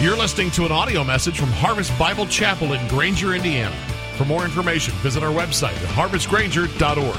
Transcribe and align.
You're 0.00 0.16
listening 0.16 0.50
to 0.52 0.64
an 0.64 0.72
audio 0.72 1.04
message 1.04 1.38
from 1.38 1.50
Harvest 1.50 1.96
Bible 1.98 2.24
Chapel 2.24 2.72
in 2.72 2.88
Granger, 2.88 3.34
Indiana. 3.34 3.76
For 4.16 4.24
more 4.24 4.46
information, 4.46 4.94
visit 4.94 5.22
our 5.22 5.30
website 5.30 5.74
at 5.74 5.88
harvestgranger.org. 5.90 7.18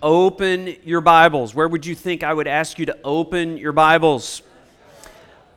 Open 0.00 0.76
your 0.84 1.00
Bibles. 1.00 1.56
Where 1.56 1.66
would 1.66 1.84
you 1.84 1.96
think 1.96 2.22
I 2.22 2.32
would 2.32 2.46
ask 2.46 2.78
you 2.78 2.86
to 2.86 2.96
open 3.02 3.58
your 3.58 3.72
Bibles? 3.72 4.42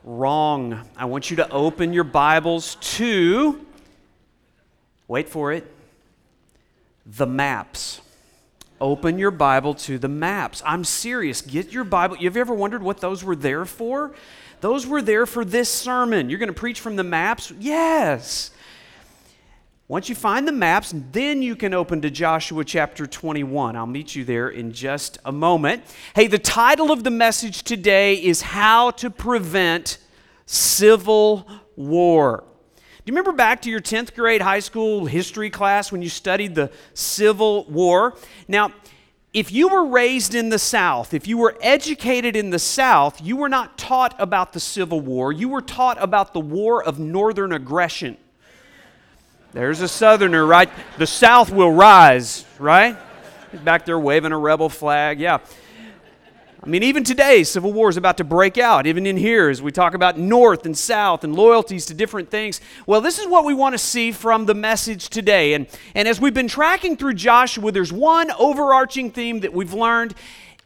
Wrong. 0.03 0.83
I 0.97 1.05
want 1.05 1.29
you 1.29 1.37
to 1.37 1.47
open 1.51 1.93
your 1.93 2.03
Bibles 2.03 2.73
to, 2.97 3.63
wait 5.07 5.29
for 5.29 5.53
it, 5.53 5.71
the 7.05 7.27
maps. 7.27 8.01
Open 8.79 9.17
your 9.17 9.31
Bible 9.31 9.73
to 9.73 9.97
the 9.97 10.07
maps. 10.07 10.61
I'm 10.65 10.83
serious. 10.83 11.41
Get 11.41 11.71
your 11.71 11.83
Bible. 11.83 12.15
Have 12.15 12.35
you 12.35 12.41
ever 12.41 12.53
wondered 12.53 12.83
what 12.83 12.99
those 12.99 13.23
were 13.23 13.35
there 13.35 13.65
for? 13.65 14.13
Those 14.61 14.85
were 14.85 15.01
there 15.01 15.25
for 15.25 15.43
this 15.43 15.69
sermon. 15.69 16.29
You're 16.29 16.39
going 16.39 16.47
to 16.47 16.53
preach 16.53 16.79
from 16.79 16.95
the 16.95 17.03
maps? 17.03 17.51
Yes. 17.59 18.51
Once 19.87 20.09
you 20.09 20.15
find 20.15 20.47
the 20.47 20.51
maps, 20.51 20.93
then 21.11 21.41
you 21.41 21.55
can 21.55 21.73
open 21.73 22.01
to 22.01 22.09
Joshua 22.09 22.65
chapter 22.65 23.07
21. 23.07 23.75
I'll 23.75 23.87
meet 23.87 24.15
you 24.15 24.25
there 24.25 24.49
in 24.49 24.73
just 24.73 25.17
a 25.23 25.31
moment. 25.31 25.83
Hey, 26.13 26.27
the 26.27 26.37
title 26.37 26.91
of 26.91 27.03
the 27.03 27.09
message 27.09 27.63
today 27.63 28.15
is 28.15 28.41
How 28.41 28.91
to 28.91 29.09
Prevent 29.09 29.97
Civil 30.45 31.47
War. 31.77 32.43
Do 33.07 33.11
you 33.11 33.15
remember 33.15 33.37
back 33.37 33.61
to 33.61 33.69
your 33.69 33.79
10th 33.79 34.15
grade 34.15 34.41
high 34.41 34.59
school 34.59 35.05
history 35.05 35.49
class 35.49 35.93
when 35.93 36.01
you 36.01 36.09
studied 36.09 36.55
the 36.55 36.69
Civil 36.93 37.63
War? 37.69 38.17
Now, 38.49 38.73
if 39.31 39.49
you 39.49 39.69
were 39.69 39.85
raised 39.85 40.35
in 40.35 40.49
the 40.49 40.59
South, 40.59 41.13
if 41.13 41.25
you 41.25 41.37
were 41.37 41.55
educated 41.61 42.35
in 42.35 42.49
the 42.49 42.59
South, 42.59 43.21
you 43.21 43.37
were 43.37 43.47
not 43.47 43.77
taught 43.77 44.13
about 44.19 44.51
the 44.51 44.59
Civil 44.59 44.99
War. 44.99 45.31
You 45.31 45.47
were 45.47 45.61
taught 45.61 45.97
about 46.03 46.33
the 46.33 46.41
War 46.41 46.83
of 46.83 46.99
Northern 46.99 47.53
Aggression. 47.53 48.17
There's 49.53 49.79
a 49.79 49.87
Southerner, 49.87 50.45
right? 50.45 50.69
The 50.97 51.07
South 51.07 51.49
will 51.49 51.71
rise, 51.71 52.43
right? 52.59 52.97
Back 53.63 53.85
there 53.85 53.97
waving 53.97 54.33
a 54.33 54.37
rebel 54.37 54.67
flag. 54.67 55.21
Yeah. 55.21 55.37
I 56.63 56.67
mean, 56.67 56.81
even 56.81 57.03
today, 57.03 57.43
civil 57.43 57.71
war 57.71 57.87
is 57.87 57.97
about 57.97 58.17
to 58.17 58.23
break 58.23 58.57
out, 58.57 58.87
even 58.87 59.05
in 59.05 59.15
here, 59.15 59.47
as 59.49 59.61
we 59.61 59.71
talk 59.71 59.93
about 59.93 60.17
North 60.17 60.65
and 60.65 60.75
South 60.75 61.23
and 61.23 61.35
loyalties 61.35 61.85
to 61.85 61.93
different 61.93 62.31
things. 62.31 62.59
Well, 62.87 62.99
this 62.99 63.19
is 63.19 63.27
what 63.27 63.45
we 63.45 63.53
want 63.53 63.73
to 63.73 63.77
see 63.77 64.11
from 64.11 64.47
the 64.47 64.55
message 64.55 65.09
today. 65.09 65.53
And, 65.53 65.67
and 65.93 66.07
as 66.07 66.19
we've 66.19 66.33
been 66.33 66.47
tracking 66.47 66.97
through 66.97 67.13
Joshua, 67.13 67.71
there's 67.71 67.93
one 67.93 68.31
overarching 68.39 69.11
theme 69.11 69.41
that 69.41 69.53
we've 69.53 69.73
learned 69.73 70.15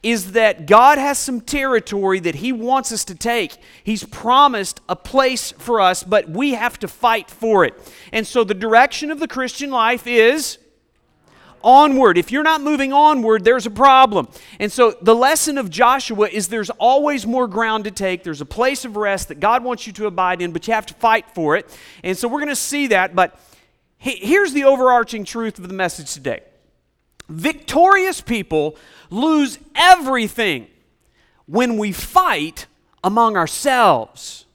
is 0.02 0.32
that 0.32 0.66
God 0.66 0.98
has 0.98 1.20
some 1.20 1.42
territory 1.42 2.20
that 2.22 2.36
He 2.36 2.52
wants 2.52 2.92
us 2.92 3.06
to 3.06 3.16
take. 3.16 3.58
He's 3.84 4.04
promised 4.06 4.80
a 4.90 4.96
place 4.96 5.52
for 5.52 5.80
us, 5.82 6.04
but 6.04 6.30
we 6.30 6.54
have 6.54 6.80
to 6.80 6.88
fight 6.88 7.30
for 7.30 7.66
it. 7.66 7.74
And 8.12 8.26
so 8.26 8.44
the 8.44 8.54
direction 8.54 9.12
of 9.12 9.20
the 9.20 9.28
Christian 9.28 9.70
life 9.70 10.08
is 10.08 10.58
onward. 11.64 12.18
If 12.18 12.32
you're 12.32 12.44
not 12.44 12.62
moving 12.62 12.94
onward, 12.94 13.44
there's 13.44 13.66
a 13.66 13.72
problem. 13.72 14.28
And 14.60 14.72
so 14.72 14.96
the 15.02 15.16
lesson 15.16 15.58
of 15.58 15.70
Joshua 15.70 16.28
is 16.30 16.48
there's 16.48 16.70
always 16.72 17.26
more 17.26 17.48
ground 17.48 17.86
to 17.86 17.92
take. 17.92 18.24
There's 18.24 18.42
a 18.42 18.46
place 18.46 18.86
of 18.86 18.96
rest 18.96 19.28
that 19.30 19.40
God 19.40 19.64
wants 19.64 19.88
you 19.88 19.94
to 19.94 20.08
abide 20.08 20.42
in, 20.42 20.52
but 20.52 20.68
you 20.68 20.74
have 20.74 20.86
to 20.88 20.94
fight 20.96 21.26
for 21.34 21.56
it. 21.56 21.70
And 22.04 22.18
so 22.18 22.28
we're 22.28 22.40
going 22.40 22.50
to 22.50 22.56
see 22.56 22.88
that. 22.88 23.16
But 23.16 23.40
here's 23.98 24.54
the 24.54 24.64
overarching 24.64 25.26
truth 25.26 25.60
of 25.60 25.68
the 25.68 25.74
message 25.74 26.14
today 26.14 26.42
victorious 27.30 28.22
people 28.22 28.76
lose 29.10 29.58
everything 29.76 30.68
when 31.46 31.78
we 31.78 31.92
fight 31.92 32.68
among 33.04 33.36
ourselves. 33.38 34.46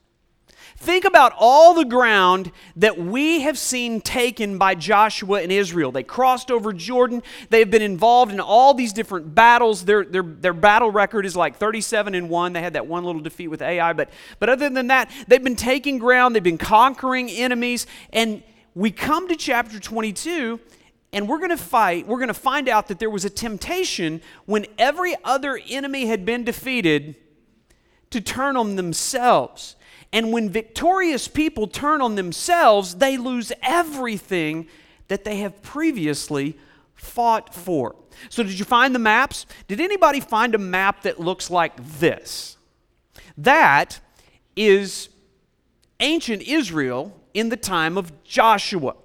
Think 0.79 1.05
about 1.05 1.33
all 1.35 1.73
the 1.73 1.85
ground 1.85 2.51
that 2.75 2.99
we 2.99 3.41
have 3.41 3.57
seen 3.57 3.99
taken 3.99 4.59
by 4.59 4.75
Joshua 4.75 5.41
and 5.41 5.51
Israel. 5.51 5.91
They 5.91 6.03
crossed 6.03 6.51
over 6.51 6.71
Jordan. 6.71 7.23
They 7.49 7.59
have 7.59 7.71
been 7.71 7.81
involved 7.81 8.31
in 8.31 8.39
all 8.39 8.75
these 8.75 8.93
different 8.93 9.33
battles. 9.33 9.85
Their, 9.85 10.05
their, 10.05 10.21
their 10.21 10.53
battle 10.53 10.91
record 10.91 11.25
is 11.25 11.35
like 11.35 11.57
37 11.57 12.13
and 12.13 12.29
1. 12.29 12.53
They 12.53 12.61
had 12.61 12.73
that 12.73 12.85
one 12.85 13.03
little 13.05 13.21
defeat 13.21 13.47
with 13.47 13.63
Ai. 13.63 13.91
But, 13.93 14.11
but 14.37 14.49
other 14.49 14.69
than 14.69 14.87
that, 14.87 15.09
they've 15.27 15.43
been 15.43 15.55
taking 15.55 15.97
ground, 15.97 16.35
they've 16.35 16.43
been 16.43 16.59
conquering 16.59 17.31
enemies. 17.31 17.87
And 18.13 18.43
we 18.75 18.91
come 18.91 19.27
to 19.29 19.35
chapter 19.35 19.79
22, 19.79 20.59
and 21.11 21.27
we're 21.27 21.39
going 21.39 21.49
to 21.49 21.57
fight. 21.57 22.05
We're 22.05 22.19
going 22.19 22.27
to 22.27 22.35
find 22.35 22.69
out 22.69 22.87
that 22.89 22.99
there 22.99 23.09
was 23.09 23.25
a 23.25 23.31
temptation 23.31 24.21
when 24.45 24.67
every 24.77 25.15
other 25.23 25.59
enemy 25.67 26.05
had 26.05 26.23
been 26.23 26.43
defeated 26.43 27.15
to 28.11 28.21
turn 28.21 28.55
on 28.55 28.75
themselves. 28.75 29.75
And 30.13 30.31
when 30.31 30.49
victorious 30.49 31.27
people 31.27 31.67
turn 31.67 32.01
on 32.01 32.15
themselves, 32.15 32.95
they 32.95 33.17
lose 33.17 33.51
everything 33.61 34.67
that 35.07 35.23
they 35.23 35.37
have 35.37 35.61
previously 35.61 36.57
fought 36.95 37.53
for. 37.53 37.95
So, 38.29 38.43
did 38.43 38.57
you 38.57 38.65
find 38.65 38.95
the 38.95 38.99
maps? 38.99 39.45
Did 39.67 39.79
anybody 39.79 40.19
find 40.19 40.55
a 40.55 40.57
map 40.57 41.03
that 41.03 41.19
looks 41.19 41.49
like 41.49 41.73
this? 41.99 42.57
That 43.37 43.99
is 44.55 45.09
ancient 45.99 46.41
Israel 46.43 47.19
in 47.33 47.49
the 47.49 47.57
time 47.57 47.97
of 47.97 48.23
Joshua. 48.23 48.95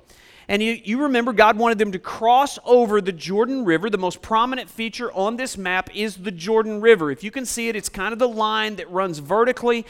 And 0.49 0.63
you, 0.63 0.81
you, 0.85 1.03
remember, 1.03 1.33
God 1.33 1.57
wanted 1.57 1.79
them 1.79 1.93
to 1.93 1.99
cross 1.99 2.59
over 2.65 3.01
the 3.01 3.13
Jordan 3.13 3.65
River. 3.65 3.89
The 3.89 3.99
most 3.99 4.23
prominent 4.23 4.69
feature 4.69 5.13
on 5.13 5.37
this 5.37 5.57
map 5.57 5.95
is 5.95 6.17
the 6.17 6.31
Jordan 6.31 6.81
River. 6.81 7.11
If 7.11 7.23
you 7.23 7.31
can 7.31 7.47
see 7.47 7.69
it, 7.69 7.77
it's 7.77 7.89
kind 7.89 8.13
of 8.13 8.19
the 8.19 8.29
line 8.29 8.77
that 8.77 8.91
runs 8.91 9.19
vertically 9.19 9.87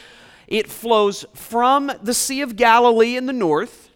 it 0.46 0.68
flows 0.68 1.24
from 1.34 1.92
the 2.02 2.14
Sea 2.14 2.42
of 2.42 2.56
Galilee 2.56 3.16
in 3.16 3.26
the 3.26 3.32
north, 3.32 3.90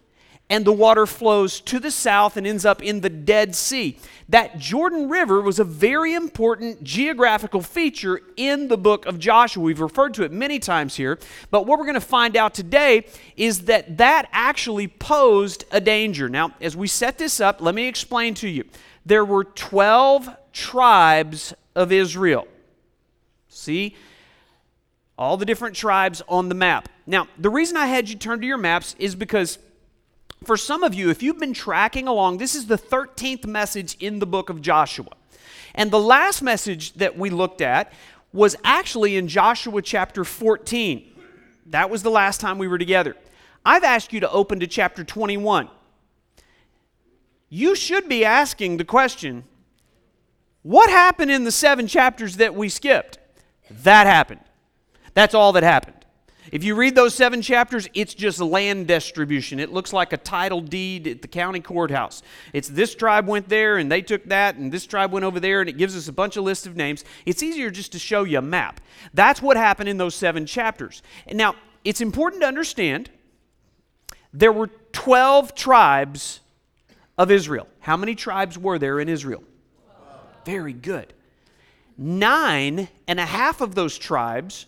and 0.48 0.64
the 0.64 0.72
water 0.72 1.06
flows 1.06 1.60
to 1.60 1.80
the 1.80 1.90
south 1.90 2.36
and 2.36 2.46
ends 2.46 2.64
up 2.64 2.82
in 2.82 3.00
the 3.00 3.10
Dead 3.10 3.54
Sea. 3.54 3.98
That 4.28 4.58
Jordan 4.58 5.08
River 5.08 5.40
was 5.40 5.58
a 5.58 5.64
very 5.64 6.14
important 6.14 6.84
geographical 6.84 7.62
feature 7.62 8.20
in 8.36 8.68
the 8.68 8.78
book 8.78 9.06
of 9.06 9.18
Joshua. 9.18 9.62
We've 9.62 9.80
referred 9.80 10.14
to 10.14 10.22
it 10.22 10.30
many 10.30 10.58
times 10.58 10.96
here, 10.96 11.18
but 11.50 11.66
what 11.66 11.78
we're 11.78 11.84
going 11.84 11.94
to 11.94 12.00
find 12.00 12.36
out 12.36 12.54
today 12.54 13.06
is 13.36 13.62
that 13.62 13.98
that 13.98 14.28
actually 14.30 14.86
posed 14.88 15.64
a 15.72 15.80
danger. 15.80 16.28
Now, 16.28 16.52
as 16.60 16.76
we 16.76 16.86
set 16.86 17.18
this 17.18 17.40
up, 17.40 17.60
let 17.60 17.74
me 17.74 17.86
explain 17.88 18.34
to 18.34 18.48
you. 18.48 18.64
There 19.04 19.24
were 19.24 19.44
12 19.44 20.28
tribes 20.52 21.54
of 21.74 21.92
Israel. 21.92 22.46
See, 23.48 23.96
all 25.19 25.37
the 25.37 25.47
different 25.47 25.75
tribes 25.75 26.22
on 26.28 26.49
the 26.49 26.54
map. 26.54 26.88
Now, 27.06 27.28
the 27.38 27.50
reason 27.50 27.77
I 27.77 27.87
had 27.87 28.09
you 28.09 28.16
turn 28.16 28.41
to 28.41 28.47
your 28.47 28.59
maps 28.59 28.94
is 28.99 29.15
because 29.15 29.59
for 30.44 30.56
some 30.56 30.82
of 30.82 30.94
you, 30.94 31.10
if 31.10 31.22
you've 31.22 31.38
been 31.38 31.54
tracking 31.54 32.06
along, 32.06 32.38
this 32.38 32.54
is 32.54 32.66
the 32.66 32.78
13th 32.78 33.47
message 33.47 33.97
in 34.00 34.19
the 34.19 34.27
book 34.27 34.50
of 34.50 34.60
Joshua. 34.60 35.10
And 35.75 35.91
the 35.91 36.00
last 36.00 36.43
message 36.43 36.94
that 36.94 37.16
we 37.16 37.31
looked 37.31 37.60
at 37.60 37.93
was 38.32 38.56
actually 38.65 39.16
in 39.16 39.28
Joshua 39.28 39.81
chapter 39.81 40.25
14. 40.25 41.12
That 41.66 41.91
was 41.91 42.03
the 42.03 42.10
last 42.10 42.41
time 42.41 42.59
we 42.59 42.69
were 42.69 42.78
together. 42.78 43.16
I've 43.65 43.84
asked 43.84 44.12
you 44.12 44.21
to 44.21 44.31
open 44.31 44.60
to 44.60 44.66
chapter 44.66 45.03
21. 45.03 45.69
You 47.48 47.75
should 47.75 48.09
be 48.09 48.25
asking 48.25 48.77
the 48.77 48.84
question 48.84 49.44
what 50.62 50.91
happened 50.91 51.31
in 51.31 51.44
the 51.44 51.53
seven 51.53 51.87
chapters 51.87 52.38
that 52.38 52.54
we 52.54 52.69
skipped? 52.69 53.19
That 53.71 54.06
happened. 54.06 54.41
That's 55.16 55.34
all 55.34 55.54
that 55.54 55.62
happened. 55.62 55.97
If 56.53 56.62
you 56.62 56.75
read 56.75 56.94
those 56.94 57.15
seven 57.15 57.41
chapters, 57.41 57.88
it's 57.94 58.12
just 58.12 58.38
land 58.38 58.87
distribution. 58.87 59.59
It 59.59 59.72
looks 59.72 59.94
like 59.94 60.12
a 60.12 60.19
title 60.19 60.60
deed 60.60 61.06
at 61.06 61.22
the 61.22 61.28
county 61.28 61.60
courthouse. 61.60 62.22
It's 62.53 62.69
this 62.69 62.94
tribe 62.94 63.27
went 63.27 63.49
there 63.49 63.78
and 63.78 63.91
they 63.91 64.03
took 64.03 64.25
that, 64.27 64.56
and 64.56 64.71
this 64.71 64.87
tribe 64.87 65.12
went 65.12 65.25
over 65.25 65.41
there, 65.41 65.60
and 65.60 65.71
it 65.71 65.78
gives 65.78 65.97
us 65.97 66.06
a 66.06 66.12
bunch 66.12 66.37
of 66.37 66.44
lists 66.44 66.66
of 66.66 66.77
names. 66.77 67.03
It's 67.25 67.43
easier 67.43 67.71
just 67.71 67.93
to 67.93 67.99
show 67.99 68.25
you 68.25 68.38
a 68.38 68.43
map. 68.43 68.78
That's 69.15 69.41
what 69.41 69.56
happened 69.56 69.88
in 69.88 69.97
those 69.97 70.15
seven 70.15 70.45
chapters. 70.45 71.03
Now, 71.33 71.57
it's 71.83 72.03
important 72.03 72.42
to 72.42 72.48
understand 72.48 73.09
there 74.34 74.53
were 74.53 74.69
12 74.92 75.54
tribes 75.54 76.41
of 77.16 77.30
Israel. 77.30 77.69
How 77.80 77.97
many 77.97 78.15
tribes 78.15 78.59
were 78.59 78.78
there 78.78 79.01
in 79.01 79.09
Israel? 79.09 79.42
Very 80.45 80.74
good. 80.74 81.15
Nine 81.97 82.89
and 83.09 83.19
a 83.19 83.24
half 83.24 83.62
of 83.62 83.74
those 83.74 83.97
tribes 83.97 84.66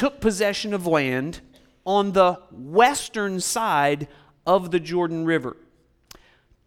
took 0.00 0.18
possession 0.18 0.72
of 0.72 0.86
land 0.86 1.42
on 1.84 2.12
the 2.12 2.32
western 2.50 3.38
side 3.38 4.08
of 4.46 4.70
the 4.70 4.80
Jordan 4.80 5.26
River. 5.26 5.58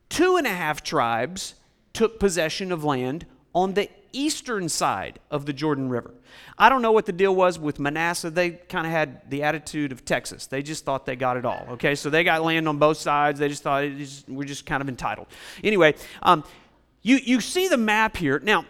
Two 0.07 0.37
and 0.37 0.45
a 0.45 0.51
half 0.51 0.83
tribes 0.83 1.55
took 1.93 2.19
possession 2.19 2.71
of 2.71 2.83
land 2.83 3.25
on 3.55 3.73
the 3.73 3.89
eastern 4.11 4.69
side 4.69 5.17
of 5.31 5.47
the 5.47 5.51
Jordan 5.51 5.89
River. 5.89 6.13
I 6.59 6.69
don't 6.69 6.83
know 6.83 6.91
what 6.91 7.07
the 7.07 7.11
deal 7.11 7.33
was 7.33 7.57
with 7.57 7.79
Manasseh. 7.79 8.29
They 8.29 8.51
kind 8.51 8.85
of 8.85 8.91
had 8.91 9.27
the 9.31 9.41
attitude 9.41 9.91
of 9.91 10.05
Texas. 10.05 10.45
They 10.45 10.61
just 10.61 10.85
thought 10.85 11.07
they 11.07 11.15
got 11.15 11.35
it 11.35 11.43
all. 11.43 11.65
Okay, 11.71 11.95
so 11.95 12.11
they 12.11 12.23
got 12.23 12.43
land 12.43 12.67
on 12.67 12.77
both 12.77 12.97
sides. 12.97 13.39
They 13.39 13.49
just 13.49 13.63
thought 13.63 13.83
we're 14.27 14.43
just 14.43 14.67
kind 14.67 14.79
of 14.79 14.87
entitled. 14.87 15.25
Anyway, 15.63 15.95
um, 16.21 16.43
you, 17.01 17.15
you 17.15 17.41
see 17.41 17.67
the 17.67 17.77
map 17.77 18.15
here. 18.15 18.37
Now, 18.37 18.67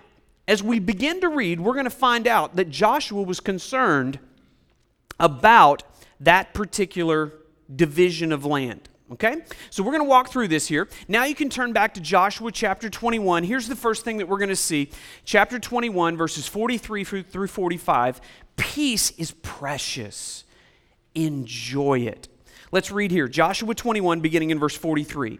as 0.48 0.64
we 0.64 0.80
begin 0.80 1.20
to 1.20 1.28
read, 1.28 1.60
we're 1.60 1.74
going 1.74 1.84
to 1.84 1.90
find 1.90 2.28
out 2.28 2.56
that 2.56 2.70
Joshua 2.70 3.24
was 3.24 3.42
concerned 3.42 4.20
about 5.20 5.84
that 6.20 6.54
particular 6.54 7.34
division 7.74 8.32
of 8.32 8.46
land. 8.46 8.90
Okay? 9.12 9.44
So 9.70 9.84
we're 9.84 9.92
going 9.92 10.04
to 10.04 10.10
walk 10.10 10.30
through 10.30 10.48
this 10.48 10.68
here. 10.68 10.88
Now 11.08 11.26
you 11.26 11.36
can 11.36 11.50
turn 11.50 11.74
back 11.74 11.94
to 11.96 12.02
Joshua 12.02 12.52
chapter 12.52 12.90
21. 12.90 13.44
Here's 13.44 13.68
the 13.68 13.76
first 13.76 14.04
thing 14.04 14.18
that 14.18 14.28
we're 14.28 14.38
going 14.38 14.50
to 14.50 14.56
see. 14.56 14.90
Chapter 15.24 15.60
21, 15.60 16.18
verses 16.18 16.48
43 16.48 17.04
through 17.04 17.48
45. 17.48 18.22
Peace 18.56 19.12
is 19.12 19.32
precious. 19.42 20.46
Enjoy 21.14 22.00
it. 22.00 22.28
Let's 22.72 22.90
read 22.92 23.12
here. 23.12 23.28
Joshua 23.28 23.76
21, 23.76 24.22
beginning 24.22 24.50
in 24.50 24.60
verse 24.60 24.76
43. 24.76 25.40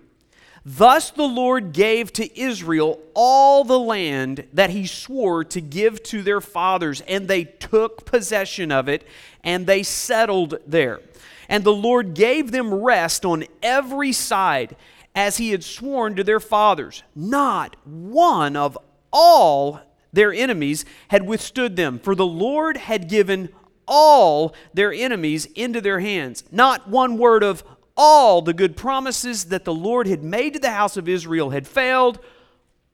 Thus 0.66 1.12
the 1.12 1.28
Lord 1.28 1.74
gave 1.74 2.14
to 2.14 2.40
Israel 2.40 3.02
all 3.14 3.64
the 3.64 3.80
land 3.80 4.48
that 4.54 4.70
he 4.70 4.88
swore 4.88 5.44
to 5.46 5.60
give 5.60 6.02
to 6.04 6.22
their 6.22 6.40
fathers, 6.40 7.02
and 7.02 7.28
they 7.28 7.44
took 7.44 8.06
possession 8.06 8.72
of 8.72 8.88
it, 8.88 9.06
and 9.44 9.68
they 9.68 9.84
settled 9.84 10.60
there. 10.66 11.02
And 11.50 11.66
the 11.66 11.74
Lord 11.74 12.14
gave 12.14 12.52
them 12.52 12.74
rest 12.74 13.26
on 13.26 13.44
every 13.62 14.14
side, 14.14 14.78
as 15.14 15.38
he 15.38 15.52
had 15.52 15.64
sworn 15.64 16.16
to 16.16 16.24
their 16.24 16.40
fathers. 16.40 17.04
Not 17.14 17.76
one 17.86 18.56
of 18.56 18.78
all 19.12 19.82
their 20.14 20.32
enemies 20.32 20.86
had 21.10 21.26
withstood 21.26 21.76
them, 21.76 22.00
for 22.00 22.16
the 22.16 22.26
Lord 22.26 22.78
had 22.78 23.10
given 23.10 23.50
all 23.86 24.56
their 24.74 24.94
enemies 24.94 25.46
into 25.56 25.82
their 25.82 26.00
hands. 26.00 26.46
Not 26.52 26.88
one 26.88 27.18
word 27.18 27.44
of 27.44 27.64
all 27.96 28.42
the 28.42 28.54
good 28.54 28.76
promises 28.76 29.46
that 29.46 29.66
the 29.66 29.74
Lord 29.74 30.08
had 30.08 30.24
made 30.24 30.54
to 30.54 30.60
the 30.60 30.72
house 30.72 30.98
of 30.98 31.08
Israel 31.08 31.52
had 31.52 31.68
failed, 31.68 32.20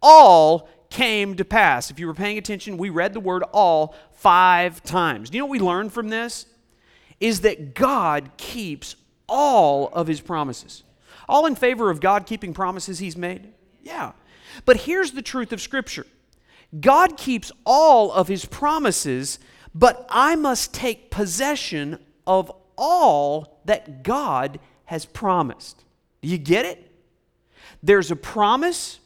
all 0.01 0.69
came 0.89 1.35
to 1.35 1.45
pass. 1.45 1.91
If 1.91 1.99
you 1.99 2.07
were 2.07 2.13
paying 2.13 2.37
attention, 2.37 2.77
we 2.77 2.89
read 2.89 3.13
the 3.13 3.19
word 3.19 3.43
all 3.53 3.95
five 4.13 4.83
times. 4.83 5.29
Do 5.29 5.37
you 5.37 5.41
know 5.41 5.45
what 5.45 5.51
we 5.51 5.59
learned 5.59 5.93
from 5.93 6.09
this? 6.09 6.45
Is 7.19 7.41
that 7.41 7.75
God 7.75 8.31
keeps 8.37 8.95
all 9.27 9.89
of 9.89 10.07
his 10.07 10.21
promises. 10.21 10.83
All 11.27 11.45
in 11.45 11.55
favor 11.55 11.89
of 11.89 12.01
God 12.01 12.25
keeping 12.25 12.53
promises 12.53 12.99
he's 12.99 13.15
made? 13.15 13.53
Yeah. 13.83 14.13
But 14.65 14.77
here's 14.77 15.11
the 15.11 15.21
truth 15.21 15.53
of 15.53 15.61
Scripture 15.61 16.05
God 16.79 17.17
keeps 17.17 17.51
all 17.65 18.11
of 18.11 18.27
his 18.27 18.45
promises, 18.45 19.39
but 19.73 20.05
I 20.09 20.35
must 20.35 20.73
take 20.73 21.11
possession 21.11 21.99
of 22.27 22.51
all 22.75 23.61
that 23.65 24.03
God 24.03 24.59
has 24.89 25.05
promised. 25.05 25.83
Do 26.23 26.29
you 26.29 26.39
get 26.39 26.65
it? 26.65 26.91
There's 27.83 28.09
a 28.09 28.15
promise 28.15 28.99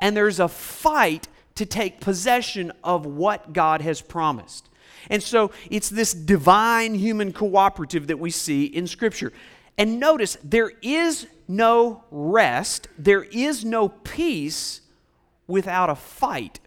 and 0.00 0.16
there's 0.16 0.40
a 0.40 0.48
fight 0.48 1.28
to 1.56 1.66
take 1.66 2.00
possession 2.00 2.72
of 2.82 3.04
what 3.04 3.52
God 3.52 3.82
has 3.82 4.00
promised. 4.00 4.70
And 5.10 5.22
so 5.22 5.50
it's 5.70 5.90
this 5.90 6.14
divine 6.14 6.94
human 6.94 7.34
cooperative 7.34 8.06
that 8.06 8.18
we 8.18 8.30
see 8.30 8.64
in 8.64 8.86
Scripture. 8.86 9.34
And 9.76 10.00
notice, 10.00 10.38
there 10.42 10.72
is 10.80 11.26
no 11.46 12.04
rest, 12.10 12.88
there 12.96 13.24
is 13.24 13.66
no 13.66 13.90
peace 13.90 14.80
without 15.46 15.90
a 15.90 15.94
fight. 15.94 16.58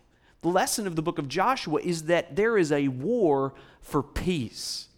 The 0.44 0.50
lesson 0.50 0.86
of 0.86 0.96
the 0.96 1.02
book 1.02 1.18
of 1.18 1.28
Joshua 1.28 1.80
is 1.82 2.04
that 2.04 2.36
there 2.36 2.60
is 2.60 2.72
a 2.72 2.90
war 2.90 3.56
for 3.82 4.04
peace. 4.04 4.90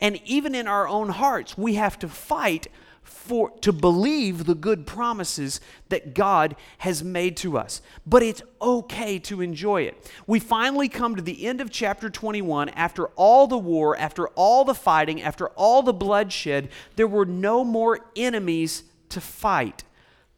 And 0.00 0.18
even 0.24 0.54
in 0.54 0.66
our 0.66 0.88
own 0.88 1.10
hearts, 1.10 1.58
we 1.58 1.74
have 1.74 1.98
to 1.98 2.08
fight 2.08 2.68
for 3.06 3.50
to 3.60 3.72
believe 3.72 4.44
the 4.44 4.54
good 4.54 4.86
promises 4.86 5.60
that 5.88 6.14
God 6.14 6.56
has 6.78 7.02
made 7.02 7.36
to 7.38 7.56
us. 7.56 7.80
But 8.06 8.22
it's 8.22 8.42
okay 8.60 9.18
to 9.20 9.40
enjoy 9.40 9.82
it. 9.82 10.10
We 10.26 10.40
finally 10.40 10.88
come 10.88 11.16
to 11.16 11.22
the 11.22 11.46
end 11.46 11.60
of 11.60 11.70
chapter 11.70 12.10
21 12.10 12.68
after 12.70 13.06
all 13.08 13.46
the 13.46 13.58
war, 13.58 13.96
after 13.96 14.28
all 14.28 14.64
the 14.64 14.74
fighting, 14.74 15.22
after 15.22 15.48
all 15.50 15.82
the 15.82 15.92
bloodshed, 15.92 16.68
there 16.96 17.06
were 17.06 17.26
no 17.26 17.64
more 17.64 18.00
enemies 18.16 18.82
to 19.10 19.20
fight. 19.20 19.84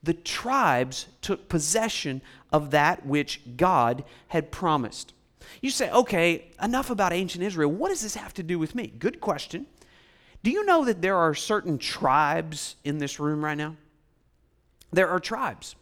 The 0.02 0.14
tribes 0.14 1.06
took 1.22 1.48
possession 1.48 2.22
of 2.52 2.70
that 2.70 3.04
which 3.04 3.40
God 3.56 4.04
had 4.28 4.52
promised. 4.52 5.12
You 5.60 5.70
say, 5.70 5.90
okay, 5.90 6.50
enough 6.62 6.90
about 6.90 7.12
ancient 7.12 7.42
Israel. 7.42 7.70
What 7.70 7.88
does 7.88 8.02
this 8.02 8.14
have 8.14 8.34
to 8.34 8.42
do 8.42 8.58
with 8.58 8.74
me? 8.74 8.92
Good 8.98 9.20
question. 9.20 9.66
Do 10.42 10.50
you 10.50 10.64
know 10.64 10.84
that 10.84 11.02
there 11.02 11.16
are 11.16 11.34
certain 11.34 11.78
tribes 11.78 12.76
in 12.84 12.98
this 12.98 13.18
room 13.18 13.44
right 13.44 13.56
now? 13.56 13.76
There 14.92 15.08
are 15.08 15.20
tribes. 15.20 15.74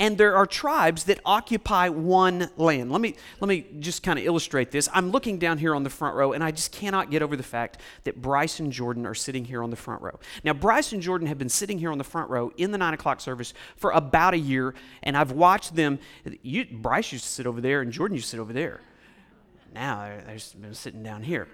And 0.00 0.18
there 0.18 0.36
are 0.36 0.44
tribes 0.44 1.04
that 1.04 1.20
occupy 1.24 1.88
one 1.88 2.50
land. 2.56 2.90
Let 2.90 3.00
me, 3.00 3.14
let 3.38 3.48
me 3.48 3.64
just 3.78 4.02
kind 4.02 4.18
of 4.18 4.24
illustrate 4.24 4.72
this. 4.72 4.88
I'm 4.92 5.12
looking 5.12 5.38
down 5.38 5.56
here 5.58 5.72
on 5.72 5.84
the 5.84 5.90
front 5.90 6.16
row, 6.16 6.32
and 6.32 6.42
I 6.42 6.50
just 6.50 6.72
cannot 6.72 7.12
get 7.12 7.22
over 7.22 7.36
the 7.36 7.44
fact 7.44 7.80
that 8.02 8.20
Bryce 8.20 8.58
and 8.58 8.72
Jordan 8.72 9.06
are 9.06 9.14
sitting 9.14 9.44
here 9.44 9.62
on 9.62 9.70
the 9.70 9.76
front 9.76 10.02
row. 10.02 10.18
Now, 10.42 10.52
Bryce 10.52 10.92
and 10.92 11.00
Jordan 11.00 11.28
have 11.28 11.38
been 11.38 11.48
sitting 11.48 11.78
here 11.78 11.92
on 11.92 11.98
the 11.98 12.04
front 12.04 12.28
row 12.28 12.50
in 12.56 12.72
the 12.72 12.78
9 12.78 12.94
o'clock 12.94 13.20
service 13.20 13.54
for 13.76 13.92
about 13.92 14.34
a 14.34 14.38
year, 14.38 14.74
and 15.04 15.16
I've 15.16 15.30
watched 15.30 15.76
them. 15.76 16.00
You, 16.42 16.66
Bryce 16.72 17.12
used 17.12 17.24
to 17.24 17.30
sit 17.30 17.46
over 17.46 17.60
there, 17.60 17.80
and 17.80 17.92
Jordan 17.92 18.16
used 18.16 18.26
to 18.26 18.30
sit 18.30 18.40
over 18.40 18.52
there. 18.52 18.80
Now 19.72 20.06
they're, 20.06 20.22
they're 20.26 20.60
been 20.60 20.74
sitting 20.74 21.04
down 21.04 21.22
here. 21.22 21.46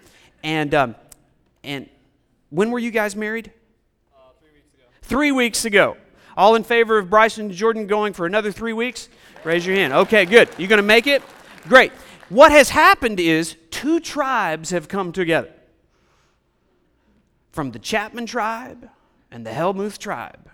And, 0.43 0.75
um, 0.75 0.95
and 1.63 1.91
when 2.51 2.71
were 2.71 2.79
you 2.79 2.91
guys 2.91 3.17
married? 3.17 3.53
Uh, 4.15 4.21
three 4.41 4.51
weeks 4.53 4.75
ago. 4.75 4.85
Three 5.03 5.33
weeks 5.33 5.65
ago. 5.65 5.97
All 6.37 6.55
in 6.55 6.65
favor 6.65 6.99
of 6.99 7.11
Bryson 7.11 7.47
and 7.47 7.55
Jordan 7.55 7.87
going 7.87 8.13
for 8.13 8.27
another 8.27 8.53
three 8.53 8.73
weeks? 8.73 9.09
Raise 9.45 9.67
your 9.67 9.77
hand. 9.77 9.93
Okay, 9.93 10.25
good. 10.25 10.49
You're 10.59 10.69
going 10.69 10.79
to 10.79 10.83
make 10.83 11.07
it? 11.07 11.23
Great. 11.69 11.93
What 12.29 12.53
has 12.53 12.71
happened 12.71 13.19
is 13.19 13.57
two 13.71 14.01
tribes 14.01 14.71
have 14.71 14.89
come 14.89 15.13
together 15.13 15.53
from 17.53 17.73
the 17.73 17.79
Chapman 17.79 18.27
tribe 18.27 18.89
and 19.31 19.45
the 19.45 19.51
Helmuth 19.51 19.99
tribe 19.99 20.49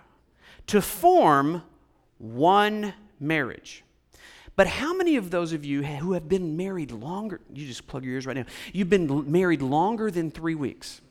to 0.67 0.81
form 0.81 1.63
one 2.17 2.93
marriage. 3.19 3.83
But 4.55 4.67
how 4.67 4.93
many 4.95 5.17
of 5.17 5.29
those 5.29 5.53
of 5.53 5.63
you 5.63 5.83
who 5.83 6.13
have 6.13 6.27
been 6.27 6.57
married 6.57 6.91
longer, 6.91 7.39
you 7.53 7.67
just 7.67 7.85
plug 7.87 8.03
your 8.03 8.15
ears 8.15 8.25
right 8.25 8.35
now, 8.35 8.45
you've 8.73 8.89
been 8.89 9.31
married 9.31 9.61
longer 9.61 10.09
than 10.09 10.31
three 10.31 10.55
weeks? 10.55 11.01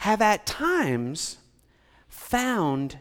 Have 0.00 0.22
at 0.22 0.46
times 0.46 1.36
found 2.08 2.98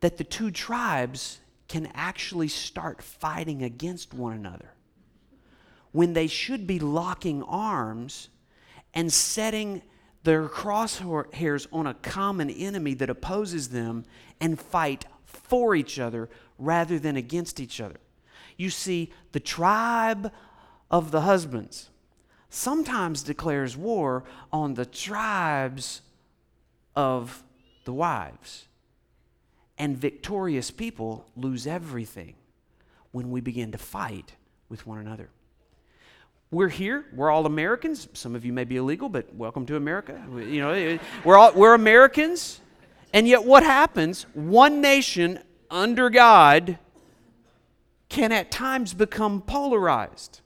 that 0.00 0.18
the 0.18 0.24
two 0.24 0.50
tribes 0.50 1.40
can 1.66 1.90
actually 1.94 2.46
start 2.46 3.02
fighting 3.02 3.62
against 3.62 4.12
one 4.12 4.34
another 4.34 4.74
when 5.92 6.12
they 6.12 6.26
should 6.26 6.66
be 6.66 6.78
locking 6.78 7.42
arms 7.44 8.28
and 8.92 9.10
setting 9.10 9.80
their 10.24 10.46
crosshairs 10.46 11.66
on 11.72 11.86
a 11.86 11.94
common 11.94 12.50
enemy 12.50 12.92
that 12.92 13.08
opposes 13.08 13.70
them 13.70 14.04
and 14.42 14.60
fight 14.60 15.06
for 15.24 15.74
each 15.74 15.98
other 15.98 16.28
rather 16.58 16.98
than 16.98 17.16
against 17.16 17.58
each 17.58 17.80
other. 17.80 17.96
You 18.58 18.68
see, 18.68 19.10
the 19.32 19.40
tribe 19.40 20.30
of 20.90 21.12
the 21.12 21.22
husbands 21.22 21.88
sometimes 22.54 23.22
declares 23.22 23.76
war 23.76 24.24
on 24.52 24.74
the 24.74 24.86
tribes 24.86 26.02
of 26.94 27.42
the 27.84 27.92
wives. 27.92 28.66
And 29.76 29.96
victorious 29.96 30.70
people 30.70 31.26
lose 31.36 31.66
everything 31.66 32.34
when 33.10 33.30
we 33.30 33.40
begin 33.40 33.72
to 33.72 33.78
fight 33.78 34.34
with 34.68 34.86
one 34.86 34.98
another. 34.98 35.28
We're 36.50 36.68
here. 36.68 37.04
We're 37.12 37.30
all 37.30 37.46
Americans. 37.46 38.08
Some 38.12 38.36
of 38.36 38.44
you 38.44 38.52
may 38.52 38.62
be 38.62 38.76
illegal, 38.76 39.08
but 39.08 39.34
welcome 39.34 39.66
to 39.66 39.76
America. 39.76 40.22
You 40.32 40.60
know, 40.60 40.98
we're 41.24 41.36
all 41.36 41.52
we're 41.52 41.74
Americans. 41.74 42.60
And 43.12 43.26
yet 43.26 43.44
what 43.44 43.64
happens? 43.64 44.26
One 44.34 44.80
nation 44.80 45.40
under 45.70 46.10
God 46.10 46.78
can 48.08 48.30
at 48.30 48.52
times 48.52 48.94
become 48.94 49.40
polarized 49.42 50.40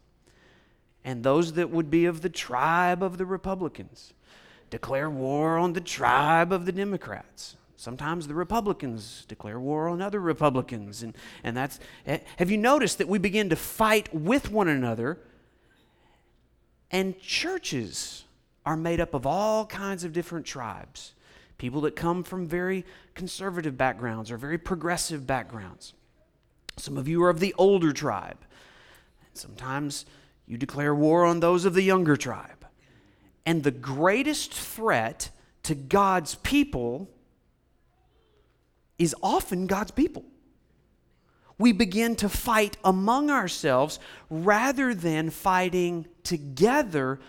and 1.05 1.23
those 1.23 1.55
that 1.55 1.71
would 1.71 1.90
be 1.90 2.07
of 2.07 2.21
the 2.23 2.28
tribe 2.28 3.02
of 3.02 3.19
the 3.19 3.26
Republicans 3.26 4.12
declare 4.71 5.09
war 5.09 5.57
on 5.57 5.73
the 5.73 5.81
tribe 5.81 6.52
of 6.52 6.67
the 6.67 6.73
Democrats. 6.73 7.57
Sometimes 7.76 8.26
the 8.26 8.35
Republicans 8.35 9.25
declare 9.28 9.61
war 9.61 9.88
on 9.88 10.02
other 10.02 10.21
Republicans. 10.21 11.02
And, 11.02 11.17
and 11.45 11.57
that's, 11.57 11.78
eh, 12.07 12.19
have 12.37 12.50
you 12.50 12.59
noticed 12.59 12.99
that 12.99 13.09
we 13.09 13.19
begin 13.19 13.49
to 13.50 13.57
fight 13.57 14.12
with 14.12 14.50
one 14.50 14.69
another? 14.69 15.21
And 16.90 17.19
churches 17.21 18.25
are 18.67 18.76
made 18.76 19.00
up 19.00 19.14
of 19.14 19.26
all 19.26 19.64
kinds 19.67 20.02
of 20.02 20.12
different 20.12 20.45
tribes. 20.45 21.14
People 21.57 21.81
that 21.83 21.95
come 21.95 22.25
from 22.25 22.47
very 22.47 22.85
conservative 23.14 23.76
backgrounds 23.76 24.31
or 24.31 24.37
very 24.37 24.59
progressive 24.59 25.26
backgrounds. 25.26 25.95
Some 26.76 26.97
of 26.97 27.09
you 27.09 27.23
are 27.23 27.31
of 27.31 27.40
the 27.40 27.55
older 27.59 27.93
tribe. 27.93 28.38
Sometimes 29.35 30.05
you 30.49 30.57
declare 30.57 30.95
war 30.95 31.26
on 31.26 31.40
those 31.40 31.67
of 31.67 31.75
the 31.75 31.83
younger 31.83 32.17
tribe. 32.17 32.67
And 33.45 33.62
the 33.62 33.71
greatest 33.71 34.52
threat 34.52 35.31
to 35.64 35.75
God's 35.75 36.37
people 36.37 37.09
is 38.99 39.14
often 39.23 39.67
God's 39.67 39.90
people. 39.90 40.25
We 41.59 41.73
begin 41.73 42.17
to 42.17 42.28
fight 42.28 42.78
among 42.83 43.31
ourselves 43.31 43.99
rather 44.31 44.95
than 44.95 45.28
fighting 45.28 46.07
together 46.25 47.21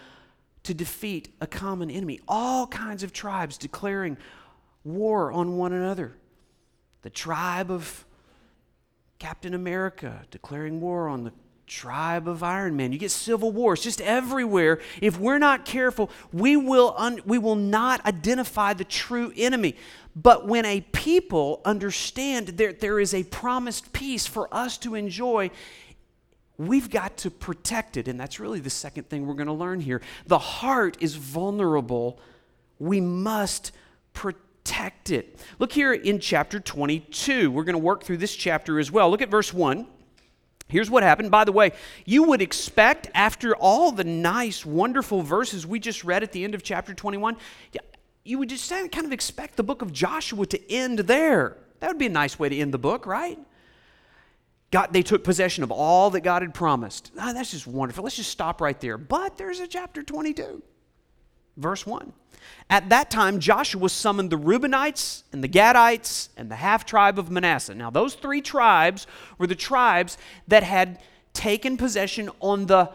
to 0.63 0.73
defeat 0.73 1.33
a 1.41 1.47
common 1.47 1.91
enemy. 1.91 2.21
All 2.27 2.67
kinds 2.67 3.03
of 3.03 3.11
tribes 3.11 3.57
declaring 3.57 4.17
war 4.85 5.31
on 5.31 5.57
one 5.57 5.73
another. 5.73 6.15
The 7.01 7.09
tribe 7.09 7.69
of 7.69 8.05
Captain 9.17 9.53
America 9.53 10.21
declaring 10.31 10.79
war 10.79 11.09
on 11.09 11.25
the 11.25 11.33
tribe 11.69 12.27
of 12.27 12.43
Iron 12.43 12.75
Man. 12.75 12.91
You 12.91 12.97
get 12.97 13.11
civil 13.11 13.51
wars 13.51 13.81
just 13.81 14.01
everywhere. 14.01 14.81
If 15.01 15.19
we're 15.19 15.37
not 15.37 15.63
careful, 15.63 16.09
we 16.33 16.57
will, 16.57 16.93
un- 16.97 17.21
we 17.25 17.37
will 17.37 17.55
not 17.55 18.05
identify 18.05 18.73
the 18.73 18.83
true 18.83 19.31
enemy. 19.37 19.75
But 20.15 20.47
when 20.47 20.65
a 20.65 20.81
people 20.81 21.61
understand 21.63 22.47
that 22.47 22.79
there 22.79 22.99
is 22.99 23.13
a 23.13 23.23
promised 23.23 23.93
peace 23.93 24.25
for 24.25 24.53
us 24.53 24.77
to 24.79 24.95
enjoy, 24.95 25.51
we've 26.57 26.89
got 26.89 27.17
to 27.17 27.31
protect 27.31 27.95
it. 27.95 28.07
And 28.07 28.19
that's 28.19 28.39
really 28.39 28.59
the 28.59 28.69
second 28.69 29.09
thing 29.09 29.25
we're 29.25 29.35
going 29.35 29.47
to 29.47 29.53
learn 29.53 29.79
here. 29.79 30.01
The 30.27 30.39
heart 30.39 30.97
is 30.99 31.15
vulnerable. 31.15 32.19
We 32.79 32.99
must 32.99 33.71
protect 34.13 35.11
it. 35.11 35.39
Look 35.59 35.71
here 35.71 35.93
in 35.93 36.19
chapter 36.19 36.59
22. 36.59 37.51
We're 37.51 37.63
going 37.63 37.73
to 37.73 37.79
work 37.79 38.03
through 38.03 38.17
this 38.17 38.35
chapter 38.35 38.79
as 38.79 38.91
well. 38.91 39.09
Look 39.09 39.21
at 39.21 39.29
verse 39.29 39.53
1. 39.53 39.87
Here's 40.69 40.89
what 40.89 41.03
happened. 41.03 41.31
By 41.31 41.43
the 41.43 41.51
way, 41.51 41.71
you 42.05 42.23
would 42.23 42.41
expect, 42.41 43.09
after 43.13 43.55
all 43.55 43.91
the 43.91 44.03
nice, 44.03 44.65
wonderful 44.65 45.23
verses 45.23 45.67
we 45.67 45.79
just 45.79 46.03
read 46.03 46.23
at 46.23 46.31
the 46.31 46.43
end 46.43 46.55
of 46.55 46.63
chapter 46.63 46.93
21, 46.93 47.37
you 48.23 48.37
would 48.37 48.49
just 48.49 48.69
kind 48.69 49.05
of 49.05 49.11
expect 49.11 49.57
the 49.57 49.63
book 49.63 49.81
of 49.81 49.91
Joshua 49.91 50.45
to 50.45 50.71
end 50.71 50.99
there. 50.99 51.57
That 51.79 51.87
would 51.87 51.97
be 51.97 52.05
a 52.05 52.09
nice 52.09 52.37
way 52.37 52.49
to 52.49 52.55
end 52.55 52.73
the 52.73 52.77
book, 52.77 53.05
right? 53.07 53.39
God, 54.71 54.93
they 54.93 55.01
took 55.01 55.23
possession 55.23 55.63
of 55.63 55.71
all 55.71 56.11
that 56.11 56.21
God 56.21 56.43
had 56.43 56.53
promised. 56.53 57.11
Oh, 57.19 57.33
that's 57.33 57.49
just 57.49 57.65
wonderful. 57.65 58.03
Let's 58.03 58.17
just 58.17 58.29
stop 58.29 58.61
right 58.61 58.79
there. 58.79 58.99
But 58.99 59.37
there's 59.37 59.59
a 59.59 59.67
chapter 59.67 60.03
22, 60.03 60.61
verse 61.57 61.85
1. 61.85 62.13
At 62.69 62.89
that 62.89 63.09
time, 63.09 63.39
Joshua 63.39 63.89
summoned 63.89 64.29
the 64.29 64.37
Reubenites 64.37 65.23
and 65.33 65.43
the 65.43 65.49
Gadites 65.49 66.29
and 66.37 66.49
the 66.49 66.55
half 66.55 66.85
tribe 66.85 67.17
of 67.17 67.31
Manasseh. 67.31 67.73
Now, 67.75 67.89
those 67.89 68.13
three 68.13 68.41
tribes 68.41 69.07
were 69.37 69.47
the 69.47 69.55
tribes 69.55 70.17
that 70.47 70.63
had 70.63 70.99
taken 71.33 71.77
possession 71.77 72.29
on 72.39 72.67
the 72.67 72.91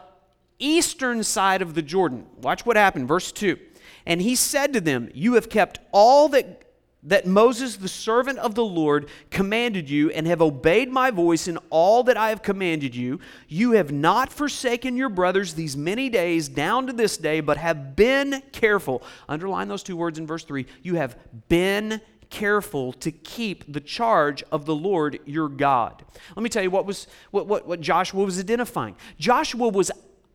eastern 0.58 1.24
side 1.24 1.60
of 1.60 1.74
the 1.74 1.82
Jordan. 1.82 2.26
Watch 2.40 2.64
what 2.64 2.76
happened. 2.76 3.08
Verse 3.08 3.32
2. 3.32 3.58
And 4.06 4.22
he 4.22 4.34
said 4.34 4.72
to 4.72 4.80
them, 4.80 5.10
You 5.14 5.34
have 5.34 5.48
kept 5.48 5.78
all 5.92 6.28
that 6.28 6.63
that 7.04 7.26
Moses, 7.26 7.76
the 7.76 7.88
servant 7.88 8.38
of 8.38 8.54
the 8.54 8.64
Lord, 8.64 9.08
commanded 9.30 9.90
you, 9.90 10.10
and 10.10 10.26
have 10.26 10.40
obeyed 10.40 10.90
my 10.90 11.10
voice 11.10 11.46
in 11.46 11.58
all 11.70 12.02
that 12.04 12.16
I 12.16 12.30
have 12.30 12.42
commanded 12.42 12.94
you. 12.94 13.20
You 13.46 13.72
have 13.72 13.92
not 13.92 14.32
forsaken 14.32 14.96
your 14.96 15.10
brothers 15.10 15.54
these 15.54 15.76
many 15.76 16.08
days 16.08 16.48
down 16.48 16.86
to 16.86 16.92
this 16.92 17.16
day, 17.16 17.40
but 17.40 17.58
have 17.58 17.94
been 17.94 18.42
careful. 18.52 19.02
Underline 19.28 19.68
those 19.68 19.82
two 19.82 19.96
words 19.96 20.18
in 20.18 20.26
verse 20.26 20.44
3. 20.44 20.66
You 20.82 20.94
have 20.96 21.16
been 21.48 22.00
careful 22.30 22.92
to 22.94 23.12
keep 23.12 23.70
the 23.72 23.80
charge 23.80 24.42
of 24.50 24.64
the 24.64 24.74
Lord 24.74 25.20
your 25.24 25.48
God. 25.48 26.02
Let 26.34 26.42
me 26.42 26.48
tell 26.48 26.62
you 26.62 26.70
what 26.70 26.86
was 26.86 27.06
what, 27.30 27.46
what, 27.46 27.66
what 27.66 27.80
Joshua 27.80 28.24
was 28.24 28.40
identifying. 28.40 28.96
Joshua 29.18 29.68
was 29.68 29.92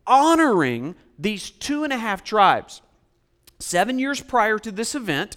honoring 0.08 0.96
these 1.18 1.50
two 1.50 1.84
and 1.84 1.92
a 1.92 1.98
half 1.98 2.24
tribes. 2.24 2.82
Seven 3.60 4.00
years 4.00 4.22
prior 4.22 4.58
to 4.60 4.72
this 4.72 4.96
event, 4.96 5.36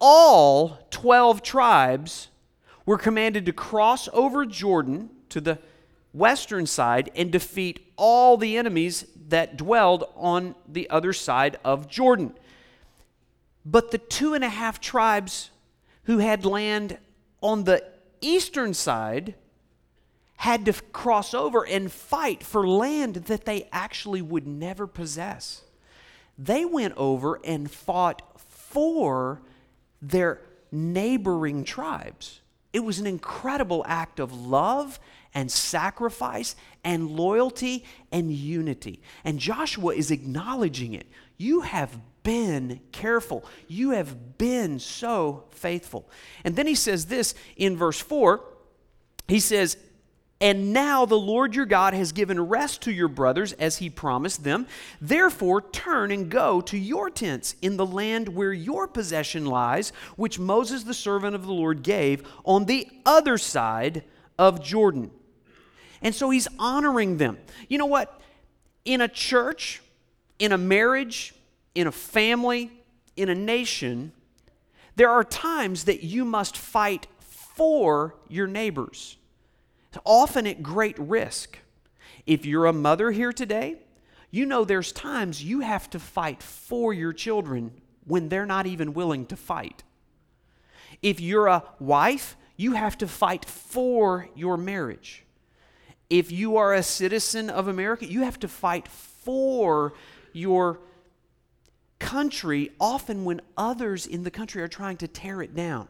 all 0.00 0.78
12 0.90 1.42
tribes 1.42 2.28
were 2.86 2.98
commanded 2.98 3.46
to 3.46 3.52
cross 3.52 4.08
over 4.12 4.44
Jordan 4.44 5.10
to 5.30 5.40
the 5.40 5.58
western 6.12 6.66
side 6.66 7.10
and 7.16 7.30
defeat 7.32 7.80
all 7.96 8.36
the 8.36 8.56
enemies 8.56 9.06
that 9.28 9.56
dwelled 9.56 10.04
on 10.14 10.54
the 10.68 10.88
other 10.90 11.12
side 11.12 11.58
of 11.64 11.88
Jordan. 11.88 12.34
But 13.64 13.90
the 13.90 13.98
two 13.98 14.34
and 14.34 14.44
a 14.44 14.48
half 14.48 14.80
tribes 14.80 15.50
who 16.04 16.18
had 16.18 16.44
land 16.44 16.98
on 17.40 17.64
the 17.64 17.84
eastern 18.20 18.74
side 18.74 19.34
had 20.36 20.64
to 20.66 20.72
cross 20.92 21.32
over 21.32 21.66
and 21.66 21.90
fight 21.90 22.42
for 22.42 22.66
land 22.66 23.14
that 23.14 23.44
they 23.44 23.68
actually 23.72 24.20
would 24.20 24.46
never 24.46 24.86
possess. 24.86 25.62
They 26.36 26.64
went 26.64 26.94
over 26.96 27.40
and 27.44 27.70
fought 27.70 28.22
for 28.36 29.40
their 30.08 30.40
neighboring 30.70 31.64
tribes. 31.64 32.40
It 32.72 32.80
was 32.80 32.98
an 32.98 33.06
incredible 33.06 33.84
act 33.86 34.18
of 34.18 34.34
love 34.34 34.98
and 35.32 35.50
sacrifice 35.50 36.56
and 36.82 37.10
loyalty 37.10 37.84
and 38.10 38.32
unity. 38.32 39.00
And 39.24 39.38
Joshua 39.38 39.94
is 39.94 40.10
acknowledging 40.10 40.94
it. 40.94 41.06
You 41.36 41.62
have 41.62 41.98
been 42.22 42.80
careful. 42.92 43.44
You 43.68 43.90
have 43.90 44.38
been 44.38 44.78
so 44.78 45.44
faithful. 45.50 46.08
And 46.44 46.56
then 46.56 46.66
he 46.66 46.74
says 46.74 47.06
this 47.06 47.34
in 47.56 47.76
verse 47.76 48.00
4. 48.00 48.42
He 49.28 49.40
says, 49.40 49.76
and 50.40 50.72
now 50.72 51.06
the 51.06 51.18
Lord 51.18 51.54
your 51.54 51.64
God 51.64 51.94
has 51.94 52.12
given 52.12 52.48
rest 52.48 52.82
to 52.82 52.92
your 52.92 53.08
brothers 53.08 53.52
as 53.54 53.78
he 53.78 53.88
promised 53.88 54.42
them. 54.42 54.66
Therefore, 55.00 55.62
turn 55.62 56.10
and 56.10 56.28
go 56.28 56.60
to 56.62 56.76
your 56.76 57.08
tents 57.08 57.54
in 57.62 57.76
the 57.76 57.86
land 57.86 58.28
where 58.28 58.52
your 58.52 58.88
possession 58.88 59.46
lies, 59.46 59.90
which 60.16 60.38
Moses 60.38 60.82
the 60.82 60.94
servant 60.94 61.34
of 61.34 61.46
the 61.46 61.52
Lord 61.52 61.82
gave 61.82 62.28
on 62.44 62.64
the 62.64 62.88
other 63.06 63.38
side 63.38 64.02
of 64.38 64.62
Jordan. 64.62 65.10
And 66.02 66.14
so 66.14 66.30
he's 66.30 66.48
honoring 66.58 67.16
them. 67.16 67.38
You 67.68 67.78
know 67.78 67.86
what? 67.86 68.20
In 68.84 69.00
a 69.00 69.08
church, 69.08 69.82
in 70.38 70.52
a 70.52 70.58
marriage, 70.58 71.32
in 71.74 71.86
a 71.86 71.92
family, 71.92 72.70
in 73.16 73.28
a 73.28 73.34
nation, 73.34 74.12
there 74.96 75.10
are 75.10 75.24
times 75.24 75.84
that 75.84 76.02
you 76.02 76.24
must 76.24 76.58
fight 76.58 77.06
for 77.20 78.16
your 78.28 78.48
neighbors 78.48 79.16
often 80.04 80.46
at 80.46 80.62
great 80.62 80.98
risk. 80.98 81.58
If 82.26 82.46
you're 82.46 82.66
a 82.66 82.72
mother 82.72 83.10
here 83.10 83.32
today, 83.32 83.78
you 84.30 84.46
know 84.46 84.64
there's 84.64 84.92
times 84.92 85.44
you 85.44 85.60
have 85.60 85.88
to 85.90 85.98
fight 85.98 86.42
for 86.42 86.92
your 86.92 87.12
children 87.12 87.72
when 88.04 88.28
they're 88.28 88.46
not 88.46 88.66
even 88.66 88.94
willing 88.94 89.26
to 89.26 89.36
fight. 89.36 89.82
If 91.02 91.20
you're 91.20 91.46
a 91.46 91.64
wife, 91.78 92.36
you 92.56 92.72
have 92.72 92.98
to 92.98 93.06
fight 93.06 93.44
for 93.44 94.28
your 94.34 94.56
marriage. 94.56 95.24
If 96.10 96.30
you 96.30 96.56
are 96.56 96.74
a 96.74 96.82
citizen 96.82 97.50
of 97.50 97.68
America, 97.68 98.06
you 98.06 98.22
have 98.22 98.38
to 98.40 98.48
fight 98.48 98.88
for 98.88 99.94
your 100.32 100.80
country, 101.98 102.70
often 102.80 103.24
when 103.24 103.40
others 103.56 104.06
in 104.06 104.24
the 104.24 104.30
country 104.30 104.62
are 104.62 104.68
trying 104.68 104.96
to 104.98 105.08
tear 105.08 105.42
it 105.42 105.54
down. 105.54 105.88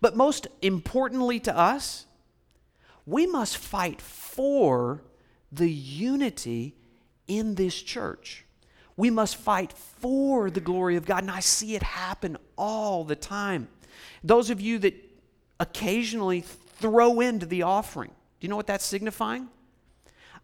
But 0.00 0.16
most 0.16 0.46
importantly 0.62 1.40
to 1.40 1.56
us, 1.56 2.06
we 3.08 3.26
must 3.26 3.56
fight 3.56 4.02
for 4.02 5.02
the 5.50 5.70
unity 5.70 6.74
in 7.26 7.54
this 7.54 7.80
church. 7.80 8.44
We 8.98 9.08
must 9.08 9.36
fight 9.36 9.72
for 9.72 10.50
the 10.50 10.60
glory 10.60 10.96
of 10.96 11.06
God. 11.06 11.22
And 11.22 11.30
I 11.30 11.40
see 11.40 11.74
it 11.74 11.82
happen 11.82 12.36
all 12.56 13.04
the 13.04 13.16
time. 13.16 13.68
Those 14.22 14.50
of 14.50 14.60
you 14.60 14.78
that 14.80 14.94
occasionally 15.58 16.42
throw 16.42 17.20
into 17.20 17.46
the 17.46 17.62
offering, 17.62 18.10
do 18.10 18.44
you 18.44 18.48
know 18.50 18.56
what 18.56 18.66
that's 18.66 18.84
signifying? 18.84 19.48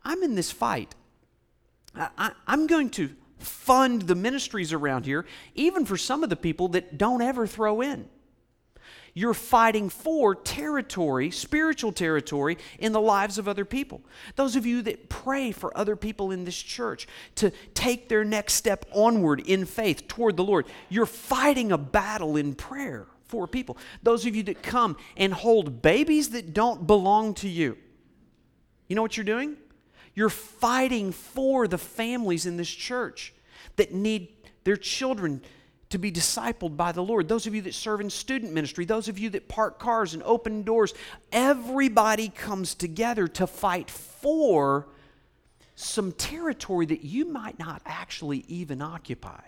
I'm 0.02 0.22
in 0.22 0.34
this 0.34 0.50
fight. 0.50 0.94
I, 1.94 2.32
am 2.48 2.66
going 2.66 2.88
to 2.90 3.10
fund 3.38 4.02
the 4.02 4.14
ministries 4.14 4.72
around 4.72 5.04
here, 5.04 5.26
even 5.54 5.84
for 5.84 5.98
some 5.98 6.24
of 6.24 6.30
the 6.30 6.36
people 6.36 6.68
that 6.68 6.96
don't 6.96 7.20
ever 7.20 7.46
throw 7.46 7.82
in. 7.82 8.08
You're 9.16 9.32
fighting 9.32 9.88
for 9.88 10.34
territory, 10.34 11.30
spiritual 11.30 11.92
territory, 11.92 12.58
in 12.80 12.90
the 12.92 13.00
lives 13.00 13.38
of 13.38 13.46
other 13.46 13.64
people. 13.64 14.02
Those 14.34 14.56
of 14.56 14.66
you 14.66 14.82
that 14.82 15.08
pray 15.08 15.52
for 15.52 15.76
other 15.78 15.94
people 15.94 16.32
in 16.32 16.44
this 16.44 16.60
church 16.60 17.06
to 17.36 17.52
take 17.74 18.08
their 18.08 18.24
next 18.24 18.54
step 18.54 18.84
onward 18.92 19.40
in 19.40 19.66
faith 19.66 20.08
toward 20.08 20.36
the 20.36 20.42
Lord, 20.42 20.66
you're 20.88 21.06
fighting 21.06 21.70
a 21.70 21.78
battle 21.78 22.36
in 22.36 22.56
prayer 22.56 23.06
for 23.26 23.46
people. 23.46 23.78
Those 24.02 24.26
of 24.26 24.34
you 24.34 24.42
that 24.44 24.64
come 24.64 24.96
and 25.16 25.32
hold 25.32 25.80
babies 25.80 26.30
that 26.30 26.52
don't 26.52 26.84
belong 26.84 27.34
to 27.34 27.48
you, 27.48 27.78
you 28.88 28.96
know 28.96 29.02
what 29.02 29.16
you're 29.16 29.24
doing? 29.24 29.56
You're 30.16 30.28
fighting 30.28 31.12
for 31.12 31.68
the 31.68 31.78
families 31.78 32.46
in 32.46 32.56
this 32.56 32.70
church 32.70 33.32
that 33.76 33.94
need 33.94 34.28
their 34.64 34.76
children 34.76 35.40
to 35.94 35.98
be 35.98 36.10
discipled 36.10 36.76
by 36.76 36.90
the 36.90 37.00
Lord. 37.00 37.28
Those 37.28 37.46
of 37.46 37.54
you 37.54 37.62
that 37.62 37.72
serve 37.72 38.00
in 38.00 38.10
student 38.10 38.52
ministry, 38.52 38.84
those 38.84 39.06
of 39.06 39.16
you 39.16 39.30
that 39.30 39.46
park 39.46 39.78
cars 39.78 40.12
and 40.12 40.24
open 40.24 40.64
doors, 40.64 40.92
everybody 41.30 42.30
comes 42.30 42.74
together 42.74 43.28
to 43.28 43.46
fight 43.46 43.88
for 43.88 44.88
some 45.76 46.10
territory 46.10 46.84
that 46.86 47.04
you 47.04 47.26
might 47.26 47.60
not 47.60 47.80
actually 47.86 48.44
even 48.48 48.82
occupy. 48.82 49.40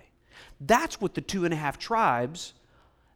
That's 0.61 1.01
what 1.01 1.15
the 1.15 1.21
two 1.21 1.45
and 1.45 1.53
a 1.53 1.57
half 1.57 1.81
tribes 1.81 2.55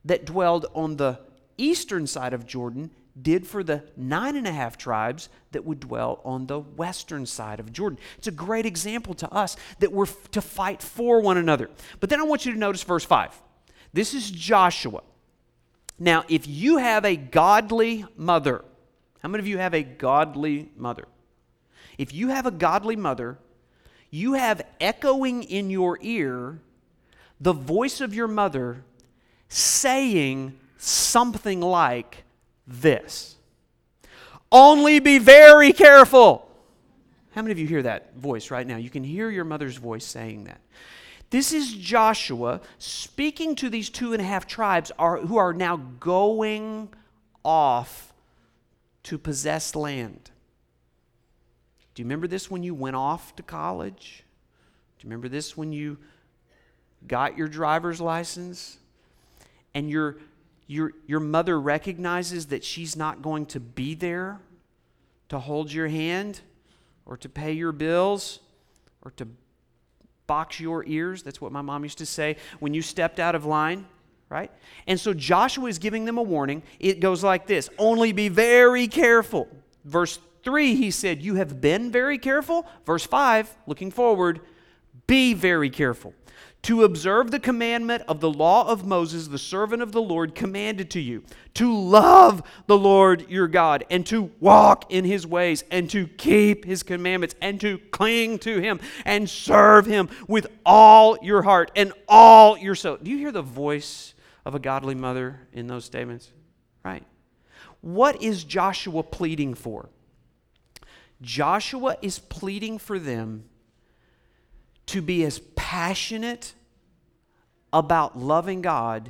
that 0.05 0.25
dwelled 0.25 0.67
on 0.75 0.97
the 0.97 1.21
eastern 1.57 2.09
side 2.09 2.33
of 2.33 2.49
Jordan 2.49 2.91
did 3.23 3.47
for 3.47 3.63
the 3.63 3.85
nine 3.97 4.37
and 4.37 4.47
a 4.47 4.53
half 4.53 4.79
tribes 4.79 5.29
that 5.53 5.65
would 5.65 5.81
dwell 5.81 6.21
on 6.25 6.47
the 6.47 6.61
western 6.61 7.27
side 7.27 7.61
of 7.61 7.73
Jordan. 7.73 7.99
It's 8.19 8.27
a 8.27 8.33
great 8.33 8.67
example 8.67 9.15
to 9.15 9.33
us 9.33 9.57
that 9.81 9.93
we're 9.93 10.05
f- 10.05 10.31
to 10.33 10.41
fight 10.41 10.83
for 10.83 11.21
one 11.21 11.37
another. 11.37 11.71
But 11.99 12.11
then 12.11 12.21
I 12.21 12.25
want 12.25 12.47
you 12.47 12.53
to 12.53 12.59
notice 12.59 12.83
verse 12.83 13.05
5. 13.05 13.41
This 13.93 14.15
is 14.15 14.31
Joshua. 14.31 15.03
Now, 15.99 16.25
if 16.29 16.47
you 16.47 16.79
have 16.79 17.05
a 17.05 17.17
godly 17.17 18.07
mother, 18.17 18.65
how 19.23 19.29
many 19.29 19.41
of 19.43 19.49
you 19.49 19.59
have 19.59 19.75
a 19.75 19.83
godly 19.83 20.71
mother? 20.77 21.07
If 21.99 22.15
you 22.15 22.29
have 22.29 22.47
a 22.47 22.51
godly 22.51 22.97
mother, 22.97 23.39
you 24.11 24.35
have 24.35 24.63
echoing 24.81 25.43
in 25.43 25.71
your 25.71 25.99
ear 26.01 26.61
the 27.41 27.53
voice 27.53 28.01
of 28.01 28.15
your 28.15 28.29
mother 28.29 28.85
saying 29.49 30.59
something 30.79 31.61
like 31.61 32.25
this 32.71 33.37
Only 34.53 35.01
be 35.01 35.19
very 35.19 35.73
careful. 35.73 36.49
How 37.33 37.43
many 37.43 37.53
of 37.53 37.59
you 37.59 37.67
hear 37.67 37.83
that 37.83 38.17
voice 38.17 38.51
right 38.51 38.67
now? 38.67 38.77
You 38.77 38.91
can 38.91 39.05
hear 39.05 39.31
your 39.31 39.45
mother's 39.45 39.77
voice 39.77 40.05
saying 40.05 40.45
that. 40.45 40.61
This 41.31 41.53
is 41.53 41.73
Joshua 41.73 42.61
speaking 42.79 43.55
to 43.57 43.71
these 43.71 43.89
two 43.89 44.13
and 44.13 44.21
a 44.21 44.25
half 44.25 44.49
tribes 44.49 44.91
are, 44.99 45.19
who 45.19 45.37
are 45.37 45.53
now 45.53 45.77
going 46.01 46.89
off 47.45 48.13
to 49.05 49.17
possess 49.17 49.77
land. 49.77 50.31
Do 51.95 52.03
you 52.03 52.05
remember 52.05 52.27
this 52.27 52.51
when 52.51 52.65
you 52.65 52.75
went 52.75 52.97
off 52.97 53.37
to 53.37 53.45
college? 53.45 54.25
Do 54.99 55.05
you 55.05 55.09
remember 55.09 55.29
this 55.29 55.57
when 55.57 55.73
you 55.73 55.99
got 57.07 57.39
your 57.39 57.49
driver's 57.49 58.01
license? 58.01 58.79
And 59.73 59.89
your, 59.89 60.17
your, 60.71 60.93
your 61.09 61.19
mother 61.19 61.61
recognizes 61.61 62.47
that 62.47 62.63
she's 62.63 62.95
not 62.95 63.23
going 63.23 63.45
to 63.47 63.59
be 63.59 63.97
there 63.97 64.41
to 65.29 65.41
hold 65.41 65.73
your 65.73 65.89
hand 65.89 66.41
or 67.05 67.17
to 67.17 67.29
pay 67.29 67.51
your 67.51 67.73
bills 67.73 68.39
or 69.03 69.11
to 69.13 69.27
box 70.29 70.61
your 70.61 70.87
ears. 70.87 71.25
That's 71.25 71.41
what 71.41 71.51
my 71.51 71.61
mom 71.61 71.83
used 71.83 71.99
to 71.99 72.07
say 72.07 72.37
when 72.61 72.73
you 72.73 72.83
stepped 72.83 73.19
out 73.19 73.35
of 73.35 73.45
line, 73.45 73.85
right? 74.29 74.53
And 74.87 75.01
so 75.01 75.13
Joshua 75.13 75.69
is 75.69 75.81
giving 75.81 76.05
them 76.05 76.19
a 76.19 76.23
warning. 76.23 76.63
It 76.79 77.01
goes 77.01 77.25
like 77.25 77.49
this 77.49 77.69
Only 77.77 78.13
be 78.13 78.29
very 78.29 78.87
careful. 78.87 79.49
Verse 79.85 80.21
3, 80.45 80.77
he 80.77 80.93
said, 80.93 81.21
You 81.21 81.35
have 81.35 81.61
been 81.61 81.91
very 81.91 82.17
careful. 82.17 82.65
Verse 82.87 83.05
5, 83.05 83.53
looking 83.67 83.91
forward, 83.91 84.39
be 85.09 85.35
very 85.35 85.69
careful 85.69 86.15
to 86.63 86.85
observe 86.85 87.31
the 87.31 87.41
commandment 87.41 88.03
of 88.07 88.21
the 88.21 88.31
law 88.31 88.69
of 88.69 88.87
Moses, 88.87 89.29
the 89.29 89.39
servant 89.39 89.83
of 89.83 89.93
the 89.93 90.03
Lord, 90.03 90.35
commanded 90.35 90.91
to 90.91 91.01
you, 91.01 91.23
to 91.55 91.75
love 91.75 92.43
the 92.67 92.77
Lord 92.77 93.29
your 93.31 93.49
God, 93.49 93.85
and 93.91 94.07
to 94.07 94.31
walk 94.41 94.93
in 94.93 95.05
his 95.05 95.27
ways, 95.27 95.65
and 95.71 95.89
to 95.91 96.07
keep 96.07 96.67
his 96.67 96.83
commandments, 96.83 97.35
and 97.41 97.61
to 97.63 97.79
cling 97.91 98.39
to 98.41 98.61
him, 98.61 98.79
and 99.07 99.29
serve 99.29 99.87
him 99.87 100.11
with 100.29 100.49
all 100.67 101.17
your 101.23 101.43
heart 101.43 101.71
and 101.77 101.95
all 102.07 102.59
your 102.59 102.75
soul. 102.75 102.99
Do 103.03 103.11
you 103.11 103.17
hear 103.17 103.33
the 103.33 103.41
voice 103.41 104.15
of 104.45 104.55
a 104.55 104.59
godly 104.59 104.95
mother 104.95 105.41
in 105.55 105.67
those 105.67 105.87
statements? 105.87 106.31
Right. 106.85 107.05
What 107.81 108.23
is 108.23 108.45
Joshua 108.45 109.03
pleading 109.03 109.55
for? 109.55 109.89
Joshua 111.23 111.97
is 112.03 112.19
pleading 112.19 112.79
for 112.79 112.99
them 112.99 113.45
to 114.87 115.01
be 115.01 115.25
as 115.25 115.39
passionate 115.71 116.53
about 117.73 118.19
loving 118.19 118.61
God 118.61 119.09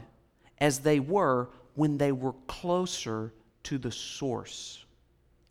as 0.58 0.80
they 0.80 1.00
were 1.00 1.48
when 1.74 1.96
they 1.96 2.12
were 2.12 2.34
closer 2.48 3.32
to 3.62 3.78
the 3.78 3.90
source 3.90 4.84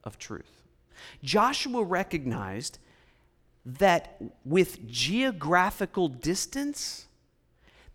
of 0.03 0.19
truth. 0.19 0.61
Joshua 1.23 1.83
recognized 1.83 2.77
that 3.65 4.21
with 4.45 4.87
geographical 4.87 6.09
distance, 6.09 7.07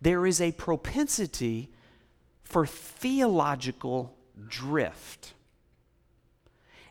there 0.01 0.27
is 0.27 0.41
a 0.41 0.51
propensity 0.51 1.71
for 2.43 2.67
theological 2.67 4.13
drift. 4.49 5.35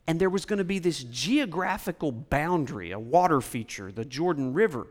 And 0.07 0.21
there 0.21 0.29
was 0.29 0.45
going 0.45 0.59
to 0.59 0.63
be 0.63 0.79
this 0.79 1.03
geographical 1.03 2.13
boundary, 2.13 2.91
a 2.91 2.99
water 2.99 3.41
feature, 3.41 3.91
the 3.91 4.05
Jordan 4.05 4.53
River 4.53 4.88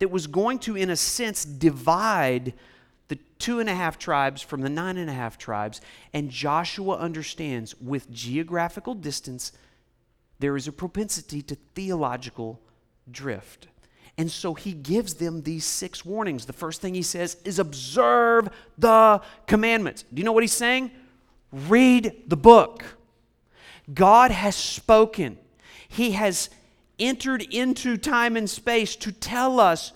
that 0.00 0.10
was 0.10 0.26
going 0.26 0.58
to, 0.58 0.76
in 0.76 0.90
a 0.90 0.96
sense, 0.96 1.44
divide 1.44 2.52
the 3.08 3.18
two 3.38 3.60
and 3.60 3.68
a 3.68 3.74
half 3.74 3.98
tribes 3.98 4.42
from 4.42 4.62
the 4.62 4.68
nine 4.68 4.96
and 4.96 5.08
a 5.08 5.12
half 5.12 5.38
tribes. 5.38 5.80
And 6.12 6.30
Joshua 6.30 6.96
understands 6.96 7.74
with 7.80 8.10
geographical 8.10 8.94
distance, 8.94 9.52
there 10.38 10.56
is 10.56 10.66
a 10.66 10.72
propensity 10.72 11.42
to 11.42 11.56
theological 11.74 12.60
drift. 13.10 13.68
And 14.16 14.30
so 14.30 14.54
he 14.54 14.72
gives 14.72 15.14
them 15.14 15.42
these 15.42 15.64
six 15.64 16.04
warnings. 16.04 16.46
The 16.46 16.52
first 16.52 16.80
thing 16.80 16.94
he 16.94 17.02
says 17.02 17.36
is 17.44 17.58
observe 17.58 18.48
the 18.78 19.20
commandments. 19.46 20.04
Do 20.12 20.20
you 20.20 20.24
know 20.24 20.32
what 20.32 20.42
he's 20.42 20.52
saying? 20.52 20.90
Read 21.52 22.22
the 22.26 22.36
book. 22.36 22.84
God 23.92 24.30
has 24.30 24.56
spoken. 24.56 25.38
He 25.88 26.12
has 26.12 26.48
entered 27.00 27.42
into 27.42 27.96
time 27.96 28.36
and 28.36 28.48
space 28.48 28.94
to 28.96 29.10
tell 29.10 29.58
us 29.58 29.92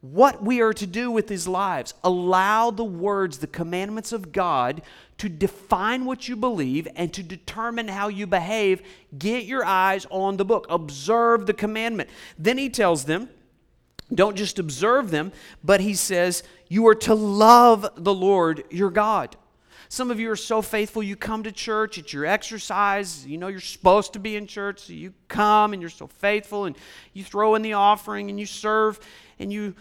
what 0.00 0.42
we 0.42 0.60
are 0.60 0.72
to 0.72 0.86
do 0.86 1.10
with 1.10 1.28
his 1.28 1.48
lives. 1.48 1.94
Allow 2.04 2.70
the 2.70 2.84
words, 2.84 3.38
the 3.38 3.46
commandments 3.46 4.12
of 4.12 4.32
God, 4.32 4.82
to 5.18 5.28
define 5.28 6.04
what 6.04 6.28
you 6.28 6.36
believe 6.36 6.86
and 6.94 7.12
to 7.14 7.22
determine 7.22 7.88
how 7.88 8.08
you 8.08 8.26
behave. 8.26 8.82
Get 9.18 9.44
your 9.44 9.64
eyes 9.64 10.06
on 10.10 10.36
the 10.36 10.44
book, 10.44 10.66
observe 10.68 11.46
the 11.46 11.54
commandment. 11.54 12.10
Then 12.38 12.58
he 12.58 12.70
tells 12.70 13.04
them, 13.04 13.28
don't 14.14 14.36
just 14.36 14.58
observe 14.58 15.10
them, 15.10 15.32
but 15.62 15.80
he 15.80 15.94
says, 15.94 16.42
you 16.68 16.86
are 16.86 16.94
to 16.94 17.14
love 17.14 17.90
the 17.96 18.14
Lord 18.14 18.64
your 18.70 18.90
God. 18.90 19.36
Some 19.90 20.10
of 20.10 20.20
you 20.20 20.30
are 20.30 20.36
so 20.36 20.60
faithful, 20.60 21.02
you 21.02 21.16
come 21.16 21.42
to 21.44 21.52
church, 21.52 21.96
it's 21.96 22.12
your 22.12 22.26
exercise. 22.26 23.26
You 23.26 23.38
know 23.38 23.48
you're 23.48 23.60
supposed 23.60 24.12
to 24.12 24.18
be 24.18 24.36
in 24.36 24.46
church, 24.46 24.80
so 24.80 24.92
you 24.92 25.14
come 25.28 25.72
and 25.72 25.80
you're 25.80 25.90
so 25.90 26.06
faithful 26.06 26.66
and 26.66 26.76
you 27.14 27.24
throw 27.24 27.54
in 27.54 27.62
the 27.62 27.72
offering 27.72 28.28
and 28.28 28.38
you 28.38 28.44
serve 28.44 29.00
and 29.38 29.50
you 29.52 29.74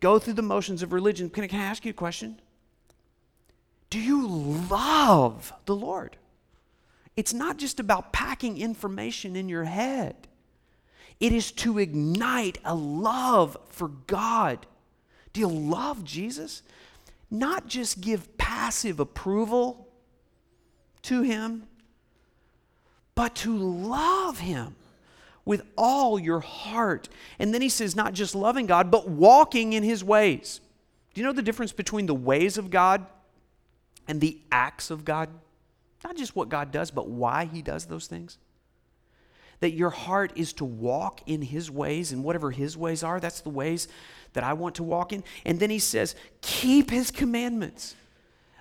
go 0.00 0.18
through 0.18 0.34
the 0.34 0.42
motions 0.42 0.82
of 0.82 0.92
religion. 0.92 1.30
Can 1.30 1.44
I, 1.44 1.46
can 1.46 1.60
I 1.60 1.64
ask 1.64 1.84
you 1.84 1.90
a 1.90 1.94
question? 1.94 2.38
Do 3.88 3.98
you 3.98 4.26
love 4.28 5.52
the 5.64 5.74
Lord? 5.74 6.18
It's 7.16 7.32
not 7.32 7.56
just 7.56 7.80
about 7.80 8.12
packing 8.12 8.58
information 8.58 9.36
in 9.36 9.48
your 9.48 9.64
head. 9.64 10.28
It 11.18 11.32
is 11.32 11.50
to 11.52 11.78
ignite 11.78 12.58
a 12.62 12.74
love 12.74 13.56
for 13.70 13.88
God. 13.88 14.66
Do 15.32 15.40
you 15.40 15.48
love 15.48 16.04
Jesus? 16.04 16.62
Not 17.30 17.66
just 17.66 18.00
give 18.00 18.36
passive 18.38 19.00
approval 19.00 19.88
to 21.02 21.22
Him, 21.22 21.66
but 23.14 23.34
to 23.36 23.56
love 23.56 24.38
Him 24.38 24.76
with 25.44 25.62
all 25.76 26.18
your 26.18 26.40
heart. 26.40 27.08
And 27.38 27.54
then 27.54 27.62
He 27.62 27.68
says, 27.68 27.96
not 27.96 28.12
just 28.12 28.34
loving 28.34 28.66
God, 28.66 28.90
but 28.90 29.08
walking 29.08 29.72
in 29.72 29.82
His 29.82 30.04
ways. 30.04 30.60
Do 31.14 31.20
you 31.20 31.26
know 31.26 31.32
the 31.32 31.42
difference 31.42 31.72
between 31.72 32.06
the 32.06 32.14
ways 32.14 32.58
of 32.58 32.70
God 32.70 33.06
and 34.06 34.20
the 34.20 34.38
acts 34.52 34.90
of 34.90 35.04
God? 35.04 35.28
Not 36.04 36.16
just 36.16 36.36
what 36.36 36.48
God 36.48 36.70
does, 36.70 36.90
but 36.90 37.08
why 37.08 37.46
He 37.46 37.62
does 37.62 37.86
those 37.86 38.06
things 38.06 38.38
that 39.60 39.72
your 39.72 39.90
heart 39.90 40.32
is 40.36 40.52
to 40.54 40.64
walk 40.64 41.22
in 41.26 41.42
His 41.42 41.70
ways, 41.70 42.12
and 42.12 42.22
whatever 42.24 42.50
His 42.50 42.76
ways 42.76 43.02
are, 43.02 43.20
that's 43.20 43.40
the 43.40 43.50
ways 43.50 43.88
that 44.32 44.44
I 44.44 44.52
want 44.52 44.74
to 44.76 44.82
walk 44.82 45.12
in. 45.12 45.24
And 45.44 45.58
then 45.58 45.70
He 45.70 45.78
says, 45.78 46.14
keep 46.40 46.90
His 46.90 47.10
commandments. 47.10 47.94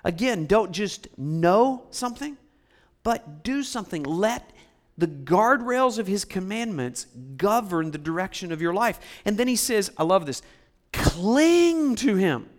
Again, 0.03 0.45
don't 0.45 0.71
just 0.71 1.07
know 1.17 1.83
something, 1.89 2.37
but 3.03 3.43
do 3.43 3.63
something. 3.63 4.03
Let 4.03 4.51
the 4.97 5.07
guardrails 5.07 5.99
of 5.99 6.07
his 6.07 6.23
commandments 6.23 7.05
govern 7.37 7.91
the 7.91 7.97
direction 7.97 8.51
of 8.51 8.61
your 8.61 8.73
life. 8.73 8.99
And 9.25 9.37
then 9.37 9.47
he 9.47 9.55
says, 9.55 9.91
I 9.97 10.03
love 10.03 10.25
this 10.25 10.41
cling 10.93 11.95
to 11.95 12.15
him. 12.15 12.49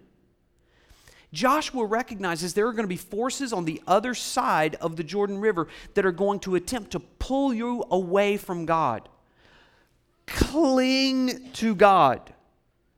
Joshua 1.33 1.85
recognizes 1.85 2.55
there 2.55 2.67
are 2.67 2.73
going 2.73 2.85
to 2.85 2.89
be 2.89 2.97
forces 2.97 3.53
on 3.53 3.65
the 3.65 3.83
other 3.87 4.15
side 4.15 4.77
of 4.77 4.97
the 4.97 5.05
Jordan 5.05 5.39
River 5.39 5.69
that 5.95 6.07
are 6.07 6.12
going 6.12 6.41
to 6.41 6.55
attempt 6.55 6.93
to 6.93 7.01
pull 7.01 7.53
you 7.53 7.85
away 7.91 8.37
from 8.37 8.65
God. 8.65 9.09
Cling 10.27 11.51
to 11.55 11.75
God 11.75 12.33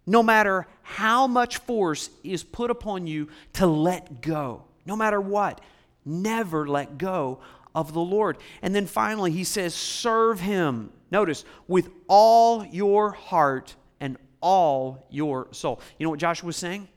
no 0.08 0.22
matter 0.22 0.66
how 0.82 1.26
much 1.26 1.58
force 1.58 2.08
is 2.24 2.42
put 2.42 2.70
upon 2.70 3.06
you 3.06 3.28
to 3.52 3.66
let 3.66 4.22
go, 4.22 4.64
no 4.86 4.96
matter 4.96 5.20
what, 5.20 5.60
never 6.04 6.66
let 6.66 6.96
go 6.96 7.40
of 7.74 7.92
the 7.92 8.00
Lord. 8.00 8.38
And 8.62 8.74
then 8.74 8.86
finally, 8.86 9.30
he 9.30 9.44
says, 9.44 9.74
serve 9.74 10.40
him. 10.40 10.90
Notice, 11.10 11.44
with 11.66 11.90
all 12.06 12.64
your 12.64 13.10
heart 13.12 13.76
and 14.00 14.16
all 14.40 15.06
your 15.10 15.48
soul. 15.52 15.80
You 15.98 16.04
know 16.04 16.10
what 16.10 16.20
Joshua 16.20 16.46
was 16.46 16.56
saying? 16.56 16.88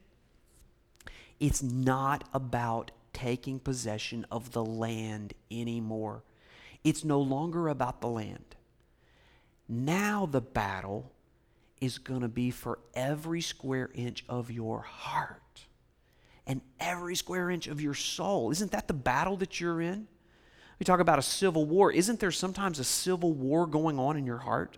It's 1.42 1.64
not 1.64 2.24
about 2.36 2.92
taking 3.14 3.60
possession 3.60 4.28
of 4.30 4.52
the 4.52 4.64
land 4.64 5.34
anymore. 5.50 6.24
It's 6.84 7.04
no 7.04 7.20
longer 7.20 7.68
about 7.68 8.00
the 8.00 8.08
land. 8.08 8.56
Now 9.68 10.28
the 10.28 10.40
battle 10.40 11.12
is 11.82 11.98
going 11.98 12.22
to 12.22 12.28
be 12.28 12.52
for 12.52 12.78
every 12.94 13.42
square 13.42 13.90
inch 13.96 14.24
of 14.30 14.52
your 14.52 14.82
heart 14.82 15.66
and 16.46 16.62
every 16.80 17.16
square 17.16 17.50
inch 17.50 17.66
of 17.68 17.82
your 17.82 17.96
soul. 17.96 18.52
Isn't 18.52 18.72
that 18.72 18.88
the 18.88 18.94
battle 18.94 19.36
that 19.38 19.60
you're 19.60 19.82
in? 19.82 20.08
We 20.78 20.84
talk 20.84 21.00
about 21.00 21.18
a 21.18 21.24
civil 21.24 21.66
war. 21.66 21.92
Isn't 21.92 22.20
there 22.20 22.32
sometimes 22.32 22.78
a 22.78 22.84
civil 22.84 23.34
war 23.34 23.66
going 23.66 23.98
on 23.98 24.16
in 24.16 24.28
your 24.28 24.40
heart 24.40 24.78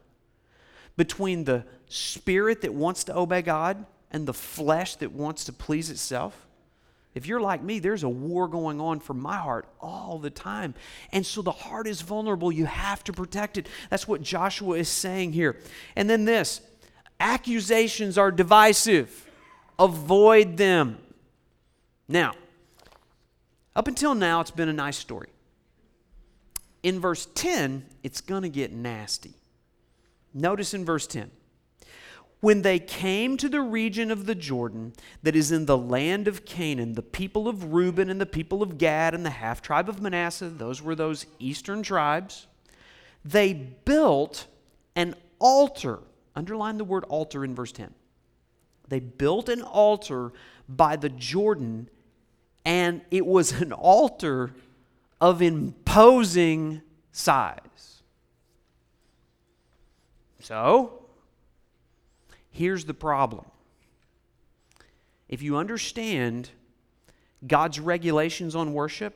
between 0.95 1.43
the 1.43 1.65
spirit 1.89 2.61
that 2.61 2.73
wants 2.73 3.03
to 3.05 3.17
obey 3.17 3.41
God 3.41 3.85
and 4.11 4.25
the 4.25 4.33
flesh 4.33 4.95
that 4.97 5.11
wants 5.11 5.43
to 5.43 5.51
please 5.51 5.89
itself? 5.89 6.47
If 7.15 7.27
you're 7.27 7.41
like 7.41 7.61
me, 7.61 7.79
there's 7.79 8.03
a 8.03 8.09
war 8.09 8.47
going 8.47 8.81
on 8.81 8.99
for 8.99 9.13
my 9.13 9.37
heart 9.37 9.67
all 9.79 10.17
the 10.17 10.31
time. 10.31 10.73
And 11.11 11.25
so 11.25 11.41
the 11.41 11.51
heart 11.51 11.87
is 11.87 12.01
vulnerable. 12.01 12.51
You 12.51 12.65
have 12.65 13.03
to 13.03 13.13
protect 13.13 13.57
it. 13.57 13.67
That's 13.89 14.07
what 14.07 14.21
Joshua 14.23 14.77
is 14.77 14.89
saying 14.89 15.33
here. 15.33 15.57
And 15.95 16.09
then 16.09 16.25
this 16.25 16.61
accusations 17.19 18.17
are 18.17 18.31
divisive, 18.31 19.29
avoid 19.77 20.57
them. 20.57 20.97
Now, 22.07 22.33
up 23.75 23.87
until 23.87 24.15
now, 24.15 24.41
it's 24.41 24.51
been 24.51 24.69
a 24.69 24.73
nice 24.73 24.97
story. 24.97 25.29
In 26.81 26.99
verse 26.99 27.27
10, 27.35 27.85
it's 28.03 28.21
going 28.21 28.41
to 28.41 28.49
get 28.49 28.73
nasty. 28.73 29.33
Notice 30.33 30.73
in 30.73 30.83
verse 30.83 31.07
10 31.07 31.29
when 32.43 32.61
they 32.61 32.77
came 32.77 33.37
to 33.37 33.47
the 33.47 33.61
region 33.61 34.11
of 34.11 34.25
the 34.25 34.35
Jordan 34.35 34.91
that 35.21 35.33
is 35.33 35.49
in 35.49 35.65
the 35.65 35.77
land 35.77 36.27
of 36.27 36.43
Canaan, 36.43 36.91
the 36.91 37.01
people 37.01 37.47
of 37.47 37.71
Reuben 37.71 38.09
and 38.09 38.19
the 38.19 38.25
people 38.25 38.61
of 38.61 38.77
Gad 38.77 39.13
and 39.13 39.25
the 39.25 39.29
half 39.29 39.61
tribe 39.61 39.87
of 39.87 40.01
Manasseh, 40.01 40.49
those 40.49 40.81
were 40.81 40.93
those 40.93 41.25
eastern 41.39 41.83
tribes, 41.83 42.47
they 43.23 43.53
built 43.53 44.47
an 44.93 45.15
altar. 45.39 45.99
Underline 46.35 46.77
the 46.77 46.83
word 46.83 47.05
altar 47.05 47.45
in 47.45 47.55
verse 47.55 47.71
10. 47.71 47.93
They 48.89 48.99
built 48.99 49.47
an 49.47 49.61
altar 49.61 50.33
by 50.67 50.97
the 50.97 51.07
Jordan, 51.07 51.87
and 52.65 53.03
it 53.09 53.25
was 53.25 53.53
an 53.61 53.71
altar 53.71 54.51
of 55.21 55.41
imposing 55.41 56.81
size. 57.13 58.01
So, 60.41 61.02
Here's 62.53 62.85
the 62.85 62.93
problem 62.93 63.45
if 65.27 65.41
you 65.41 65.57
understand 65.57 66.51
God's 67.45 67.79
regulations 67.79 68.55
on 68.55 68.73
worship, 68.73 69.15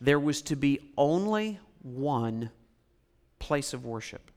there 0.00 0.20
was 0.20 0.40
to 0.42 0.54
be 0.54 0.92
only 0.96 1.58
one 1.82 2.50
place 3.40 3.74
of 3.74 3.84
worship 3.84 4.30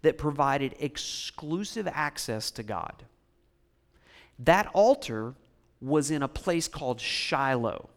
that 0.00 0.16
provided 0.16 0.74
exclusive 0.80 1.86
access 1.86 2.50
to 2.52 2.62
God. 2.62 3.04
That 4.38 4.70
altar 4.72 5.34
was 5.82 6.10
in 6.10 6.22
a 6.22 6.28
place 6.28 6.68
called 6.68 7.02
Shiloh. 7.02 7.90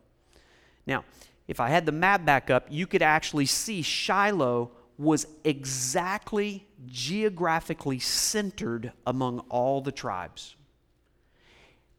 Now, 0.86 1.06
if 1.48 1.62
I 1.62 1.70
had 1.70 1.86
the 1.86 1.94
map 1.94 2.26
back 2.26 2.50
up, 2.50 2.68
you 2.70 2.86
could 2.88 3.02
actually 3.02 3.46
see 3.46 3.82
Shiloh 3.82 4.72
was 4.98 5.28
exactly 5.46 6.68
geographically 6.88 8.00
centered 8.00 8.92
among 9.06 9.40
all 9.50 9.82
the 9.82 9.92
tribes. 9.92 10.56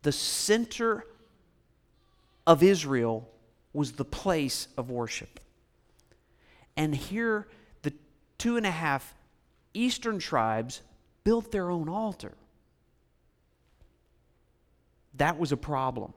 The 0.03 0.12
center 0.12 1.05
of 2.47 2.62
Israel 2.62 3.29
was 3.73 3.93
the 3.93 4.05
place 4.05 4.69
of 4.77 4.90
worship. 4.90 5.40
And 6.77 6.95
here, 6.95 7.47
the 7.83 7.93
two 8.38 8.57
and 8.57 8.66
a 8.66 8.71
half 8.71 9.14
eastern 9.75 10.19
tribes 10.19 10.81
built 11.25 11.53
their 11.53 11.71
own 11.71 11.88
altar. 11.88 12.33
That 15.14 15.38
was 15.38 15.53
a 15.53 15.57
problem. 15.57 16.14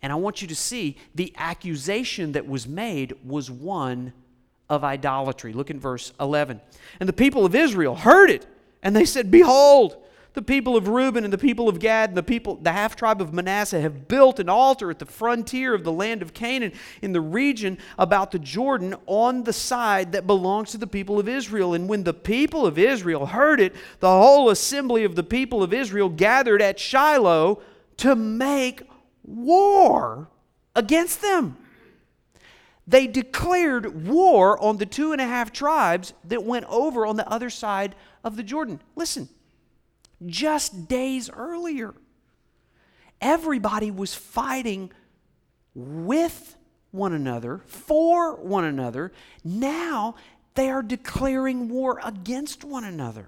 And 0.00 0.12
I 0.12 0.16
want 0.16 0.42
you 0.42 0.48
to 0.48 0.54
see 0.54 0.98
the 1.14 1.32
accusation 1.36 2.32
that 2.32 2.46
was 2.46 2.68
made 2.68 3.14
was 3.24 3.50
one 3.50 4.12
of 4.68 4.84
idolatry. 4.84 5.52
Look 5.52 5.70
in 5.70 5.78
verse 5.78 6.12
11. 6.20 6.60
And 7.00 7.08
the 7.08 7.12
people 7.12 7.44
of 7.44 7.54
Israel 7.54 7.94
heard 7.94 8.30
it, 8.30 8.46
and 8.82 8.94
they 8.94 9.04
said, 9.04 9.30
Behold, 9.30 9.96
the 10.34 10.42
people 10.42 10.76
of 10.76 10.88
Reuben 10.88 11.22
and 11.22 11.32
the 11.32 11.38
people 11.38 11.68
of 11.68 11.78
Gad 11.78 12.10
and 12.10 12.18
the 12.18 12.22
people, 12.22 12.56
the 12.56 12.72
half 12.72 12.96
tribe 12.96 13.22
of 13.22 13.32
Manasseh, 13.32 13.80
have 13.80 14.08
built 14.08 14.40
an 14.40 14.48
altar 14.48 14.90
at 14.90 14.98
the 14.98 15.06
frontier 15.06 15.74
of 15.74 15.84
the 15.84 15.92
land 15.92 16.22
of 16.22 16.34
Canaan 16.34 16.72
in 17.02 17.12
the 17.12 17.20
region 17.20 17.78
about 17.98 18.32
the 18.32 18.40
Jordan 18.40 18.96
on 19.06 19.44
the 19.44 19.52
side 19.52 20.10
that 20.12 20.26
belongs 20.26 20.72
to 20.72 20.78
the 20.78 20.88
people 20.88 21.20
of 21.20 21.28
Israel. 21.28 21.74
And 21.74 21.88
when 21.88 22.02
the 22.02 22.12
people 22.12 22.66
of 22.66 22.78
Israel 22.78 23.26
heard 23.26 23.60
it, 23.60 23.76
the 24.00 24.08
whole 24.08 24.50
assembly 24.50 25.04
of 25.04 25.14
the 25.14 25.22
people 25.22 25.62
of 25.62 25.72
Israel 25.72 26.08
gathered 26.08 26.60
at 26.60 26.80
Shiloh 26.80 27.62
to 27.98 28.16
make 28.16 28.82
war 29.22 30.28
against 30.74 31.22
them 31.22 31.56
they 32.86 33.06
declared 33.06 34.06
war 34.06 34.62
on 34.62 34.76
the 34.76 34.86
two 34.86 35.12
and 35.12 35.20
a 35.20 35.26
half 35.26 35.52
tribes 35.52 36.12
that 36.24 36.44
went 36.44 36.66
over 36.68 37.06
on 37.06 37.16
the 37.16 37.28
other 37.28 37.50
side 37.50 37.94
of 38.22 38.36
the 38.36 38.42
Jordan. 38.42 38.80
Listen, 38.94 39.28
just 40.26 40.88
days 40.88 41.30
earlier, 41.30 41.94
everybody 43.20 43.90
was 43.90 44.14
fighting 44.14 44.90
with 45.74 46.56
one 46.90 47.12
another, 47.12 47.60
for 47.66 48.36
one 48.36 48.64
another. 48.64 49.12
Now 49.42 50.14
they 50.54 50.70
are 50.70 50.82
declaring 50.82 51.68
war 51.68 52.00
against 52.04 52.64
one 52.64 52.84
another. 52.84 53.26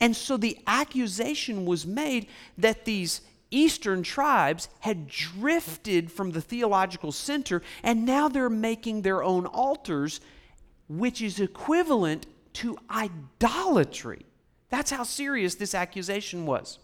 And 0.00 0.14
so 0.14 0.36
the 0.36 0.58
accusation 0.66 1.66
was 1.66 1.84
made 1.84 2.28
that 2.56 2.84
these 2.84 3.20
eastern 3.50 4.02
tribes 4.02 4.68
had 4.80 5.08
drifted 5.08 6.10
from 6.10 6.32
the 6.32 6.40
theological 6.40 7.12
center 7.12 7.62
and 7.82 8.04
now 8.04 8.28
they're 8.28 8.50
making 8.50 9.02
their 9.02 9.22
own 9.22 9.46
altars, 9.46 10.20
which 10.88 11.22
is 11.22 11.40
equivalent 11.40 12.26
to 12.54 12.76
idolatry. 12.90 14.24
That's 14.70 14.90
how 14.90 15.02
serious 15.02 15.54
this 15.54 15.74
accusation 15.74 16.46
was. 16.46 16.78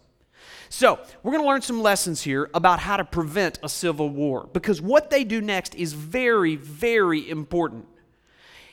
So, 0.69 0.99
we're 1.23 1.31
going 1.31 1.43
to 1.43 1.47
learn 1.47 1.61
some 1.61 1.81
lessons 1.81 2.21
here 2.21 2.49
about 2.53 2.79
how 2.79 2.97
to 2.97 3.05
prevent 3.05 3.59
a 3.63 3.69
civil 3.69 4.09
war 4.09 4.47
because 4.53 4.81
what 4.81 5.09
they 5.09 5.23
do 5.23 5.41
next 5.41 5.75
is 5.75 5.93
very, 5.93 6.55
very 6.55 7.29
important. 7.29 7.87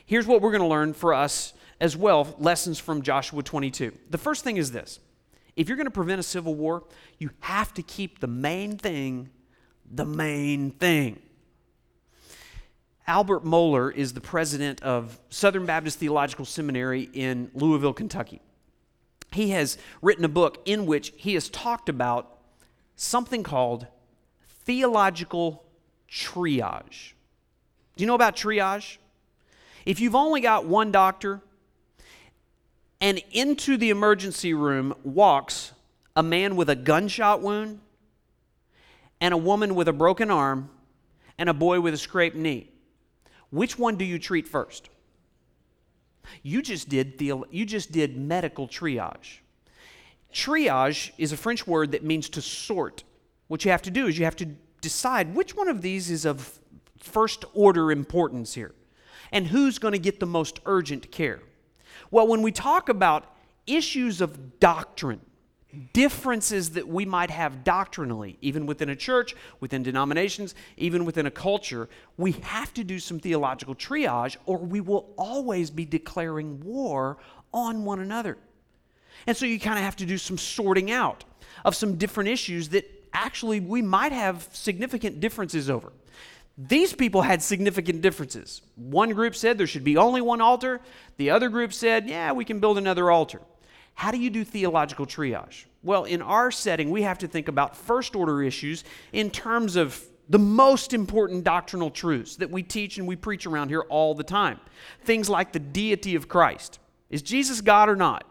Here's 0.05 0.27
what 0.27 0.41
we're 0.41 0.51
going 0.51 0.61
to 0.61 0.67
learn 0.67 0.93
for 0.93 1.13
us 1.13 1.53
as 1.79 1.97
well 1.97 2.35
lessons 2.39 2.79
from 2.79 3.01
Joshua 3.01 3.43
22. 3.43 3.91
The 4.09 4.17
first 4.17 4.43
thing 4.43 4.57
is 4.57 4.71
this 4.71 4.99
if 5.55 5.67
you're 5.67 5.77
going 5.77 5.85
to 5.85 5.91
prevent 5.91 6.19
a 6.19 6.23
civil 6.23 6.55
war, 6.55 6.83
you 7.19 7.29
have 7.41 7.73
to 7.75 7.83
keep 7.83 8.19
the 8.19 8.27
main 8.27 8.77
thing 8.77 9.29
the 9.93 10.05
main 10.05 10.71
thing. 10.71 11.21
Albert 13.05 13.43
Mohler 13.43 13.93
is 13.93 14.13
the 14.13 14.21
president 14.21 14.81
of 14.81 15.19
Southern 15.29 15.65
Baptist 15.65 15.99
Theological 15.99 16.45
Seminary 16.45 17.09
in 17.13 17.51
Louisville, 17.53 17.93
Kentucky. 17.93 18.41
He 19.33 19.49
has 19.49 19.77
written 20.01 20.23
a 20.23 20.29
book 20.29 20.61
in 20.65 20.85
which 20.85 21.11
he 21.15 21.33
has 21.33 21.49
talked 21.49 21.89
about 21.89 22.37
something 22.95 23.43
called 23.43 23.87
theological 24.65 25.65
triage. 26.09 27.13
Do 27.95 28.03
you 28.03 28.07
know 28.07 28.15
about 28.15 28.35
triage? 28.35 28.97
If 29.85 29.99
you've 29.99 30.15
only 30.15 30.39
got 30.39 30.65
one 30.65 30.91
doctor 30.91 31.41
and 33.03 33.21
into 33.33 33.75
the 33.75 33.89
emergency 33.89 34.53
room 34.53 34.95
walks 35.03 35.73
a 36.15 36.23
man 36.23 36.55
with 36.55 36.69
a 36.69 36.75
gunshot 36.75 37.41
wound, 37.41 37.81
and 39.19 39.33
a 39.33 39.37
woman 39.37 39.75
with 39.75 39.89
a 39.89 39.93
broken 39.93 40.31
arm, 40.31 40.69
and 41.37 41.49
a 41.49 41.53
boy 41.53 41.81
with 41.81 41.93
a 41.93 41.97
scraped 41.97 42.37
knee. 42.37 42.71
Which 43.49 43.77
one 43.77 43.97
do 43.97 44.05
you 44.05 44.17
treat 44.19 44.47
first? 44.47 44.89
You 46.43 46.61
just 46.61 46.87
did 46.87 47.17
the, 47.17 47.43
you 47.51 47.65
just 47.65 47.91
did 47.91 48.15
medical 48.15 48.69
triage. 48.69 49.39
Triage 50.33 51.11
is 51.17 51.33
a 51.33 51.37
French 51.37 51.67
word 51.67 51.91
that 51.91 52.05
means 52.05 52.29
to 52.29 52.41
sort. 52.41 53.03
What 53.49 53.65
you 53.65 53.71
have 53.71 53.81
to 53.81 53.91
do 53.91 54.07
is 54.07 54.17
you 54.17 54.23
have 54.23 54.37
to 54.37 54.47
decide 54.79 55.35
which 55.35 55.57
one 55.57 55.67
of 55.67 55.81
these 55.81 56.09
is 56.09 56.23
of 56.23 56.57
first 56.97 57.43
order 57.53 57.91
importance 57.91 58.53
here 58.53 58.73
and 59.33 59.47
who's 59.47 59.77
going 59.77 59.91
to 59.91 59.99
get 59.99 60.21
the 60.21 60.25
most 60.25 60.61
urgent 60.65 61.11
care. 61.11 61.41
Well, 62.13 62.27
when 62.27 62.43
we 62.43 62.51
talk 62.51 62.89
about 62.89 63.25
issues 63.65 64.21
of 64.21 64.59
doctrine, 64.59 65.19
differences 65.93 66.69
that 66.73 66.87
we 66.87 67.05
might 67.05 67.31
have 67.31 67.63
doctrinally, 67.63 68.37
even 68.39 68.67
within 68.67 68.89
a 68.89 68.95
church, 68.95 69.35
within 69.59 69.81
denominations, 69.81 70.53
even 70.77 71.05
within 71.05 71.25
a 71.25 71.31
culture, 71.31 71.89
we 72.15 72.33
have 72.43 72.71
to 72.75 72.83
do 72.83 72.99
some 72.99 73.17
theological 73.17 73.73
triage 73.73 74.37
or 74.45 74.59
we 74.59 74.79
will 74.79 75.11
always 75.17 75.71
be 75.71 75.85
declaring 75.85 76.59
war 76.59 77.17
on 77.51 77.83
one 77.83 77.99
another. 77.99 78.37
And 79.25 79.35
so 79.35 79.47
you 79.47 79.59
kind 79.59 79.79
of 79.79 79.83
have 79.83 79.95
to 79.95 80.05
do 80.05 80.19
some 80.19 80.37
sorting 80.37 80.91
out 80.91 81.25
of 81.65 81.75
some 81.75 81.95
different 81.95 82.29
issues 82.29 82.69
that 82.69 82.85
actually 83.11 83.59
we 83.59 83.81
might 83.81 84.11
have 84.11 84.47
significant 84.53 85.19
differences 85.19 85.67
over. 85.67 85.91
These 86.57 86.93
people 86.93 87.23
had 87.23 87.41
significant 87.41 88.01
differences. 88.01 88.61
One 88.75 89.09
group 89.11 89.35
said 89.35 89.57
there 89.57 89.65
should 89.65 89.83
be 89.83 89.97
only 89.97 90.21
one 90.21 90.41
altar, 90.41 90.81
the 91.17 91.31
other 91.31 91.49
group 91.49 91.73
said, 91.73 92.07
yeah, 92.07 92.31
we 92.31 92.45
can 92.45 92.59
build 92.59 92.77
another 92.77 93.09
altar. 93.09 93.41
How 93.95 94.11
do 94.11 94.17
you 94.17 94.29
do 94.29 94.43
theological 94.43 95.05
triage? 95.05 95.65
Well, 95.81 96.03
in 96.05 96.21
our 96.21 96.51
setting, 96.51 96.89
we 96.89 97.01
have 97.03 97.19
to 97.19 97.27
think 97.27 97.47
about 97.47 97.75
first 97.75 98.15
order 98.15 98.41
issues 98.41 98.83
in 99.11 99.29
terms 99.29 99.75
of 99.75 100.03
the 100.29 100.39
most 100.39 100.93
important 100.93 101.43
doctrinal 101.43 101.91
truths 101.91 102.37
that 102.37 102.49
we 102.49 102.63
teach 102.63 102.97
and 102.97 103.07
we 103.07 103.15
preach 103.15 103.45
around 103.45 103.69
here 103.69 103.81
all 103.89 104.15
the 104.15 104.23
time. 104.23 104.59
Things 105.03 105.29
like 105.29 105.51
the 105.51 105.59
deity 105.59 106.15
of 106.15 106.27
Christ. 106.27 106.79
Is 107.09 107.21
Jesus 107.21 107.61
God 107.61 107.89
or 107.89 107.95
not? 107.95 108.25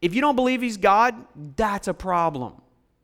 If 0.00 0.14
you 0.14 0.20
don't 0.20 0.36
believe 0.36 0.62
he's 0.62 0.76
God, 0.76 1.14
that's 1.56 1.88
a 1.88 1.94
problem. 1.94 2.54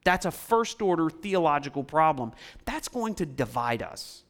That's 0.04 0.26
a 0.26 0.30
first 0.30 0.80
order 0.82 1.10
theological 1.10 1.82
problem. 1.82 2.32
That's 2.66 2.88
going 2.88 3.14
to 3.16 3.26
divide 3.26 3.82
us. 3.82 4.22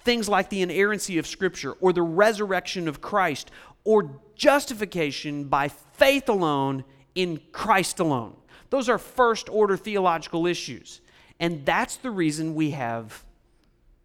Things 0.00 0.28
like 0.28 0.48
the 0.48 0.62
inerrancy 0.62 1.18
of 1.18 1.26
Scripture 1.26 1.72
or 1.72 1.92
the 1.92 2.02
resurrection 2.02 2.88
of 2.88 3.00
Christ 3.00 3.50
or 3.84 4.20
justification 4.34 5.44
by 5.44 5.68
faith 5.68 6.28
alone 6.28 6.84
in 7.14 7.40
Christ 7.52 8.00
alone. 8.00 8.36
Those 8.70 8.88
are 8.88 8.98
first 8.98 9.48
order 9.48 9.76
theological 9.76 10.46
issues. 10.46 11.00
And 11.38 11.66
that's 11.66 11.96
the 11.96 12.10
reason 12.10 12.54
we 12.54 12.70
have 12.70 13.24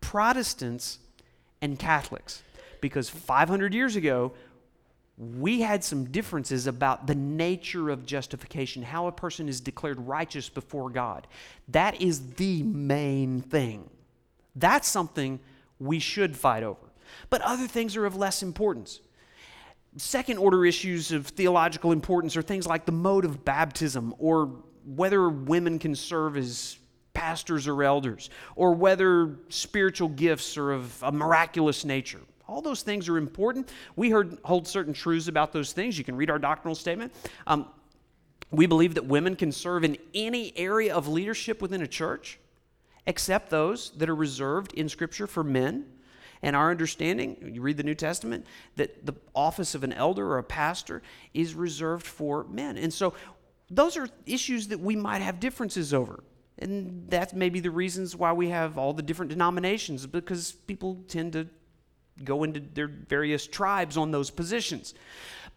Protestants 0.02 1.00
and 1.62 1.80
Catholics. 1.80 2.44
Because 2.82 3.10
500 3.10 3.74
years 3.74 3.96
ago, 3.96 4.34
we 5.18 5.62
had 5.62 5.84
some 5.84 6.06
differences 6.06 6.68
about 6.68 7.08
the 7.08 7.16
nature 7.16 7.90
of 7.90 8.06
justification, 8.06 8.84
how 8.84 9.08
a 9.08 9.12
person 9.12 9.50
is 9.50 9.60
declared 9.60 10.00
righteous 10.00 10.48
before 10.48 10.92
God. 10.92 11.26
That 11.70 12.00
is 12.00 12.34
the 12.36 12.62
main 12.62 13.42
thing. 13.42 13.90
That's 14.56 14.88
something 14.88 15.40
we 15.80 16.00
should 16.00 16.38
fight 16.38 16.62
over. 16.62 16.80
But 17.32 17.42
other 17.42 17.68
things 17.68 17.96
are 17.96 18.06
of 18.06 18.16
less 18.16 18.44
importance. 18.44 19.00
Second 19.96 20.38
order 20.38 20.66
issues 20.66 21.12
of 21.12 21.28
theological 21.28 21.92
importance 21.92 22.38
are 22.38 22.44
things 22.44 22.68
like 22.68 22.86
the 22.86 22.92
mode 22.92 23.26
of 23.26 23.44
baptism, 23.44 24.14
or 24.20 24.52
whether 24.86 25.30
women 25.30 25.80
can 25.80 25.96
serve 25.96 26.38
as 26.38 26.78
pastors 27.16 27.68
or 27.68 27.82
elders, 27.82 28.30
or 28.56 28.76
whether 28.76 29.40
spiritual 29.50 30.10
gifts 30.10 30.58
are 30.58 30.72
of 30.72 31.02
a 31.02 31.12
miraculous 31.12 31.84
nature. 31.84 32.22
All 32.48 32.62
those 32.62 32.82
things 32.82 33.10
are 33.10 33.18
important. 33.18 33.70
We 33.96 34.10
heard, 34.10 34.38
hold 34.44 34.68
certain 34.68 34.94
truths 34.94 35.28
about 35.28 35.52
those 35.52 35.74
things. 35.74 35.98
You 35.98 36.04
can 36.04 36.16
read 36.16 36.30
our 36.30 36.40
doctrinal 36.40 36.76
statement. 36.76 37.14
Um, 37.46 37.68
we 38.52 38.66
believe 38.66 38.96
that 38.96 39.06
women 39.06 39.36
can 39.36 39.52
serve 39.52 39.84
in 39.84 39.98
any 40.14 40.58
area 40.58 40.96
of 40.96 41.08
leadership 41.08 41.62
within 41.62 41.82
a 41.82 41.88
church, 41.88 42.40
except 43.06 43.50
those 43.50 43.92
that 43.98 44.10
are 44.10 44.16
reserved 44.16 44.74
in 44.74 44.88
Scripture 44.88 45.28
for 45.28 45.44
men. 45.44 45.86
And 46.42 46.56
our 46.56 46.72
understanding, 46.72 47.52
you 47.54 47.62
read 47.62 47.78
the 47.78 47.84
New 47.84 47.96
Testament, 47.96 48.46
that 48.76 49.06
the 49.06 49.16
office 49.36 49.76
of 49.76 49.84
an 49.84 49.92
elder 49.92 50.26
or 50.26 50.38
a 50.38 50.44
pastor 50.44 51.02
is 51.34 51.54
reserved 51.54 52.06
for 52.06 52.46
men. 52.46 52.78
And 52.78 52.94
so 52.94 53.14
those 53.70 53.98
are 53.98 54.08
issues 54.26 54.70
that 54.70 54.80
we 54.80 54.96
might 54.96 55.22
have 55.22 55.40
differences 55.40 55.94
over. 55.94 56.24
And 56.60 57.06
that's 57.10 57.34
maybe 57.34 57.60
the 57.60 57.72
reasons 57.72 58.16
why 58.16 58.32
we 58.34 58.50
have 58.50 58.78
all 58.78 58.94
the 58.94 59.02
different 59.02 59.30
denominations, 59.30 60.08
because 60.08 60.52
people 60.52 61.04
tend 61.08 61.34
to 61.34 61.48
go 62.24 62.44
into 62.44 62.60
their 62.60 62.88
various 62.88 63.48
tribes 63.48 63.98
on 63.98 64.12
those 64.12 64.30
positions. 64.30 64.94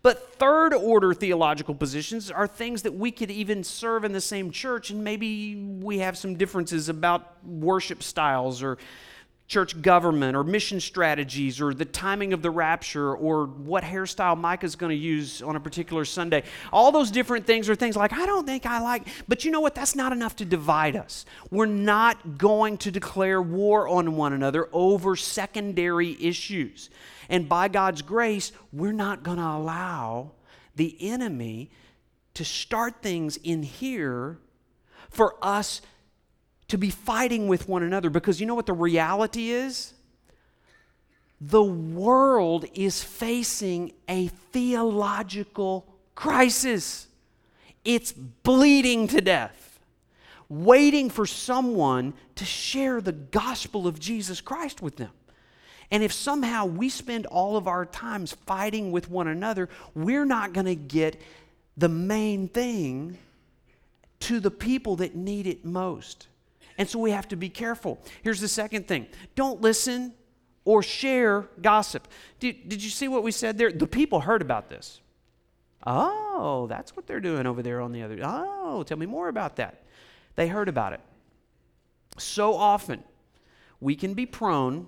But 0.03 0.35
third 0.35 0.73
order 0.73 1.13
theological 1.13 1.75
positions 1.75 2.31
are 2.31 2.47
things 2.47 2.83
that 2.83 2.95
we 2.95 3.11
could 3.11 3.31
even 3.31 3.63
serve 3.63 4.05
in 4.05 4.13
the 4.13 4.21
same 4.21 4.51
church, 4.51 4.91
and 4.91 5.05
maybe 5.05 5.57
we 5.57 5.99
have 5.99 6.17
some 6.17 6.37
differences 6.37 6.89
about 6.89 7.45
worship 7.45 8.03
styles 8.03 8.63
or 8.63 8.79
church 9.51 9.83
government 9.83 10.37
or 10.37 10.45
mission 10.45 10.79
strategies 10.79 11.61
or 11.61 11.75
the 11.75 11.85
timing 11.85 12.33
of 12.33 12.41
the 12.41 12.51
rapture 12.51 13.13
or 13.17 13.47
what 13.47 13.83
hairstyle 13.83 14.39
Micah's 14.39 14.77
going 14.77 14.91
to 14.91 14.97
use 14.97 15.43
on 15.43 15.57
a 15.57 15.61
particular 15.61 16.05
Sunday. 16.05 16.45
All 16.73 16.93
those 16.93 17.11
different 17.11 17.47
things 17.47 17.69
are 17.69 17.75
things 17.75 17.97
like, 17.97 18.13
I 18.13 18.27
don't 18.27 18.47
think 18.47 18.65
I 18.65 18.81
like, 18.81 19.09
but 19.27 19.45
you 19.45 19.51
know 19.51 19.61
what? 19.61 19.75
That's 19.75 19.97
not 19.97 20.13
enough 20.13 20.37
to 20.37 20.45
divide 20.45 20.95
us. 20.95 21.25
We're 21.51 21.67
not 21.67 22.39
going 22.39 22.79
to 22.79 22.93
declare 22.93 23.43
war 23.43 23.89
on 23.89 24.15
one 24.15 24.33
another 24.33 24.69
over 24.73 25.17
secondary 25.17 26.17
issues. 26.21 26.89
And 27.29 27.49
by 27.49 27.67
God's 27.67 28.03
grace, 28.03 28.53
we're 28.73 28.93
not 28.93 29.25
going 29.25 29.39
to 29.39 29.43
allow 29.43 30.31
the 30.77 30.97
enemy 31.01 31.73
to 32.35 32.45
start 32.45 33.03
things 33.03 33.37
in 33.37 33.65
here 33.65 34.39
for 35.11 35.35
us 35.43 35.83
to 36.71 36.79
be 36.79 36.91
fighting 36.91 37.49
with 37.49 37.69
one 37.69 37.83
another 37.83 38.11
because 38.11 38.41
you 38.41 38.47
know 38.47 38.55
what 38.55 38.67
the 38.67 38.73
reality 38.73 39.51
is? 39.51 39.93
The 41.41 41.63
world 41.63 42.65
is 42.75 43.03
facing 43.03 43.93
a 44.09 44.29
theological 44.53 45.87
crisis. 46.15 47.09
It's 47.85 48.13
bleeding 48.13 49.09
to 49.09 49.21
death, 49.21 49.81
waiting 50.49 51.11
for 51.11 51.27
someone 51.27 52.15
to 52.37 52.45
share 52.45 53.01
the 53.01 53.13
gospel 53.13 53.89
of 53.89 53.99
Jesus 53.99 54.41
Christ 54.41 54.81
with 54.81 54.97
them. 54.97 55.11
And 55.91 56.05
if 56.05 56.13
somehow 56.13 56.67
we 56.67 56.89
spend 56.89 57.27
all 57.27 57.57
of 57.57 57.67
our 57.67 57.85
times 57.85 58.33
fighting 58.47 58.93
with 58.93 59.11
one 59.11 59.27
another, 59.27 59.69
we're 59.95 60.25
not 60.25 60.53
going 60.53 60.67
to 60.67 60.77
get 60.77 61.21
the 61.77 61.89
main 61.89 62.47
thing 62.47 63.19
to 64.21 64.39
the 64.39 64.53
people 64.53 64.97
that 64.97 65.17
need 65.17 65.49
it 65.49 65.65
most. 65.65 66.29
And 66.81 66.89
so 66.89 66.99
we 66.99 67.11
have 67.11 67.29
to 67.29 67.37
be 67.37 67.51
careful. 67.51 67.99
Here's 68.23 68.41
the 68.41 68.49
second 68.49 68.89
thing 68.89 69.07
don't 69.35 69.61
listen 69.61 70.15
or 70.65 70.83
share 70.83 71.47
gossip. 71.61 72.09
Did, 72.39 72.71
did 72.71 72.83
you 72.83 72.89
see 72.89 73.07
what 73.07 73.23
we 73.23 73.33
said 73.33 73.59
there? 73.59 73.71
The 73.71 73.87
people 73.87 74.21
heard 74.21 74.41
about 74.41 74.71
this. 74.71 75.03
Oh, 75.87 76.67
that's 76.71 76.97
what 76.97 77.07
they're 77.07 77.21
doing 77.21 77.47
over 77.47 77.63
there 77.63 77.83
on 77.83 77.93
the 77.93 78.03
other. 78.03 78.19
Oh, 78.23 78.83
tell 78.83 78.97
me 78.97 79.05
more 79.05 79.29
about 79.29 79.57
that. 79.57 79.83
They 80.37 80.49
heard 80.49 80.71
about 80.71 80.95
it. 80.95 81.01
So 82.17 82.55
often, 82.55 83.05
we 83.79 83.95
can 83.95 84.15
be 84.15 84.25
prone 84.25 84.87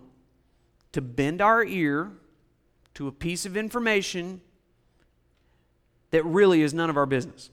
to 0.92 1.02
bend 1.02 1.42
our 1.42 1.62
ear 1.62 2.10
to 2.94 3.06
a 3.06 3.12
piece 3.12 3.44
of 3.44 3.54
information 3.54 4.40
that 6.10 6.24
really 6.24 6.62
is 6.62 6.72
none 6.72 6.88
of 6.88 6.96
our 6.96 7.06
business. 7.06 7.50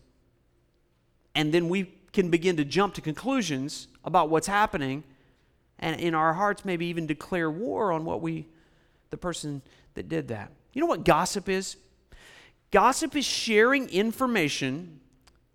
And 1.35 1.53
then 1.53 1.67
we 1.67 1.98
can 2.19 2.29
begin 2.29 2.57
to 2.57 2.65
jump 2.65 2.93
to 2.93 2.99
conclusions 2.99 3.87
about 4.03 4.29
what's 4.29 4.47
happening 4.47 5.05
and 5.79 6.01
in 6.01 6.13
our 6.13 6.33
hearts 6.33 6.65
maybe 6.65 6.85
even 6.87 7.07
declare 7.07 7.49
war 7.49 7.93
on 7.93 8.03
what 8.03 8.21
we 8.21 8.45
the 9.09 9.15
person 9.15 9.61
that 9.93 10.09
did 10.09 10.27
that. 10.27 10.51
You 10.73 10.81
know 10.81 10.85
what 10.85 11.05
gossip 11.05 11.47
is? 11.47 11.77
Gossip 12.71 13.15
is 13.15 13.23
sharing 13.23 13.87
information 13.87 14.99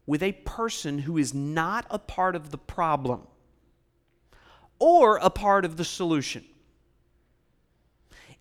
with 0.07 0.22
a 0.22 0.33
person 0.33 1.00
who 1.00 1.18
is 1.18 1.35
not 1.35 1.85
a 1.90 1.98
part 1.98 2.35
of 2.35 2.50
the 2.50 2.57
problem 2.57 3.27
or 4.79 5.18
a 5.18 5.29
part 5.29 5.66
of 5.66 5.77
the 5.77 5.85
solution. 5.85 6.46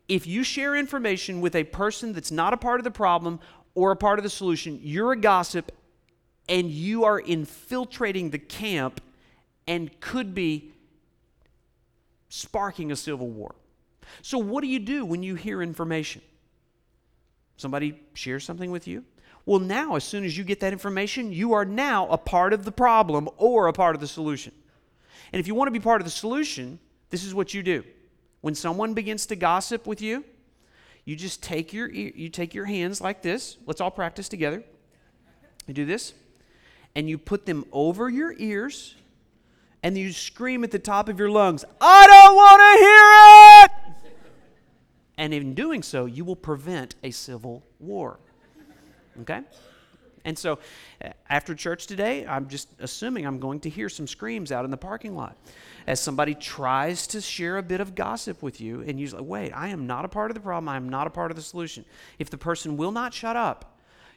If 0.07 0.25
you 0.25 0.45
share 0.45 0.77
information 0.77 1.41
with 1.41 1.57
a 1.57 1.65
person 1.65 2.13
that's 2.13 2.31
not 2.31 2.53
a 2.53 2.57
part 2.57 2.79
of 2.79 2.85
the 2.85 2.91
problem 2.91 3.41
or 3.75 3.91
a 3.91 3.97
part 3.97 4.17
of 4.17 4.23
the 4.23 4.29
solution, 4.29 4.79
you're 4.81 5.11
a 5.11 5.17
gossip 5.17 5.73
and 6.49 6.69
you 6.69 7.05
are 7.05 7.19
infiltrating 7.19 8.29
the 8.29 8.39
camp 8.39 9.01
and 9.67 9.99
could 9.99 10.35
be 10.35 10.71
sparking 12.29 12.91
a 12.91 12.95
civil 12.95 13.29
war. 13.29 13.55
So, 14.21 14.37
what 14.37 14.61
do 14.61 14.67
you 14.67 14.79
do 14.79 15.05
when 15.05 15.23
you 15.23 15.35
hear 15.35 15.61
information? 15.61 16.21
Somebody 17.57 17.99
shares 18.13 18.43
something 18.43 18.71
with 18.71 18.87
you? 18.87 19.03
Well, 19.45 19.59
now, 19.59 19.95
as 19.95 20.03
soon 20.03 20.23
as 20.23 20.37
you 20.37 20.43
get 20.43 20.59
that 20.61 20.73
information, 20.73 21.31
you 21.31 21.53
are 21.53 21.65
now 21.65 22.07
a 22.07 22.17
part 22.17 22.53
of 22.53 22.65
the 22.65 22.71
problem 22.71 23.29
or 23.37 23.67
a 23.67 23.73
part 23.73 23.95
of 23.95 24.01
the 24.01 24.07
solution. 24.07 24.53
And 25.31 25.39
if 25.39 25.47
you 25.47 25.55
want 25.55 25.67
to 25.67 25.71
be 25.71 25.79
part 25.79 26.01
of 26.01 26.05
the 26.05 26.11
solution, 26.11 26.79
this 27.09 27.23
is 27.23 27.33
what 27.33 27.53
you 27.53 27.63
do. 27.63 27.83
When 28.41 28.55
someone 28.55 28.93
begins 28.93 29.25
to 29.27 29.35
gossip 29.35 29.87
with 29.87 30.01
you, 30.01 30.23
you 31.05 31.15
just 31.15 31.43
take 31.43 31.73
your 31.73 31.89
you 31.89 32.29
take 32.29 32.53
your 32.53 32.65
hands 32.65 33.01
like 33.01 33.21
this. 33.21 33.57
Let's 33.65 33.81
all 33.81 33.91
practice 33.91 34.29
together. 34.29 34.63
You 35.67 35.73
do 35.73 35.85
this 35.85 36.13
and 36.95 37.09
you 37.09 37.17
put 37.17 37.45
them 37.45 37.65
over 37.71 38.09
your 38.09 38.33
ears 38.37 38.95
and 39.81 39.97
you 39.97 40.11
scream 40.11 40.63
at 40.63 40.71
the 40.71 40.79
top 40.79 41.09
of 41.09 41.19
your 41.19 41.29
lungs, 41.29 41.65
I 41.81 42.07
don't 42.07 42.35
want 42.35 42.61
to 42.61 42.79
hear 42.79 44.03
it! 44.03 44.13
And 45.17 45.33
in 45.33 45.53
doing 45.53 45.83
so, 45.83 46.05
you 46.05 46.25
will 46.25 46.35
prevent 46.35 46.95
a 47.03 47.11
civil 47.11 47.63
war. 47.79 48.19
Okay? 49.21 49.41
And 50.25 50.37
so 50.37 50.59
uh, 51.03 51.09
after 51.29 51.53
church 51.53 51.85
today, 51.85 52.25
I'm 52.25 52.47
just 52.47 52.69
assuming 52.79 53.27
I'm 53.27 53.39
going 53.39 53.59
to 53.61 53.69
hear 53.69 53.89
some 53.89 54.07
screams 54.07 54.51
out 54.51 54.65
in 54.65 54.71
the 54.71 54.77
parking 54.77 55.15
lot 55.15 55.37
as 55.85 55.99
somebody 55.99 56.33
tries 56.33 57.07
to 57.07 57.19
share 57.19 57.57
a 57.57 57.63
bit 57.63 57.81
of 57.81 57.93
gossip 57.93 58.41
with 58.41 58.61
you 58.61 58.81
and 58.81 58.99
you're 58.99 59.09
like, 59.09 59.25
wait, 59.25 59.51
I 59.51 59.67
am 59.67 59.85
not 59.85 60.05
a 60.05 60.07
part 60.07 60.31
of 60.31 60.35
the 60.35 60.41
problem. 60.41 60.69
I 60.69 60.77
am 60.77 60.87
not 60.87 61.07
a 61.07 61.09
part 61.09 61.29
of 61.29 61.35
the 61.35 61.43
solution. 61.43 61.83
If 62.19 62.29
the 62.29 62.37
person 62.37 62.77
will 62.77 62.91
not 62.91 63.13
shut 63.13 63.35
up, 63.35 63.72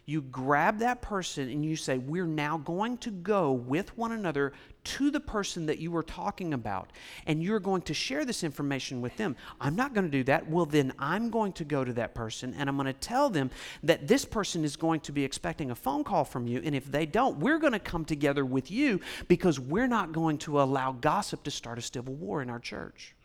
you 0.09 0.23
grab 0.23 0.79
that 0.79 1.03
person 1.03 1.51
and 1.51 1.65
you 1.65 1.75
say, 1.75 1.99
We're 1.99 2.29
now 2.29 2.59
going 2.59 2.97
to 2.99 3.11
go 3.11 3.51
with 3.51 3.97
one 3.99 4.13
another 4.13 4.53
to 4.85 5.11
the 5.11 5.19
person 5.19 5.67
that 5.67 5.81
you 5.81 5.91
were 5.91 6.05
talking 6.05 6.55
about, 6.55 6.93
and 7.27 7.43
you're 7.43 7.59
going 7.59 7.83
to 7.83 7.93
share 7.93 8.25
this 8.25 8.45
information 8.45 9.01
with 9.01 9.17
them. 9.17 9.35
I'm 9.61 9.75
not 9.75 9.95
going 9.95 10.05
to 10.05 10.11
do 10.11 10.23
that. 10.25 10.49
Well, 10.49 10.65
then 10.65 10.93
I'm 11.01 11.29
going 11.29 11.53
to 11.55 11.65
go 11.65 11.85
to 11.85 11.93
that 11.95 12.15
person 12.15 12.55
and 12.57 12.69
I'm 12.69 12.77
going 12.77 12.87
to 12.87 12.93
tell 12.93 13.29
them 13.29 13.51
that 13.83 14.07
this 14.07 14.25
person 14.25 14.65
is 14.65 14.77
going 14.77 15.01
to 15.01 15.13
be 15.13 15.25
expecting 15.25 15.73
a 15.73 15.75
phone 15.75 16.05
call 16.05 16.25
from 16.25 16.47
you, 16.47 16.63
and 16.65 16.75
if 16.75 16.85
they 16.87 17.05
don't, 17.05 17.39
we're 17.41 17.59
going 17.59 17.73
to 17.73 17.81
come 17.81 18.05
together 18.05 18.45
with 18.45 18.71
you 18.71 19.01
because 19.27 19.59
we're 19.59 19.89
not 19.89 20.13
going 20.13 20.39
to 20.39 20.63
allow 20.63 20.93
gossip 20.93 21.43
to 21.43 21.51
start 21.51 21.79
a 21.79 21.83
civil 21.83 22.15
war 22.15 22.43
in 22.43 22.49
our 22.49 22.61
church. 22.61 23.17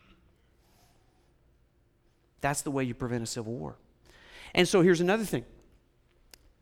That's 2.42 2.64
the 2.64 2.72
way 2.72 2.84
you 2.86 2.96
prevent 2.96 3.22
a 3.22 3.28
civil 3.28 3.54
war. 3.54 3.78
And 4.56 4.68
so 4.68 4.82
here's 4.82 5.00
another 5.00 5.26
thing 5.26 5.46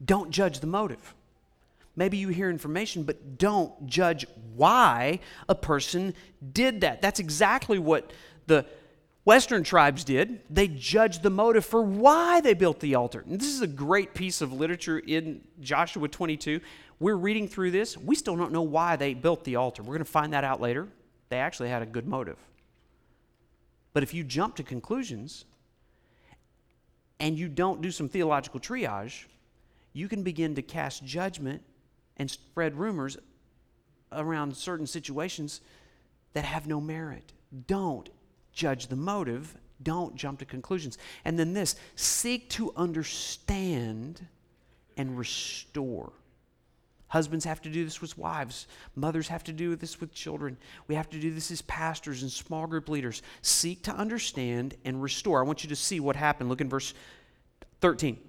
don't 0.04 0.32
judge 0.32 0.60
the 0.60 0.68
motive. 0.68 1.14
Maybe 1.96 2.18
you 2.18 2.30
hear 2.30 2.50
information, 2.50 3.04
but 3.04 3.38
don't 3.38 3.86
judge 3.86 4.26
why 4.56 5.20
a 5.50 5.56
person 5.56 6.14
did 6.54 6.82
that. 6.82 7.02
That's 7.02 7.20
exactly 7.20 7.78
what 7.78 8.12
the 8.48 8.66
Western 9.26 9.64
tribes 9.64 10.04
did. 10.04 10.42
They 10.50 10.68
judged 10.68 11.24
the 11.24 11.30
motive 11.30 11.66
for 11.66 11.82
why 11.82 12.42
they 12.42 12.54
built 12.54 12.80
the 12.80 12.96
altar. 12.96 13.24
And 13.28 13.40
this 13.40 13.50
is 13.50 13.62
a 13.62 13.68
great 13.68 14.14
piece 14.14 14.42
of 14.42 14.54
literature 14.54 15.00
in 15.00 15.42
Joshua 15.60 16.08
22. 16.08 16.62
We're 17.00 17.16
reading 17.16 17.48
through 17.48 17.72
this. 17.72 17.98
We 17.98 18.16
still 18.16 18.36
don't 18.36 18.52
know 18.52 18.62
why 18.62 18.96
they 18.96 19.14
built 19.14 19.44
the 19.44 19.58
altar. 19.58 19.84
We're 19.84 19.96
going 19.96 20.00
to 20.00 20.06
find 20.06 20.34
that 20.34 20.44
out 20.44 20.62
later. 20.62 20.88
They 21.30 21.38
actually 21.38 21.70
had 21.70 21.82
a 21.82 21.86
good 21.86 22.08
motive. 22.08 22.38
But 23.94 24.04
if 24.04 24.14
you 24.14 24.24
jump 24.24 24.56
to 24.56 24.64
conclusions 24.64 25.46
and 27.20 27.38
you 27.38 27.50
don't 27.50 27.82
do 27.82 27.92
some 27.92 28.08
theological 28.08 28.60
triage, 28.60 29.26
you 29.94 30.08
can 30.08 30.24
begin 30.24 30.56
to 30.56 30.62
cast 30.62 31.04
judgment 31.04 31.64
and 32.18 32.30
spread 32.30 32.78
rumors 32.78 33.18
around 34.12 34.56
certain 34.56 34.88
situations 34.88 35.62
that 36.34 36.46
have 36.46 36.68
no 36.68 36.80
merit. 36.80 37.34
Don't 37.68 38.10
judge 38.54 38.88
the 38.88 38.96
motive, 38.96 39.56
don't 39.82 40.16
jump 40.16 40.40
to 40.40 40.46
conclusions. 40.46 40.98
And 41.26 41.40
then 41.40 41.54
this 41.54 41.76
seek 41.96 42.50
to 42.52 42.74
understand 42.76 44.26
and 44.98 45.18
restore. 45.18 46.12
Husbands 47.08 47.46
have 47.46 47.62
to 47.62 47.70
do 47.70 47.84
this 47.84 48.02
with 48.02 48.18
wives. 48.20 48.68
Mothers 48.96 49.30
have 49.30 49.44
to 49.46 49.52
do 49.52 49.76
this 49.76 50.00
with 50.00 50.14
children. 50.14 50.58
We 50.88 50.94
have 50.94 51.10
to 51.10 51.20
do 51.20 51.32
this 51.32 51.50
as 51.50 51.64
pastors 51.64 52.22
and 52.22 52.32
small 52.32 52.68
group 52.68 52.88
leaders. 52.88 53.24
Seek 53.42 53.82
to 53.84 53.92
understand 53.92 54.76
and 54.86 55.02
restore. 55.02 55.40
I 55.40 55.48
want 55.48 55.64
you 55.64 55.70
to 55.70 55.76
see 55.76 56.00
what 56.00 56.16
happened. 56.16 56.50
Look 56.50 56.62
in 56.62 56.70
verse 56.70 56.94
13. 57.82 58.20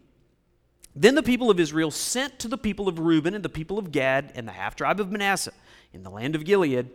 Then 1.00 1.14
the 1.14 1.22
people 1.22 1.50
of 1.50 1.58
Israel 1.58 1.90
sent 1.90 2.38
to 2.40 2.46
the 2.46 2.58
people 2.58 2.86
of 2.86 2.98
Reuben 2.98 3.32
and 3.32 3.42
the 3.42 3.48
people 3.48 3.78
of 3.78 3.90
Gad 3.90 4.32
and 4.34 4.46
the 4.46 4.52
half 4.52 4.76
tribe 4.76 5.00
of 5.00 5.10
Manasseh 5.10 5.54
in 5.94 6.02
the 6.02 6.10
land 6.10 6.34
of 6.34 6.44
Gilead 6.44 6.94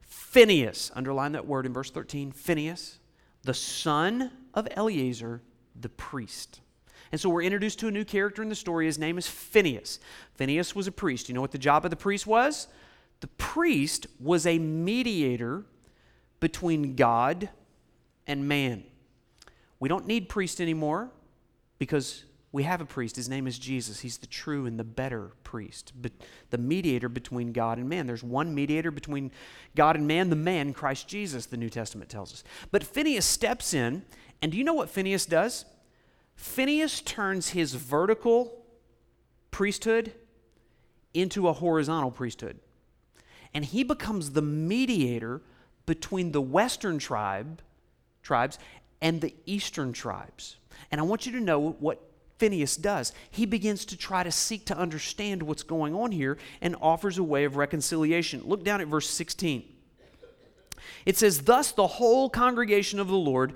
Phinehas, 0.00 0.90
underline 0.96 1.30
that 1.32 1.46
word 1.46 1.64
in 1.64 1.72
verse 1.72 1.88
13, 1.92 2.32
Phinehas, 2.32 2.98
the 3.44 3.54
son 3.54 4.32
of 4.54 4.66
Eleazar, 4.72 5.40
the 5.80 5.88
priest. 5.88 6.62
And 7.12 7.20
so 7.20 7.28
we're 7.28 7.44
introduced 7.44 7.78
to 7.78 7.86
a 7.86 7.92
new 7.92 8.04
character 8.04 8.42
in 8.42 8.48
the 8.48 8.56
story. 8.56 8.86
His 8.86 8.98
name 8.98 9.18
is 9.18 9.28
Phinehas. 9.28 10.00
Phinehas 10.34 10.74
was 10.74 10.88
a 10.88 10.92
priest. 10.92 11.28
You 11.28 11.36
know 11.36 11.40
what 11.40 11.52
the 11.52 11.58
job 11.58 11.84
of 11.84 11.92
the 11.92 11.96
priest 11.96 12.26
was? 12.26 12.66
The 13.20 13.28
priest 13.28 14.08
was 14.18 14.46
a 14.46 14.58
mediator 14.58 15.64
between 16.40 16.96
God 16.96 17.50
and 18.26 18.48
man. 18.48 18.82
We 19.78 19.88
don't 19.88 20.08
need 20.08 20.28
priests 20.28 20.60
anymore 20.60 21.10
because 21.78 22.24
we 22.50 22.62
have 22.62 22.80
a 22.80 22.86
priest. 22.86 23.16
His 23.16 23.28
name 23.28 23.46
is 23.46 23.58
Jesus. 23.58 24.00
He's 24.00 24.18
the 24.18 24.26
true 24.26 24.64
and 24.64 24.78
the 24.78 24.84
better 24.84 25.32
priest, 25.44 25.92
but 26.00 26.12
the 26.50 26.58
mediator 26.58 27.08
between 27.08 27.52
God 27.52 27.78
and 27.78 27.88
man. 27.88 28.06
There's 28.06 28.22
one 28.22 28.54
mediator 28.54 28.90
between 28.90 29.30
God 29.76 29.96
and 29.96 30.06
man, 30.06 30.30
the 30.30 30.36
man, 30.36 30.72
Christ 30.72 31.08
Jesus, 31.08 31.46
the 31.46 31.58
New 31.58 31.68
Testament 31.68 32.08
tells 32.08 32.32
us. 32.32 32.44
But 32.70 32.84
Phineas 32.84 33.26
steps 33.26 33.74
in, 33.74 34.02
and 34.40 34.52
do 34.52 34.58
you 34.58 34.64
know 34.64 34.74
what 34.74 34.88
Phineas 34.88 35.26
does? 35.26 35.66
Phineas 36.36 37.00
turns 37.02 37.50
his 37.50 37.74
vertical 37.74 38.64
priesthood 39.50 40.12
into 41.12 41.48
a 41.48 41.52
horizontal 41.52 42.10
priesthood. 42.10 42.60
And 43.52 43.64
he 43.64 43.82
becomes 43.82 44.30
the 44.30 44.42
mediator 44.42 45.42
between 45.84 46.32
the 46.32 46.40
western 46.40 46.98
tribe 46.98 47.60
tribes 48.22 48.58
and 49.00 49.20
the 49.20 49.34
eastern 49.46 49.92
tribes. 49.92 50.56
And 50.90 51.00
I 51.00 51.04
want 51.04 51.26
you 51.26 51.32
to 51.32 51.40
know 51.40 51.58
what 51.78 52.07
Phinehas 52.38 52.76
does. 52.76 53.12
He 53.30 53.46
begins 53.46 53.84
to 53.86 53.96
try 53.96 54.22
to 54.22 54.30
seek 54.30 54.64
to 54.66 54.76
understand 54.76 55.42
what's 55.42 55.62
going 55.62 55.94
on 55.94 56.12
here 56.12 56.38
and 56.60 56.76
offers 56.80 57.18
a 57.18 57.22
way 57.22 57.44
of 57.44 57.56
reconciliation. 57.56 58.42
Look 58.44 58.64
down 58.64 58.80
at 58.80 58.86
verse 58.86 59.08
16. 59.10 59.64
It 61.04 61.16
says, 61.16 61.42
Thus 61.42 61.72
the 61.72 61.86
whole 61.86 62.30
congregation 62.30 63.00
of 63.00 63.08
the 63.08 63.16
Lord 63.16 63.54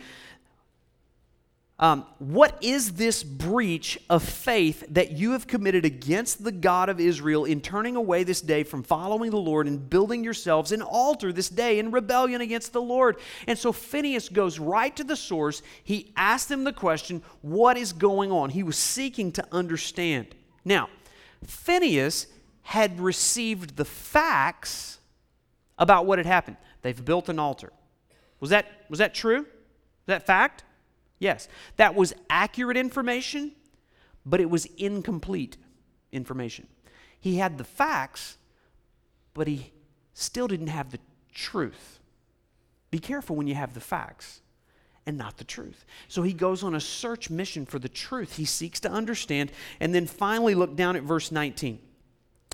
um, 1.83 2.07
what 2.18 2.57
is 2.62 2.92
this 2.92 3.25
breach 3.25 3.99
of 4.09 4.23
faith 4.23 4.85
that 4.90 5.11
you 5.11 5.33
have 5.33 5.49
committed 5.49 5.85
against 5.85 6.45
the 6.45 6.53
God 6.53 6.88
of 6.88 7.01
Israel 7.01 7.45
in 7.45 7.61
turning 7.61 7.97
away 7.97 8.23
this 8.23 8.40
day 8.40 8.62
from 8.62 8.85
following 8.85 9.33
the 9.33 9.37
Lord 9.37 9.66
and 9.66 9.90
building 9.90 10.23
yourselves 10.23 10.71
an 10.71 10.81
altar 10.81 11.33
this 11.33 11.49
day 11.49 11.81
in 11.81 11.90
rebellion 11.90 12.40
against 12.40 12.73
the 12.73 12.81
Lord? 12.81 13.16
And 13.49 13.59
so 13.59 13.73
Phineas 13.73 14.29
goes 14.29 14.61
right 14.61 14.95
to 14.95 15.03
the 15.03 15.16
source. 15.16 15.61
He 15.83 16.12
asked 16.16 16.49
them 16.49 16.62
the 16.62 16.73
question, 16.73 17.21
What 17.40 17.77
is 17.77 17.92
going 17.92 18.31
on? 18.31 18.51
He 18.51 18.62
was 18.62 18.79
seeking 18.79 19.33
to 19.33 19.47
understand. 19.51 20.37
Now, 20.64 20.88
Phineas 21.45 22.29
had 22.62 23.01
received 23.01 23.77
the 23.77 23.85
facts 23.85 25.01
about 25.77 26.07
what 26.07 26.21
had 26.21 26.27
happened. 26.27 26.59
They've 26.83 27.05
built 27.05 27.29
an 27.29 27.40
altar. 27.40 27.73
Was 28.38 28.51
that, 28.51 28.66
was 28.88 29.01
that 29.01 29.14
true? 29.14 29.38
Was 29.38 30.07
that 30.07 30.27
fact? 30.27 30.62
Yes, 31.23 31.47
that 31.77 31.95
was 31.95 32.13
accurate 32.29 32.77
information, 32.77 33.53
but 34.27 34.41
it 34.41 34.51
was 34.51 34.65
incomplete 34.77 35.57
information. 36.11 36.67
He 37.21 37.37
had 37.37 37.59
the 37.59 37.65
facts, 37.65 38.39
but 39.33 39.47
he 39.47 39.71
still 40.15 40.49
didn't 40.49 40.67
have 40.67 40.91
the 40.91 40.99
truth. 41.33 42.01
Be 42.91 42.99
careful 42.99 43.37
when 43.37 43.47
you 43.47 43.55
have 43.55 43.73
the 43.73 43.81
facts 43.81 44.41
and 45.07 45.17
not 45.17 45.37
the 45.37 45.45
truth. 45.45 45.85
So 46.09 46.25
he 46.25 46.33
goes 46.33 46.65
on 46.65 46.75
a 46.75 46.81
search 46.81 47.31
mission 47.31 47.67
for 47.67 47.79
the 47.79 47.89
truth. 47.89 48.35
He 48.35 48.45
seeks 48.45 48.81
to 48.81 48.91
understand. 48.91 49.53
And 49.79 49.95
then 49.95 50.09
finally, 50.09 50.57
look 50.57 50.75
down 50.75 50.97
at 50.97 51.05
verse 51.05 51.31
19. 51.31 51.79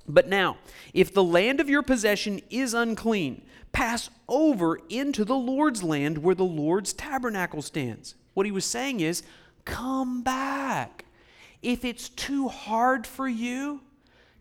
But 0.07 0.29
now, 0.29 0.59
if 0.93 1.15
the 1.15 1.25
land 1.25 1.61
of 1.61 1.71
your 1.71 1.83
possession 1.83 2.43
is 2.51 2.75
unclean, 2.75 3.47
pass 3.73 4.11
over 4.29 4.79
into 4.91 5.25
the 5.25 5.37
Lord's 5.37 5.83
land 5.83 6.19
where 6.19 6.35
the 6.35 6.45
Lord's 6.45 6.93
tabernacle 6.93 7.63
stands. 7.63 8.15
What 8.39 8.47
he 8.47 8.53
was 8.53 8.65
saying 8.65 9.01
is, 9.01 9.25
come 9.65 10.23
back. 10.23 11.07
If 11.61 11.85
it's 11.85 12.09
too 12.09 12.47
hard 12.47 13.05
for 13.05 13.27
you 13.27 13.81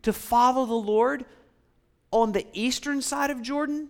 to 0.04 0.14
follow 0.14 0.68
the 0.68 0.76
Lord 0.76 1.26
on 2.12 2.32
the 2.32 2.46
eastern 2.54 3.02
side 3.02 3.32
of 3.32 3.42
Jordan, 3.42 3.90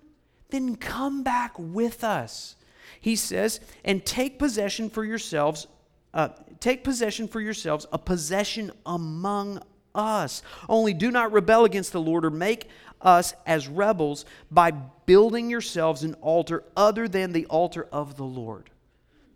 then 0.50 0.78
come 0.78 1.24
back 1.24 1.60
with 1.60 2.06
us. 2.06 2.56
He 3.02 3.18
says, 3.18 3.60
and 3.84 4.06
take 4.06 4.40
possession 4.40 4.90
for 4.90 5.04
yourselves, 5.04 5.68
uh, 6.14 6.30
take 6.62 6.86
possession 6.86 7.28
for 7.28 7.42
yourselves, 7.42 7.86
a 7.92 7.98
possession 7.98 8.72
among 8.86 9.62
us. 9.94 10.42
Only 10.70 10.94
do 10.94 11.12
not 11.12 11.34
rebel 11.34 11.66
against 11.66 11.92
the 11.92 12.00
Lord 12.00 12.24
or 12.24 12.32
make 12.32 12.70
us 13.02 13.34
as 13.46 13.68
rebels 13.68 14.24
by 14.50 14.72
building 14.72 15.50
yourselves 15.50 16.04
an 16.04 16.14
altar 16.22 16.64
other 16.78 17.10
than 17.10 17.34
the 17.34 17.46
altar 17.48 17.90
of 17.92 18.16
the 18.16 18.24
Lord. 18.24 18.70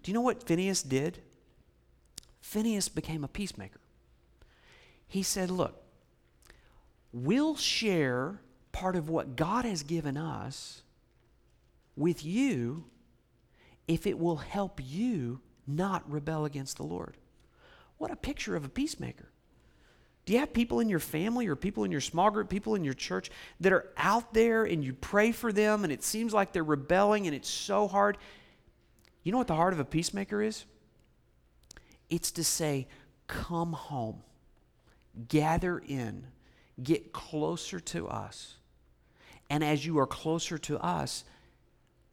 Do 0.03 0.11
you 0.11 0.13
know 0.13 0.21
what 0.21 0.43
Phineas 0.43 0.81
did? 0.81 1.19
Phineas 2.41 2.89
became 2.89 3.23
a 3.23 3.27
peacemaker. 3.27 3.79
He 5.07 5.23
said, 5.23 5.51
Look, 5.51 5.83
we'll 7.13 7.55
share 7.55 8.41
part 8.71 8.95
of 8.95 9.09
what 9.09 9.35
God 9.35 9.65
has 9.65 9.83
given 9.83 10.17
us 10.17 10.81
with 11.95 12.25
you 12.25 12.85
if 13.87 14.07
it 14.07 14.17
will 14.17 14.37
help 14.37 14.79
you 14.83 15.41
not 15.67 16.09
rebel 16.09 16.45
against 16.45 16.77
the 16.77 16.83
Lord. 16.83 17.17
What 17.97 18.11
a 18.11 18.15
picture 18.15 18.55
of 18.55 18.65
a 18.65 18.69
peacemaker. 18.69 19.29
Do 20.25 20.33
you 20.33 20.39
have 20.39 20.53
people 20.53 20.79
in 20.79 20.89
your 20.89 20.99
family 20.99 21.47
or 21.47 21.55
people 21.55 21.83
in 21.83 21.91
your 21.91 22.01
small 22.01 22.29
group, 22.29 22.49
people 22.49 22.75
in 22.75 22.83
your 22.83 22.93
church 22.93 23.31
that 23.59 23.73
are 23.73 23.89
out 23.97 24.33
there 24.33 24.63
and 24.63 24.83
you 24.83 24.93
pray 24.93 25.31
for 25.31 25.51
them 25.51 25.83
and 25.83 25.91
it 25.91 26.03
seems 26.03 26.33
like 26.33 26.53
they're 26.53 26.63
rebelling 26.63 27.27
and 27.27 27.35
it's 27.35 27.49
so 27.49 27.87
hard? 27.87 28.17
You 29.23 29.31
know 29.31 29.37
what 29.37 29.47
the 29.47 29.55
heart 29.55 29.73
of 29.73 29.79
a 29.79 29.85
peacemaker 29.85 30.41
is? 30.41 30.65
It's 32.09 32.31
to 32.31 32.43
say, 32.43 32.87
Come 33.27 33.73
home, 33.73 34.23
gather 35.27 35.79
in, 35.79 36.27
get 36.81 37.13
closer 37.13 37.79
to 37.79 38.07
us. 38.07 38.55
And 39.49 39.63
as 39.63 39.85
you 39.85 39.99
are 39.99 40.07
closer 40.07 40.57
to 40.57 40.77
us, 40.79 41.23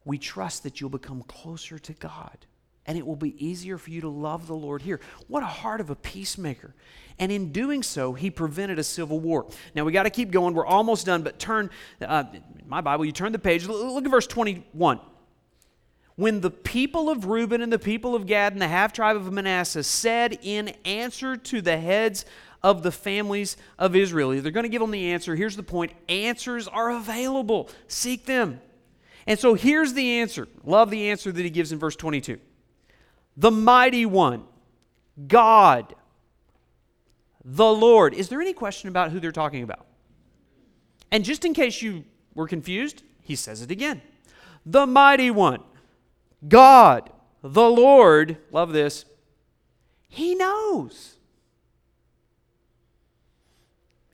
we 0.05 0.17
trust 0.17 0.63
that 0.63 0.79
you'll 0.79 0.89
become 0.89 1.23
closer 1.23 1.77
to 1.79 1.93
God 1.93 2.45
and 2.89 2.97
it 2.97 3.05
will 3.05 3.15
be 3.15 3.45
easier 3.45 3.77
for 3.77 3.91
you 3.91 4.01
to 4.01 4.09
love 4.09 4.47
the 4.47 4.55
Lord 4.55 4.81
here. 4.81 4.99
What 5.27 5.43
a 5.43 5.45
heart 5.45 5.79
of 5.79 5.91
a 5.91 5.95
peacemaker. 5.95 6.73
And 7.19 7.31
in 7.31 7.51
doing 7.51 7.83
so, 7.83 8.13
he 8.13 8.31
prevented 8.31 8.79
a 8.79 8.83
civil 8.83 9.19
war. 9.19 9.45
Now 9.75 9.83
we 9.83 9.91
got 9.91 10.03
to 10.03 10.09
keep 10.09 10.31
going. 10.31 10.55
We're 10.55 10.65
almost 10.65 11.05
done, 11.05 11.21
but 11.21 11.37
turn, 11.37 11.69
uh, 12.01 12.23
my 12.65 12.81
Bible, 12.81 13.05
you 13.05 13.11
turn 13.11 13.31
the 13.31 13.37
page. 13.37 13.67
Look 13.67 14.03
at 14.03 14.09
verse 14.09 14.25
21. 14.25 14.99
When 16.19 16.41
the 16.41 16.51
people 16.51 17.09
of 17.09 17.27
Reuben 17.27 17.61
and 17.61 17.71
the 17.71 17.79
people 17.79 18.13
of 18.13 18.25
Gad 18.25 18.51
and 18.51 18.61
the 18.61 18.67
half 18.67 18.91
tribe 18.91 19.15
of 19.15 19.31
Manasseh 19.31 19.85
said 19.85 20.37
in 20.41 20.67
answer 20.83 21.37
to 21.37 21.61
the 21.61 21.77
heads 21.77 22.25
of 22.61 22.83
the 22.83 22.91
families 22.91 23.55
of 23.77 23.95
Israel, 23.95 24.31
they're 24.31 24.51
going 24.51 24.65
to 24.65 24.69
give 24.69 24.81
them 24.81 24.91
the 24.91 25.13
answer. 25.13 25.37
Here's 25.37 25.55
the 25.55 25.63
point 25.63 25.93
answers 26.09 26.67
are 26.67 26.89
available, 26.91 27.69
seek 27.87 28.25
them. 28.25 28.59
And 29.27 29.39
so 29.39 29.53
here's 29.53 29.93
the 29.93 30.19
answer. 30.19 30.49
Love 30.65 30.89
the 30.89 31.09
answer 31.09 31.31
that 31.31 31.41
he 31.41 31.49
gives 31.49 31.71
in 31.71 31.79
verse 31.79 31.95
22 31.95 32.37
the 33.37 33.51
mighty 33.51 34.05
one, 34.05 34.43
God, 35.25 35.95
the 37.45 37.71
Lord. 37.71 38.13
Is 38.13 38.27
there 38.27 38.41
any 38.41 38.51
question 38.51 38.89
about 38.89 39.13
who 39.13 39.21
they're 39.21 39.31
talking 39.31 39.63
about? 39.63 39.85
And 41.11 41.23
just 41.23 41.45
in 41.45 41.53
case 41.53 41.81
you 41.81 42.03
were 42.35 42.49
confused, 42.49 43.03
he 43.21 43.37
says 43.37 43.61
it 43.61 43.71
again. 43.71 44.01
The 44.65 44.85
mighty 44.85 45.31
one, 45.31 45.63
God, 46.47 47.09
the 47.41 47.69
Lord, 47.69 48.37
love 48.51 48.71
this, 48.73 49.05
he 50.07 50.35
knows. 50.35 51.15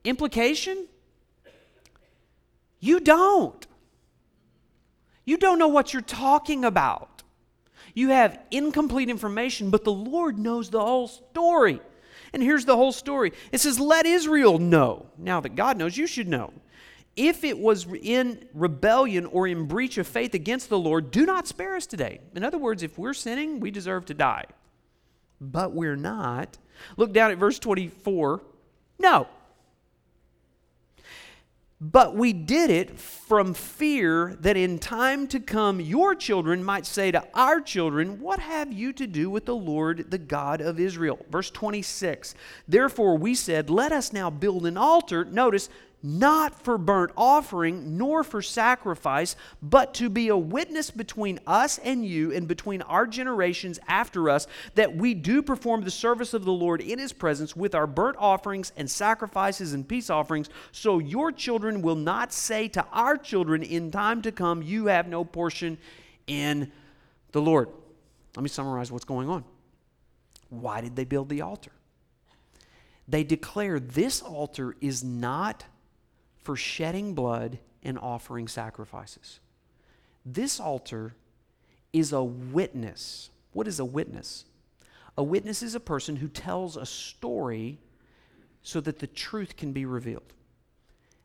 Implication? 0.04 0.88
You 2.80 3.00
don't. 3.00 3.66
You 5.26 5.38
don't 5.38 5.58
know 5.58 5.68
what 5.68 5.94
you're 5.94 6.02
talking 6.02 6.66
about. 6.66 7.24
You 7.96 8.10
have 8.10 8.40
incomplete 8.52 9.10
information, 9.10 9.72
but 9.72 9.84
the 9.84 9.92
Lord 9.92 10.38
knows 10.38 10.70
the 10.70 10.82
whole 10.82 11.08
story. 11.08 11.80
And 12.34 12.44
here's 12.44 12.66
the 12.66 12.76
whole 12.76 12.92
story 12.92 13.32
it 13.52 13.60
says, 13.60 13.80
Let 13.80 14.06
Israel 14.06 14.60
know. 14.60 15.08
Now 15.18 15.40
that 15.40 15.56
God 15.56 15.78
knows, 15.78 15.98
you 15.98 16.06
should 16.06 16.28
know. 16.28 16.54
If 17.16 17.44
it 17.44 17.58
was 17.58 17.88
in 18.02 18.46
rebellion 18.54 19.26
or 19.28 19.48
in 19.48 19.66
breach 19.66 19.98
of 19.98 20.08
faith 20.08 20.34
against 20.34 20.70
the 20.70 20.80
Lord, 20.80 21.12
do 21.12 21.26
not 21.26 21.48
spare 21.48 21.76
us 21.76 21.86
today. 21.86 22.20
In 22.36 22.44
other 22.44 22.58
words, 22.58 22.84
if 22.84 22.98
we're 22.98 23.14
sinning, 23.14 23.60
we 23.60 23.72
deserve 23.72 24.06
to 24.06 24.14
die. 24.14 24.46
But 25.40 25.74
we're 25.74 25.96
not. 25.96 26.58
Look 26.98 27.14
down 27.14 27.32
at 27.32 27.38
verse 27.38 27.58
24. 27.60 28.42
No, 29.00 29.28
but 31.82 32.16
we 32.16 32.32
did 32.32 32.70
it 32.70 32.98
from 32.98 33.54
fear 33.54 34.36
that 34.40 34.56
in 34.56 34.80
time 34.80 35.28
to 35.28 35.42
come 35.42 35.82
your 35.82 36.16
children 36.16 36.64
might 36.64 36.86
say 36.86 37.12
to 37.12 37.28
our 37.34 37.60
children, 37.60 38.22
What 38.22 38.40
have 38.40 38.72
you 38.72 38.94
to 38.94 39.06
do 39.06 39.30
with 39.30 39.46
the 39.46 39.56
Lord, 39.56 40.10
the 40.10 40.18
God 40.18 40.62
of 40.62 40.80
Israel? 40.80 41.20
Verse 41.30 41.52
26. 41.52 42.34
Therefore 42.66 43.18
we 43.18 43.36
said, 43.36 43.70
Let 43.70 43.92
us 43.92 44.14
now 44.14 44.30
build 44.30 44.66
an 44.66 44.78
altar. 44.78 45.26
Notice, 45.26 45.70
not 46.06 46.54
for 46.62 46.78
burnt 46.78 47.12
offering, 47.18 47.98
nor 47.98 48.24
for 48.24 48.42
sacrifice, 48.42 49.36
but 49.62 49.96
to 49.96 50.08
be 50.08 50.28
a 50.28 50.38
witness 50.38 50.92
between 50.92 51.40
us 51.48 51.80
and 51.80 52.06
you 52.06 52.32
and 52.32 52.48
between 52.48 52.84
our 52.84 53.08
generations 53.08 53.80
after 53.88 54.30
us, 54.30 54.46
that 54.76 54.96
we 54.96 55.16
do 55.16 55.42
perform 55.42 55.84
the 55.84 55.90
service 55.90 56.36
of 56.36 56.46
the 56.46 56.52
Lord 56.52 56.80
in 56.80 57.00
his 57.00 57.12
presence 57.12 57.56
with 57.56 57.74
our 57.74 57.88
burnt 57.88 58.18
offerings 58.20 58.72
and 58.78 58.90
sacrifices 58.90 59.74
and 59.74 59.88
peace 59.88 60.12
offerings, 60.12 60.50
so 60.72 61.00
your 61.00 61.32
children 61.32 61.82
will 61.82 61.96
not 61.96 62.32
say 62.32 62.68
to 62.70 62.86
our 62.94 63.18
children 63.18 63.64
in 63.64 63.90
time 63.90 64.22
to 64.22 64.32
come, 64.32 64.62
You 64.62 64.86
have 64.86 65.08
no 65.08 65.26
portion 65.26 65.80
in 66.28 66.72
the 67.32 67.42
Lord. 67.42 67.70
Let 68.36 68.44
me 68.44 68.50
summarize 68.50 68.92
what's 68.92 69.06
going 69.06 69.28
on. 69.28 69.44
Why 70.50 70.82
did 70.82 70.96
they 70.96 71.06
build 71.06 71.30
the 71.30 71.42
altar? 71.42 71.72
They 73.08 73.24
declare 73.24 73.80
this 73.80 74.22
altar 74.22 74.76
is 74.82 75.04
not 75.04 75.64
for 76.46 76.56
shedding 76.56 77.16
blood 77.16 77.58
and 77.82 77.98
offering 77.98 78.48
sacrifices. 78.48 79.40
This 80.24 80.60
altar 80.60 81.16
is 81.92 82.14
a 82.14 82.24
witness. 82.24 83.32
What 83.52 83.68
is 83.68 83.80
a 83.80 83.86
witness? 83.86 84.46
A 85.18 85.24
witness 85.24 85.64
is 85.64 85.74
a 85.74 85.80
person 85.80 86.18
who 86.18 86.28
tells 86.28 86.78
a 86.78 86.86
story 86.86 87.80
so 88.62 88.80
that 88.82 89.00
the 89.00 89.08
truth 89.08 89.58
can 89.58 89.72
be 89.72 89.86
revealed. 89.86 90.34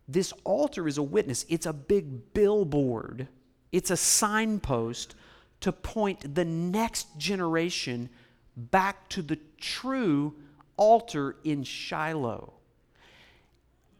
This 0.08 0.32
altar 0.42 0.88
is 0.88 0.96
a 0.96 1.02
witness, 1.02 1.44
it's 1.50 1.66
a 1.66 1.72
big 1.74 2.32
billboard, 2.32 3.28
it's 3.72 3.90
a 3.90 3.98
signpost 3.98 5.16
to 5.60 5.70
point 5.70 6.34
the 6.34 6.46
next 6.46 7.18
generation 7.18 8.08
back 8.56 9.06
to 9.10 9.20
the 9.20 9.38
true 9.58 10.34
altar 10.78 11.36
in 11.44 11.62
Shiloh 11.62 12.54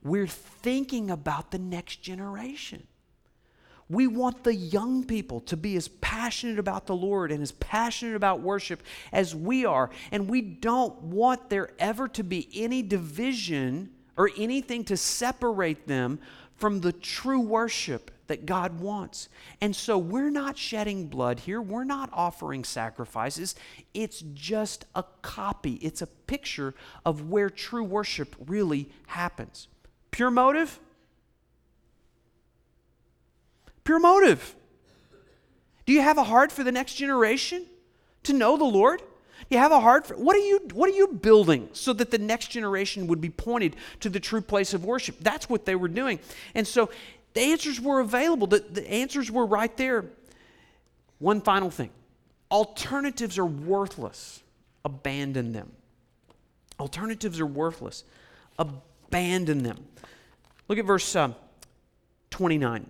we're 0.02 0.26
thinking 0.26 1.10
about 1.10 1.50
the 1.50 1.58
next 1.58 2.02
generation. 2.02 2.86
We 3.88 4.06
want 4.06 4.44
the 4.44 4.54
young 4.54 5.04
people 5.04 5.40
to 5.40 5.56
be 5.56 5.76
as 5.76 5.88
passionate 5.88 6.60
about 6.60 6.86
the 6.86 6.94
Lord 6.94 7.32
and 7.32 7.42
as 7.42 7.50
passionate 7.52 8.14
about 8.14 8.40
worship 8.40 8.82
as 9.12 9.34
we 9.34 9.64
are. 9.64 9.90
And 10.12 10.28
we 10.28 10.42
don't 10.42 10.96
want 11.02 11.50
there 11.50 11.70
ever 11.78 12.06
to 12.08 12.22
be 12.22 12.48
any 12.54 12.82
division 12.82 13.90
or 14.16 14.30
anything 14.38 14.84
to 14.84 14.96
separate 14.96 15.88
them 15.88 16.20
from 16.56 16.80
the 16.80 16.92
true 16.92 17.40
worship 17.40 18.12
that 18.28 18.46
God 18.46 18.78
wants. 18.78 19.28
And 19.60 19.74
so 19.74 19.98
we're 19.98 20.30
not 20.30 20.56
shedding 20.56 21.08
blood 21.08 21.40
here. 21.40 21.60
We're 21.60 21.82
not 21.82 22.10
offering 22.12 22.62
sacrifices. 22.62 23.56
It's 23.92 24.22
just 24.34 24.84
a 24.94 25.02
copy, 25.22 25.74
it's 25.82 26.00
a 26.00 26.06
picture 26.06 26.74
of 27.04 27.28
where 27.28 27.50
true 27.50 27.82
worship 27.82 28.36
really 28.46 28.88
happens. 29.08 29.66
Pure 30.10 30.30
motive? 30.32 30.78
Pure 33.84 34.00
motive. 34.00 34.54
Do 35.86 35.92
you 35.92 36.02
have 36.02 36.18
a 36.18 36.24
heart 36.24 36.52
for 36.52 36.62
the 36.62 36.72
next 36.72 36.94
generation 36.94 37.66
to 38.24 38.32
know 38.32 38.56
the 38.56 38.64
Lord? 38.64 39.02
You 39.48 39.58
have 39.58 39.72
a 39.72 39.80
heart 39.80 40.06
for 40.06 40.16
what 40.16 40.36
are 40.36 40.40
you 40.46 40.60
what 40.74 40.88
are 40.88 40.94
you 40.94 41.08
building 41.08 41.68
so 41.72 41.92
that 41.94 42.10
the 42.10 42.18
next 42.18 42.48
generation 42.48 43.08
would 43.08 43.20
be 43.20 43.30
pointed 43.30 43.74
to 44.00 44.08
the 44.08 44.20
true 44.20 44.40
place 44.40 44.74
of 44.74 44.84
worship? 44.84 45.16
That's 45.20 45.48
what 45.48 45.64
they 45.64 45.74
were 45.74 45.88
doing. 45.88 46.20
And 46.54 46.66
so 46.66 46.90
the 47.34 47.40
answers 47.40 47.80
were 47.80 48.00
available. 48.00 48.46
The, 48.46 48.60
the 48.60 48.88
answers 48.88 49.30
were 49.30 49.46
right 49.46 49.74
there. 49.76 50.04
One 51.18 51.40
final 51.40 51.70
thing. 51.70 51.90
Alternatives 52.50 53.38
are 53.38 53.46
worthless. 53.46 54.42
Abandon 54.84 55.52
them. 55.52 55.72
Alternatives 56.78 57.40
are 57.40 57.46
worthless. 57.46 58.04
Abandon 59.10 59.64
them. 59.64 59.84
Look 60.68 60.78
at 60.78 60.84
verse 60.84 61.16
uh, 61.16 61.32
29. 62.30 62.86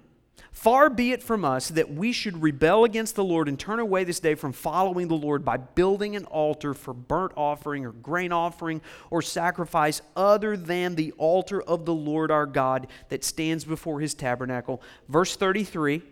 Far 0.53 0.91
be 0.91 1.13
it 1.13 1.23
from 1.23 1.47
us 1.47 1.71
that 1.71 1.91
we 1.91 2.13
should 2.13 2.43
rebel 2.43 2.85
against 2.85 3.15
the 3.15 3.25
Lord 3.25 3.49
and 3.49 3.59
turn 3.59 3.79
away 3.79 4.05
this 4.05 4.21
day 4.21 4.35
from 4.35 4.53
following 4.53 5.09
the 5.09 5.15
Lord 5.15 5.47
by 5.47 5.57
building 5.57 6.17
an 6.17 6.27
altar 6.27 6.75
for 6.75 6.93
burnt 6.93 7.33
offering 7.39 7.87
or 7.87 7.93
grain 7.93 8.33
offering 8.33 8.83
or 9.09 9.23
sacrifice 9.23 10.03
other 10.15 10.59
than 10.59 10.97
the 10.97 11.13
altar 11.13 11.63
of 11.63 11.87
the 11.87 11.95
Lord 11.95 12.31
our 12.31 12.45
God 12.45 12.89
that 13.09 13.25
stands 13.25 13.65
before 13.65 14.01
his 14.01 14.13
tabernacle. 14.13 14.83
Verse 15.09 15.35
33 15.35 16.03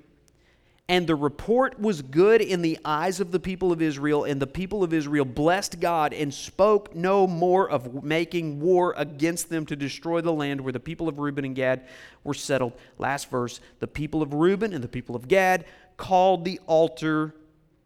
and 0.90 1.06
the 1.06 1.14
report 1.14 1.78
was 1.78 2.00
good 2.00 2.40
in 2.40 2.62
the 2.62 2.78
eyes 2.82 3.20
of 3.20 3.30
the 3.30 3.38
people 3.38 3.72
of 3.72 3.82
Israel, 3.82 4.24
and 4.24 4.40
the 4.40 4.46
people 4.46 4.82
of 4.82 4.94
Israel 4.94 5.26
blessed 5.26 5.80
God 5.80 6.14
and 6.14 6.32
spoke 6.32 6.94
no 6.94 7.26
more 7.26 7.68
of 7.68 8.02
making 8.02 8.58
war 8.58 8.94
against 8.96 9.50
them 9.50 9.66
to 9.66 9.76
destroy 9.76 10.22
the 10.22 10.32
land 10.32 10.62
where 10.62 10.72
the 10.72 10.80
people 10.80 11.06
of 11.06 11.18
Reuben 11.18 11.44
and 11.44 11.54
Gad 11.54 11.86
were 12.24 12.32
settled. 12.32 12.72
Last 12.96 13.30
verse 13.30 13.60
the 13.80 13.86
people 13.86 14.22
of 14.22 14.32
Reuben 14.32 14.72
and 14.72 14.82
the 14.82 14.88
people 14.88 15.14
of 15.14 15.28
Gad 15.28 15.66
called 15.98 16.46
the 16.46 16.58
altar 16.66 17.34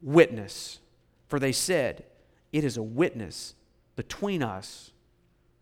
witness, 0.01 0.79
for 1.27 1.41
they 1.41 1.53
said, 1.53 2.05
It 2.53 2.63
is 2.63 2.77
a 2.77 2.83
witness 2.83 3.55
between 3.97 4.45
us 4.45 4.93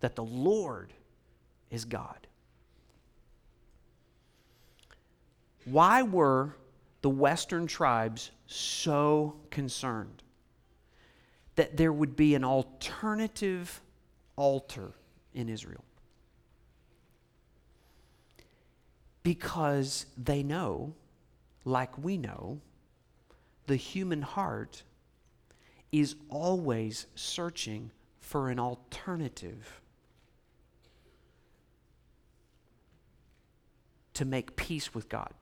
that 0.01 0.15
the 0.15 0.25
Lord 0.25 0.93
is 1.71 1.87
God. 1.87 2.27
Why 5.65 6.03
were 6.03 6.57
the 7.03 7.11
Western 7.11 7.67
tribes 7.67 8.31
so 8.47 9.37
concerned 9.51 10.23
that 11.57 11.77
there 11.77 11.93
would 11.93 12.17
be 12.17 12.35
an 12.35 12.45
alternative 12.45 13.81
altar 14.37 14.93
in 15.35 15.49
Israel. 15.49 15.85
Because 19.23 20.07
they 20.17 20.43
know, 20.43 20.95
like 21.65 21.97
we 21.99 22.17
know, 22.17 22.61
the 23.67 23.77
human 23.77 24.23
heart 24.23 24.83
is 25.93 26.17
always 26.29 27.07
searching 27.15 27.91
for 28.21 28.49
an 28.49 28.59
alternative 28.59 29.81
to 34.15 34.25
make 34.25 34.57
peace 34.57 34.95
with 34.95 35.09
God 35.09 35.33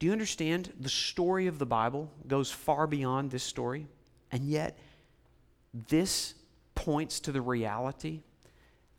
Do 0.00 0.06
you 0.06 0.12
understand? 0.12 0.72
The 0.80 0.88
story 0.88 1.46
of 1.46 1.58
the 1.58 1.66
Bible 1.66 2.10
goes 2.26 2.50
far 2.50 2.86
beyond 2.86 3.30
this 3.30 3.42
story, 3.42 3.86
and 4.32 4.48
yet 4.48 4.78
this 5.88 6.34
points 6.74 7.20
to 7.20 7.32
the 7.32 7.42
reality 7.42 8.22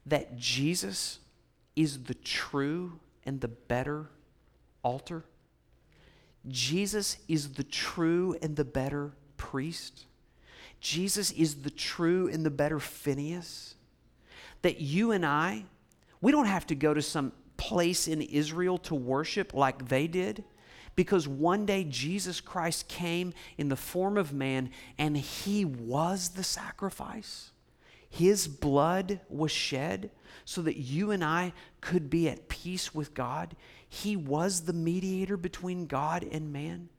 that 0.06 0.38
Jesus 0.38 1.18
is 1.76 2.04
the 2.04 2.14
true 2.14 3.00
and 3.26 3.42
the 3.42 3.48
better 3.48 4.12
altar. 4.84 5.26
Jesus 6.48 7.18
is 7.28 7.54
the 7.54 7.64
true 7.64 8.38
and 8.44 8.56
the 8.56 8.66
better 8.66 9.12
priest. 9.38 10.06
Jesus 10.80 11.32
is 11.32 11.64
the 11.64 11.72
true 11.72 12.30
and 12.32 12.46
the 12.46 12.52
better 12.52 12.80
Phineas. 12.80 13.74
That 14.62 14.82
you 14.82 15.12
and 15.12 15.26
I, 15.26 15.66
we 16.22 16.32
don't 16.32 16.46
have 16.46 16.68
to 16.68 16.76
go 16.76 16.94
to 16.94 17.02
some 17.02 17.32
place 17.58 18.08
in 18.08 18.22
Israel 18.22 18.78
to 18.80 18.94
worship 18.94 19.56
like 19.56 19.88
they 19.88 20.06
did 20.06 20.44
because 20.96 21.28
one 21.28 21.66
day 21.66 21.84
Jesus 21.84 22.42
Christ 22.42 22.88
came 22.88 23.34
in 23.58 23.70
the 23.70 23.76
form 23.76 24.18
of 24.18 24.34
man 24.34 24.70
and 24.98 25.18
he 25.18 25.66
was 25.66 26.30
the 26.30 26.44
sacrifice. 26.44 27.52
His 28.10 28.48
blood 28.48 29.22
was 29.30 29.52
shed 29.52 30.12
so 30.44 30.62
that 30.64 30.78
you 30.78 31.12
and 31.12 31.24
I 31.24 31.54
could 31.80 32.10
be 32.10 32.28
at 32.28 32.50
peace 32.50 32.94
with 32.94 33.14
God. 33.14 33.56
He 33.88 34.18
was 34.18 34.62
the 34.62 34.74
mediator 34.74 35.38
between 35.38 35.86
God 35.86 36.28
and 36.30 36.52
man. 36.52 36.90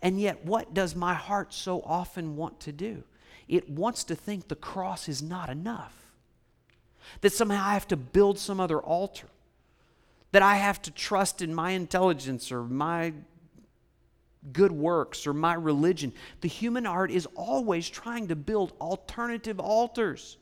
And 0.00 0.20
yet, 0.20 0.44
what 0.44 0.72
does 0.72 0.94
my 0.94 1.14
heart 1.14 1.52
so 1.52 1.80
often 1.82 2.36
want 2.36 2.60
to 2.60 2.72
do? 2.72 3.02
It 3.48 3.68
wants 3.68 4.04
to 4.04 4.14
think 4.14 4.46
the 4.46 4.54
cross 4.54 5.08
is 5.08 5.22
not 5.22 5.50
enough. 5.50 6.12
That 7.20 7.32
somehow 7.32 7.64
I 7.64 7.74
have 7.74 7.88
to 7.88 7.96
build 7.96 8.38
some 8.38 8.60
other 8.60 8.78
altar. 8.78 9.26
That 10.32 10.42
I 10.42 10.56
have 10.56 10.80
to 10.82 10.92
trust 10.92 11.42
in 11.42 11.52
my 11.52 11.72
intelligence 11.72 12.52
or 12.52 12.62
my 12.62 13.12
good 14.52 14.72
works 14.72 15.26
or 15.26 15.34
my 15.34 15.54
religion. 15.54 16.12
The 16.40 16.48
human 16.48 16.84
heart 16.84 17.10
is 17.10 17.26
always 17.34 17.88
trying 17.88 18.28
to 18.28 18.36
build 18.36 18.72
alternative 18.80 19.60
altars. 19.60 20.38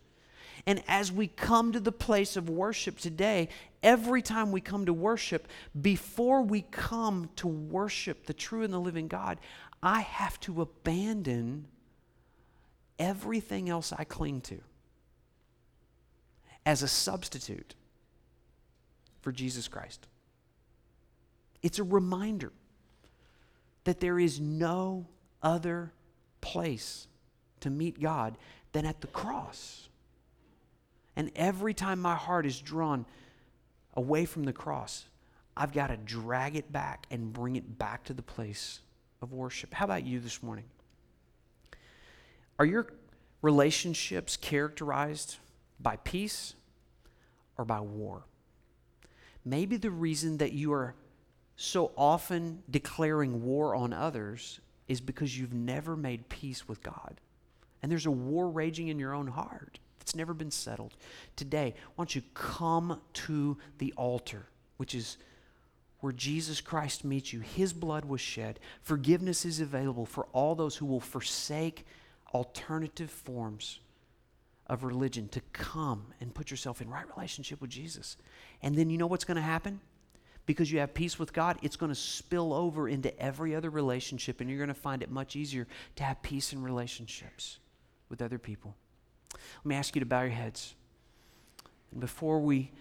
And 0.67 0.83
as 0.87 1.11
we 1.11 1.29
come 1.29 1.73
to 1.73 1.81
the 1.81 1.93
place 1.93 2.37
of 2.37 2.49
worship 2.49 2.99
today, 2.99 3.49
every 3.83 4.23
time 4.23 4.53
we 4.53 4.61
come 4.61 4.87
to 4.87 4.93
worship, 4.93 5.49
before 5.81 6.43
we 6.43 6.63
come 6.63 7.31
to 7.37 7.49
worship 7.49 8.27
the 8.27 8.35
true 8.35 8.63
and 8.65 8.73
the 8.73 8.79
living 8.79 9.09
God, 9.09 9.39
I 9.83 10.01
have 10.01 10.39
to 10.41 10.61
abandon 10.61 11.67
everything 12.99 13.69
else 13.69 13.93
I 13.93 14.05
cling 14.05 14.41
to 14.43 14.61
as 16.67 16.83
a 16.83 16.89
substitute 16.89 17.75
for 19.21 19.33
Jesus 19.33 19.69
Christ. 19.69 20.07
It's 21.63 21.79
a 21.79 21.85
reminder 21.85 22.53
that 23.89 24.01
there 24.01 24.19
is 24.19 24.39
no 24.39 25.07
other 25.43 25.91
place 26.43 27.07
to 27.61 27.71
meet 27.71 27.99
God 27.99 28.37
than 28.73 28.85
at 28.85 29.01
the 29.01 29.07
cross. 29.07 29.89
And 31.17 31.31
every 31.35 31.73
time 31.73 31.99
my 31.99 32.15
heart 32.15 32.45
is 32.45 32.61
drawn 32.61 33.07
away 33.95 34.27
from 34.27 34.45
the 34.45 34.53
cross, 34.53 35.07
I've 35.57 35.73
got 35.73 35.87
to 35.87 35.97
drag 35.97 36.55
it 36.55 36.71
back 36.71 37.07
and 37.11 37.33
bring 37.33 37.57
it 37.57 37.79
back 37.79 38.05
to 38.05 38.13
the 38.13 38.21
place 38.21 38.81
of 39.23 39.33
worship. 39.33 39.73
How 39.73 39.87
about 39.87 40.05
you 40.05 40.21
this 40.21 40.43
morning? 40.43 40.67
Are 42.59 42.67
your 42.67 42.89
relationships 43.41 44.37
characterized 44.37 45.39
by 45.81 45.97
peace 45.97 46.53
or 47.57 47.65
by 47.65 47.81
war? 47.81 48.25
Maybe 49.47 49.79
the 49.79 49.91
reason 49.91 50.37
that 50.37 50.53
you 50.53 50.75
are 50.75 50.95
so 51.61 51.91
often 51.97 52.63
declaring 52.71 53.43
war 53.43 53.75
on 53.75 53.93
others 53.93 54.61
is 54.87 55.01
because 55.01 55.37
you've 55.37 55.53
never 55.53 55.97
made 55.97 56.29
peace 56.29 56.69
with 56.69 56.85
God. 56.85 57.21
And 57.83 57.91
there's 57.91 58.07
a 58.07 58.13
war 58.13 58.49
raging 58.49 58.87
in 58.87 58.99
your 59.01 59.13
own 59.13 59.27
heart 59.27 59.81
that's 59.99 60.15
never 60.15 60.33
been 60.33 60.53
settled. 60.53 60.95
Today, 61.35 61.75
why 61.97 62.03
don't 62.03 62.15
you 62.15 62.23
come 62.33 63.01
to 63.13 63.59
the 63.79 63.93
altar, 63.97 64.47
which 64.77 64.95
is 64.95 65.19
where 65.99 66.13
Jesus 66.13 66.61
Christ 66.61 67.05
meets 67.05 67.33
you. 67.33 67.41
His 67.41 67.73
blood 67.73 68.05
was 68.05 68.21
shed. 68.21 68.61
Forgiveness 68.81 69.45
is 69.45 69.59
available 69.59 70.07
for 70.07 70.29
all 70.33 70.55
those 70.55 70.77
who 70.77 70.87
will 70.87 71.01
forsake 71.01 71.85
alternative 72.33 73.11
forms 73.11 73.81
of 74.69 74.85
religion 74.85 75.27
to 75.31 75.41
come 75.53 76.13
and 76.21 76.33
put 76.33 76.53
yourself 76.53 76.81
in 76.81 76.89
right 76.89 77.07
relationship 77.17 77.61
with 77.61 77.71
Jesus. 77.71 78.17
And 78.63 78.77
then 78.77 78.91
you 78.91 78.97
know 78.97 79.09
what's 79.09 79.25
going 79.25 79.35
to 79.35 79.43
happen? 79.43 79.81
Because 80.49 80.73
you 80.73 80.79
have 80.79 80.95
peace 80.95 81.19
with 81.19 81.35
God, 81.35 81.59
it's 81.61 81.77
going 81.77 81.91
to 81.93 81.95
spill 81.95 82.55
over 82.55 82.89
into 82.89 83.15
every 83.21 83.55
other 83.55 83.69
relationship, 83.69 84.41
and 84.41 84.49
you're 84.49 84.59
going 84.59 84.69
to 84.69 84.75
find 84.75 85.03
it 85.03 85.11
much 85.11 85.37
easier 85.37 85.67
to 85.97 86.03
have 86.03 86.23
peace 86.23 86.55
in 86.55 86.63
relationships 86.63 87.59
with 88.09 88.23
other 88.23 88.39
people. 88.39 88.75
Let 89.35 89.67
me 89.67 89.75
ask 89.75 89.95
you 89.95 90.01
to 90.01 90.07
bow 90.07 90.23
your 90.23 90.31
heads. 90.31 90.75
And 91.91 92.01
before 92.01 92.41
we 92.41 92.73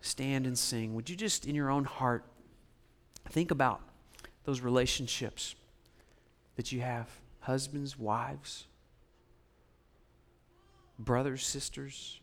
stand 0.00 0.48
and 0.48 0.58
sing, 0.58 0.96
would 0.96 1.08
you 1.08 1.14
just, 1.14 1.46
in 1.46 1.54
your 1.54 1.70
own 1.70 1.84
heart, 1.84 2.24
think 3.28 3.52
about 3.52 3.80
those 4.42 4.60
relationships 4.60 5.54
that 6.56 6.72
you 6.72 6.80
have 6.80 7.08
husbands, 7.38 7.96
wives, 7.96 8.66
brothers, 10.98 11.46
sisters, 11.46 12.18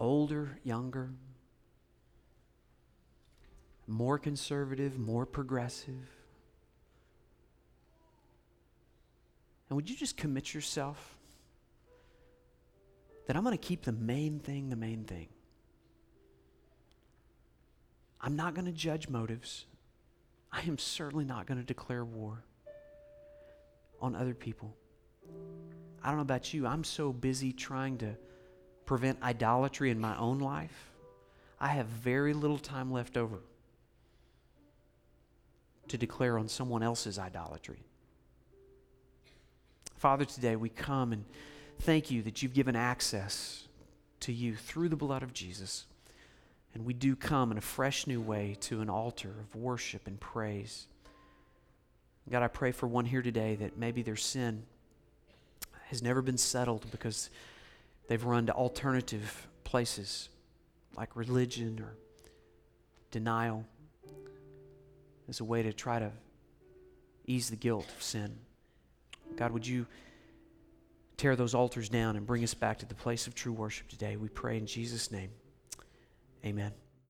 older, 0.00 0.58
younger 0.64 1.10
more 3.86 4.18
conservative, 4.18 4.98
more 4.98 5.26
progressive. 5.26 5.94
And 9.68 9.76
would 9.76 9.88
you 9.88 9.96
just 9.96 10.16
commit 10.16 10.54
yourself 10.54 11.16
that 13.26 13.36
I'm 13.36 13.42
going 13.42 13.56
to 13.56 13.64
keep 13.64 13.84
the 13.84 13.92
main 13.92 14.38
thing 14.38 14.68
the 14.68 14.76
main 14.76 15.04
thing? 15.04 15.28
I'm 18.20 18.36
not 18.36 18.54
going 18.54 18.66
to 18.66 18.72
judge 18.72 19.08
motives. 19.08 19.66
I 20.52 20.62
am 20.62 20.78
certainly 20.78 21.24
not 21.24 21.46
going 21.46 21.58
to 21.58 21.66
declare 21.66 22.04
war 22.04 22.42
on 24.00 24.14
other 24.14 24.34
people. 24.34 24.74
I 26.02 26.08
don't 26.08 26.16
know 26.16 26.22
about 26.22 26.54
you, 26.54 26.66
I'm 26.66 26.84
so 26.84 27.12
busy 27.12 27.52
trying 27.52 27.98
to 27.98 28.16
prevent 28.84 29.20
idolatry 29.22 29.90
in 29.90 29.98
my 29.98 30.16
own 30.16 30.38
life. 30.38 30.92
I 31.58 31.68
have 31.68 31.86
very 31.86 32.32
little 32.32 32.58
time 32.58 32.92
left 32.92 33.16
over 33.16 33.40
to 35.88 35.98
declare 35.98 36.38
on 36.38 36.48
someone 36.48 36.82
else's 36.82 37.18
idolatry. 37.18 37.80
Father, 39.96 40.24
today 40.24 40.56
we 40.56 40.68
come 40.68 41.12
and 41.12 41.24
thank 41.80 42.10
you 42.10 42.22
that 42.22 42.42
you've 42.42 42.54
given 42.54 42.76
access 42.76 43.66
to 44.20 44.32
you 44.32 44.54
through 44.54 44.88
the 44.88 44.96
blood 44.96 45.22
of 45.22 45.32
Jesus. 45.32 45.86
And 46.74 46.84
we 46.84 46.92
do 46.92 47.16
come 47.16 47.50
in 47.50 47.58
a 47.58 47.62
fresh 47.62 48.06
new 48.06 48.20
way 48.20 48.56
to 48.62 48.82
an 48.82 48.90
altar 48.90 49.30
of 49.40 49.56
worship 49.56 50.06
and 50.06 50.20
praise. 50.20 50.86
God, 52.28 52.42
I 52.42 52.48
pray 52.48 52.72
for 52.72 52.86
one 52.86 53.04
here 53.04 53.22
today 53.22 53.54
that 53.56 53.78
maybe 53.78 54.02
their 54.02 54.16
sin 54.16 54.64
has 55.88 56.02
never 56.02 56.20
been 56.20 56.38
settled 56.38 56.90
because 56.90 57.30
they've 58.08 58.24
run 58.24 58.46
to 58.46 58.52
alternative 58.52 59.46
places 59.64 60.28
like 60.96 61.14
religion 61.14 61.80
or 61.80 61.94
denial 63.10 63.64
as 65.28 65.40
a 65.40 65.44
way 65.44 65.62
to 65.62 65.72
try 65.72 65.98
to 65.98 66.12
ease 67.26 67.50
the 67.50 67.56
guilt 67.56 67.86
of 67.96 68.02
sin. 68.02 68.36
God, 69.36 69.50
would 69.52 69.66
you 69.66 69.86
tear 71.16 71.36
those 71.36 71.54
altars 71.54 71.88
down 71.88 72.16
and 72.16 72.26
bring 72.26 72.44
us 72.44 72.54
back 72.54 72.78
to 72.78 72.86
the 72.86 72.94
place 72.94 73.26
of 73.26 73.34
true 73.34 73.52
worship 73.52 73.88
today? 73.88 74.16
We 74.16 74.28
pray 74.28 74.56
in 74.56 74.66
Jesus' 74.66 75.10
name. 75.10 75.30
Amen. 76.44 76.72